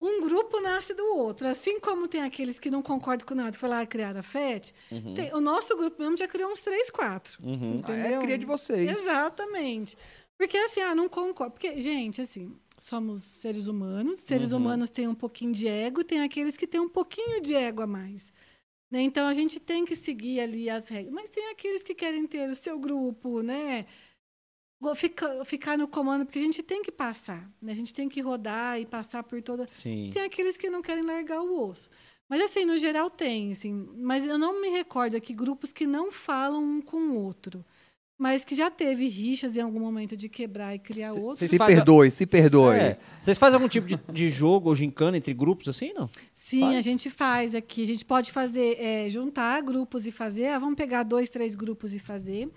[0.00, 1.46] um grupo nasce do outro.
[1.48, 4.72] Assim como tem aqueles que não concordam com nada, foi lá criar a FET,
[5.14, 7.38] tem- o nosso grupo mesmo já criou uns três, quatro.
[7.42, 7.74] Uhum.
[7.76, 8.20] Entendeu?
[8.20, 8.90] É cria de vocês.
[8.98, 9.96] Exatamente.
[10.38, 11.52] Porque assim, ah, não concordo.
[11.52, 14.18] Porque, gente, assim, somos seres humanos.
[14.18, 14.58] Seres Uhum.
[14.58, 17.86] humanos têm um pouquinho de ego, tem aqueles que têm um pouquinho de ego a
[17.86, 18.32] mais.
[18.90, 19.00] né?
[19.02, 21.12] Então a gente tem que seguir ali as regras.
[21.12, 23.84] Mas tem aqueles que querem ter o seu grupo, né?
[24.94, 27.50] Fica, ficar no comando, porque a gente tem que passar.
[27.62, 27.72] Né?
[27.72, 29.66] A gente tem que rodar e passar por toda.
[29.66, 30.10] Sim.
[30.12, 31.88] Tem aqueles que não querem largar o osso.
[32.28, 33.72] Mas, assim, no geral tem, assim.
[33.96, 37.64] Mas eu não me recordo aqui grupos que não falam um com o outro.
[38.18, 41.36] Mas que já teve rixas em algum momento de quebrar e criar outro.
[41.36, 42.76] Vocês Se perdoe, se perdoe.
[42.76, 42.98] É.
[43.20, 46.08] Vocês fazem algum tipo de, de jogo ou gincana entre grupos assim, não?
[46.32, 46.76] Sim, Faz?
[46.76, 47.84] a gente faz aqui.
[47.84, 50.46] A gente pode fazer, é, juntar grupos e fazer.
[50.46, 52.48] Ah, vamos pegar dois, três grupos e fazer.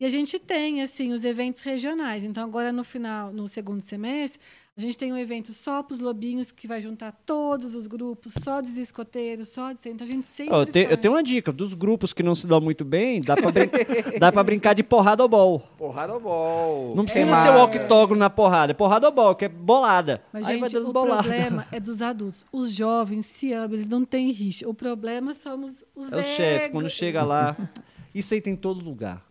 [0.00, 2.24] E a gente tem, assim, os eventos regionais.
[2.24, 4.40] Então, agora no final, no segundo semestre,
[4.74, 8.32] a gente tem um evento só para os lobinhos, que vai juntar todos os grupos,
[8.42, 9.78] só dos escoteiros, só de...
[9.86, 11.52] Então, a gente sempre eu, tenho, eu tenho uma dica.
[11.52, 13.68] Dos grupos que não se dão muito bem, dá pra, brin-
[14.44, 15.60] brincar de porrada ou bol.
[15.76, 16.96] Porrada ou bol.
[16.96, 17.42] Não precisa Queimar.
[17.42, 18.72] ser o octógono na porrada.
[18.72, 20.22] É porrada ou bol, que é bolada.
[20.32, 22.46] Mas, Aí vai gente, o problema é dos adultos.
[22.50, 24.66] Os jovens se amam, eles não têm rixa.
[24.66, 27.54] O problema somos os É o chefe, quando chega lá.
[28.14, 29.22] Isso aí tem em todo lugar.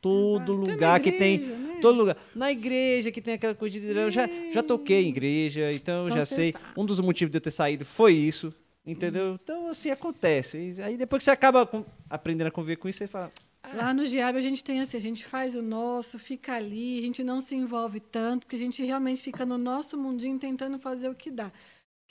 [0.00, 0.70] Todo Exato.
[0.70, 1.34] Lugar que tem.
[1.34, 1.78] igreja, né?
[1.80, 2.16] Todo lugar.
[2.34, 3.86] Na igreja que tem aquela coisa de.
[3.86, 6.52] Eu já, já toquei em igreja, então eu Então já sei.
[6.52, 6.64] sabe.
[6.76, 8.52] Um dos motivos de eu ter saído foi isso.
[8.86, 9.36] Entendeu?
[9.42, 10.74] Então, assim, acontece.
[10.78, 13.30] E Aí depois que você acaba com- aprendendo a conviver com isso, você fala.
[13.74, 17.02] Lá no Giab a gente tem assim, a gente faz o nosso, fica ali, a
[17.02, 21.08] gente não se envolve tanto, porque a gente realmente fica no nosso mundinho tentando fazer
[21.10, 21.52] o que dá.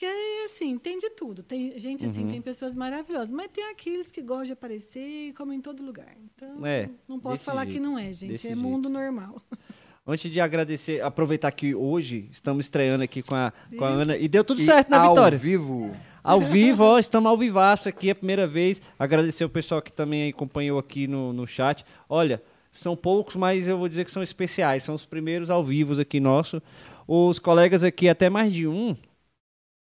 [0.00, 0.14] Porque,
[0.46, 1.42] assim, tem de tudo.
[1.42, 2.30] Tem gente, assim, Uhum.
[2.30, 6.16] tem pessoas maravilhosas, mas tem aqueles que gostam de aparecer, como em todo lugar.
[6.34, 8.28] Então, É, não posso falar jeito, que não é, gente.
[8.32, 8.62] desse É jeito.
[8.62, 9.42] mundo normal.
[10.06, 13.88] Antes de agradecer, aproveitar que hoje estamos estreando aqui com a, com a?
[13.88, 14.16] Ana.
[14.16, 15.36] E deu tudo E certo na ao vitória.
[15.36, 15.94] vivo.
[16.24, 18.80] Ao vivo, ó, estamos ao vivaço aqui, é a primeira vez.
[18.98, 21.84] Agradecer o pessoal que também acompanhou aqui no, no chat.
[22.08, 24.82] Olha, são poucos, mas eu vou dizer que são especiais.
[24.82, 26.62] São os primeiros ao vivo aqui nosso.
[27.06, 28.96] Os colegas aqui, até mais de um,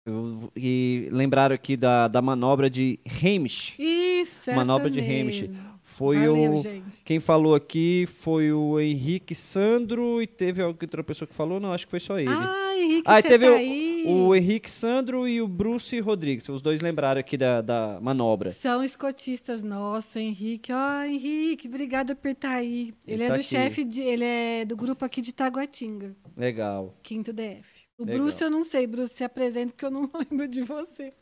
[0.06, 3.74] eu- e lembraram aqui da, da manobra de Hamish.
[3.78, 5.42] Isso, Manobra de Hamish.
[5.42, 5.76] mesmo.
[5.82, 6.56] Foi Valeu, o.
[6.62, 7.02] gente.
[7.04, 11.58] Quem falou aqui foi o Henrique Sandro e teve outra pessoa que falou?
[11.58, 12.28] Não, acho que foi só ele.
[12.28, 14.04] Ah, Henrique, Ah, teve tá o- aí.
[14.06, 16.46] O Henrique Sandro e o Bruce Rodrigues.
[16.50, 18.50] Os dois lembraram aqui da, da manobra.
[18.50, 20.70] São escotistas nossos, Henrique.
[20.70, 22.92] Ó, Henrique, obrigada por estar aí.
[23.06, 26.94] Ele Ele, é tá do chefe, de, ele é do grupo aqui de Taguatinga, Legal.
[27.02, 27.85] quinto DF.
[27.98, 28.22] O Legal.
[28.22, 31.12] Bruce eu não sei, Bruce, se apresenta porque eu não lembro de você.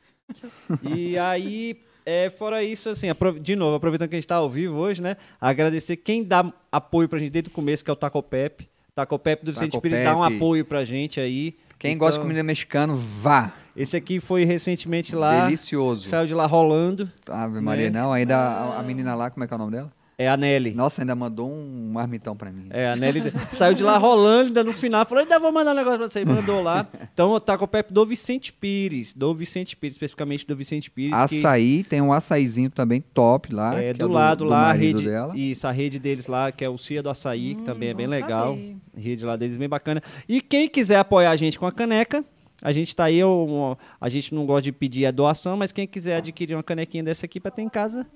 [0.82, 3.06] E aí, é, fora isso, assim,
[3.40, 5.16] de novo, aproveitando que a gente está ao vivo hoje, né?
[5.40, 8.68] Agradecer quem dá apoio pra gente desde o começo, que é o Tacopep.
[8.94, 9.80] Tacopep do Vicente.
[9.80, 11.56] Pires dá um apoio pra gente aí.
[11.78, 13.52] Quem Então, gosta de comida mexicana, vá.
[13.76, 15.44] Esse aqui foi recentemente lá.
[15.46, 16.08] Delicioso.
[16.08, 17.10] Saiu de lá rolando.
[17.28, 18.00] Ave Maria, Né?
[18.00, 18.12] não.
[18.12, 19.92] Ainda a, a menina lá, como é que é o nome dela?
[20.16, 20.72] É a Nelly.
[20.74, 22.66] Nossa, ainda mandou um marmitão pra mim.
[22.70, 23.20] É, a Nelly
[23.50, 26.22] saiu de lá rolando, ainda no final falou, ainda vou mandar um negócio pra você.
[26.22, 26.86] E mandou lá.
[27.12, 29.12] Então, o Taco Pep do Vicente Pires.
[29.12, 31.12] Do Vicente Pires, especificamente do Vicente Pires.
[31.28, 33.80] que Açaí, tem um açaizinho também top lá.
[33.80, 35.04] é que do lado lá, a rede.
[35.04, 35.36] dela.
[35.36, 37.94] Isso, a rede deles lá, que é o Cia do Açaí, que Hum, também é
[37.94, 38.50] bem legal.
[38.54, 38.76] saber.
[38.96, 40.02] Rede lá deles bem bacana.
[40.28, 42.24] E quem quiser apoiar a gente com a caneca,
[42.62, 45.86] A gente tá aí, eu- a gente não gosta de pedir a doação, mas quem
[45.86, 48.06] quiser adquirir uma canequinha dessa aqui pra ter em casa,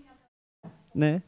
[0.94, 1.20] né?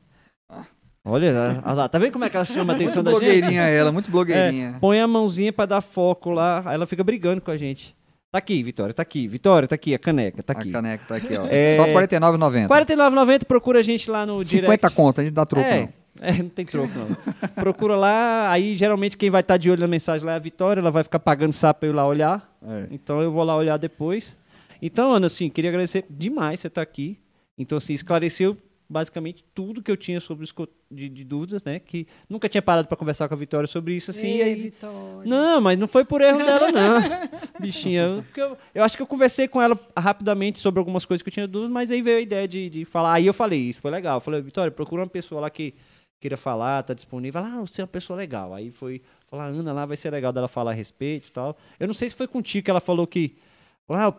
[1.05, 3.11] Olha lá, olha lá, tá vendo como é que ela chama a atenção Muito da
[3.13, 3.41] gente?
[3.41, 4.75] blogueirinha ela, muito blogueirinha.
[4.77, 7.97] É, põe a mãozinha pra dar foco lá, aí ela fica brigando com a gente.
[8.31, 9.27] Tá aqui, Vitória, tá aqui.
[9.27, 10.69] Vitória, tá aqui, a caneca, tá aqui.
[10.69, 11.47] A caneca tá aqui, ó.
[11.51, 11.77] É.
[11.77, 12.69] Só R$ 49,90.
[12.69, 14.95] 49,90, procura a gente lá no 50 direct.
[14.95, 15.89] conto, a gente dá troco é, não.
[16.21, 17.49] é, não tem troco não.
[17.55, 20.81] Procura lá, aí geralmente quem vai estar de olho na mensagem lá é a Vitória,
[20.81, 22.57] ela vai ficar pagando sapo pra eu ir lá olhar.
[22.63, 22.87] É.
[22.91, 24.37] Então eu vou lá olhar depois.
[24.83, 27.19] Então, Ana, assim, queria agradecer demais você estar aqui.
[27.59, 28.57] Então, assim, esclareceu
[28.91, 31.79] basicamente tudo que eu tinha sobre esco- de, de dúvidas, né?
[31.79, 34.27] Que nunca tinha parado para conversar com a Vitória sobre isso, assim.
[34.27, 35.23] e Ei, aí, Vitória.
[35.25, 37.01] não, mas não foi por erro dela, não.
[37.61, 38.03] Bichinha.
[38.03, 41.33] Eu, eu, eu acho que eu conversei com ela rapidamente sobre algumas coisas que eu
[41.33, 43.15] tinha dúvidas, mas aí veio a ideia de, de falar.
[43.15, 44.17] Aí eu falei, isso foi legal.
[44.17, 45.75] Eu falei, Vitória, procura uma pessoa lá que
[46.19, 47.41] queira falar, tá disponível.
[47.41, 48.53] Ela, ah, você é uma pessoa legal.
[48.53, 51.57] Aí foi falar, Ana, lá vai ser legal dela falar a respeito e tal.
[51.79, 53.37] Eu não sei se foi contigo que ela falou que.
[53.89, 54.12] Ah,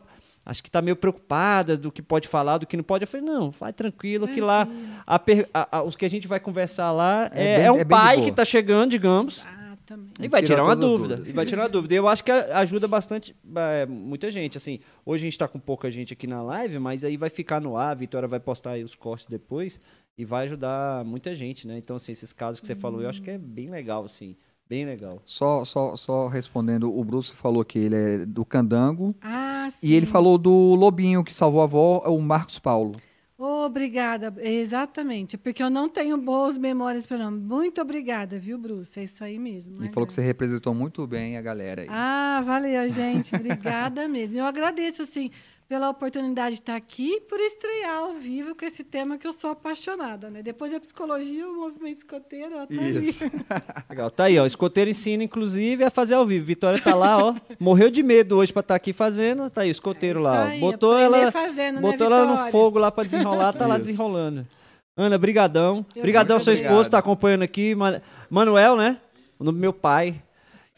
[0.45, 3.03] acho que tá meio preocupada do que pode falar, do que não pode.
[3.03, 4.68] Eu falei, não, vai tranquilo, que lá
[5.05, 7.72] a per- a- a- os que a gente vai conversar lá É é, bem- é
[7.72, 9.38] um é pai que tá chegando, digamos.
[9.39, 10.22] Exatamente.
[10.23, 11.22] E vai Tira tirar uma dúvida.
[11.27, 11.93] E vai tirar uma dúvida.
[11.95, 14.57] Eu acho que ajuda bastante é, muita gente.
[14.57, 17.59] Assim, hoje a gente está com pouca gente aqui na live, mas aí vai ficar
[17.59, 19.80] no ar, a Vitória vai postar aí os cortes depois
[20.18, 21.77] e vai ajudar muita gente, né?
[21.77, 24.35] Então, assim, esses casos que você falou, eu acho que é bem legal, assim.
[24.72, 25.22] Bem legal.
[25.26, 29.14] Só, só, só respondendo, o Bruce falou que ele é do Candango.
[29.22, 29.88] Ah, sim.
[29.88, 32.95] E ele falou do Lobinho que salvou a avó, é o Marcos Paulo.
[33.38, 37.39] Obrigada, exatamente, porque eu não tenho boas memórias para nome.
[37.39, 38.98] Muito obrigada, viu, Bruce?
[38.98, 39.76] É isso aí mesmo.
[39.76, 41.88] Ele né, falou que você representou muito bem a galera aí.
[41.89, 43.35] Ah, valeu, gente.
[43.35, 44.38] Obrigada mesmo.
[44.38, 45.31] Eu agradeço, assim,
[45.72, 49.31] pela oportunidade de estar aqui e por estrear ao vivo com esse tema que eu
[49.31, 50.43] sou apaixonada, né?
[50.43, 53.23] Depois a psicologia, o movimento escoteiro, ó, tá Isso.
[53.23, 53.31] ali.
[53.89, 54.11] Legal.
[54.11, 54.43] Tá aí, ó.
[54.43, 56.45] O escoteiro ensina, inclusive, a fazer ao vivo.
[56.45, 57.34] Vitória tá lá, ó.
[57.57, 59.49] Morreu de medo hoje pra estar aqui fazendo.
[59.49, 60.31] Tá aí, o escoteiro É lá.
[60.34, 60.43] ó.
[60.49, 63.85] aí, botou ela, fazendo, né, botou ela no fogo lá pra desenrolar, tá lá Isso.
[63.85, 64.45] desenrolando.
[64.98, 65.85] Ana, brigadão.
[65.95, 66.73] Eu Brigadão, seu obrigado.
[66.73, 67.73] esposo tá acompanhando aqui.
[67.76, 68.98] Man- Manuel, né?
[69.39, 70.22] O nome do meu pai.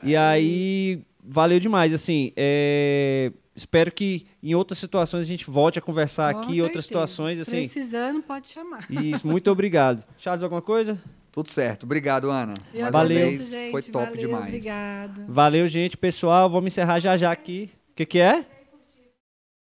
[0.03, 1.91] E aí, valeu demais.
[1.91, 6.62] Assim, é, espero que em outras situações a gente volte a conversar Com aqui, em
[6.62, 7.08] outras certeza.
[7.08, 7.58] situações, assim.
[7.60, 8.86] Precisando, pode chamar.
[8.90, 10.04] Isso, muito obrigado.
[10.18, 10.98] Charles, alguma coisa?
[11.32, 11.84] Tudo certo.
[11.84, 12.54] Obrigado, Ana.
[12.74, 13.18] Eu Mais Valeu.
[13.30, 13.72] vez, gente.
[13.72, 14.46] foi top Valeu, demais.
[14.46, 15.26] Obrigada.
[15.28, 16.50] Valeu, gente, pessoal.
[16.50, 17.72] Vamos encerrar já já aqui.
[17.92, 18.46] O que, que é?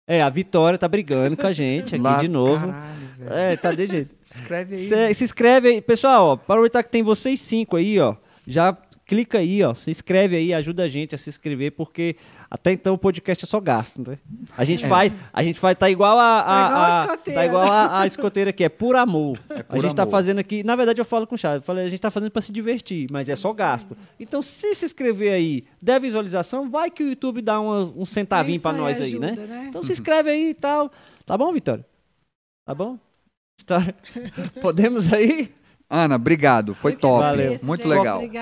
[0.07, 2.67] É, a Vitória tá brigando com a gente aqui Lá- de novo.
[2.67, 2.95] Caralho.
[3.31, 4.15] É, tá de jeito.
[4.23, 4.81] Se inscreve aí.
[4.83, 8.77] Se, se inscreve aí, pessoal, ó, para aproveitar que tem vocês cinco aí, ó, já
[9.07, 12.17] clica aí, ó, se inscreve aí, ajuda a gente a se inscrever, porque
[12.55, 14.16] até então o podcast é só gasto, né?
[14.56, 17.40] A gente faz, a gente faz, tá igual a, a- Tá igual a a- escoteira.
[17.40, 19.39] tá igual a, a escoteira aqui, é por amor.
[19.51, 20.12] a por gente tá amor.
[20.12, 22.31] fazendo aqui, na verdade eu falo com o Charles, eu falei, a gente tá fazendo
[22.31, 23.97] para se divertir, mas é só gasto.
[24.20, 28.60] Então se se inscrever aí, der visualização, vai que o YouTube dá uma- um centavinho
[28.60, 29.47] para aí nós aí, ajuda, né?
[29.47, 29.66] né?
[29.68, 30.90] Então se inscreve aí e tal.
[31.26, 31.85] Tá bom, Vitória?
[32.66, 32.98] Tá bom?
[33.66, 33.78] Tá.
[34.62, 35.52] Podemos aí?
[35.90, 36.74] Ana, obrigado.
[36.74, 37.20] Foi top.
[37.20, 37.59] Valeu.
[37.62, 37.86] Muito gente.
[37.89, 38.16] legal.
[38.16, 38.32] Obrigada.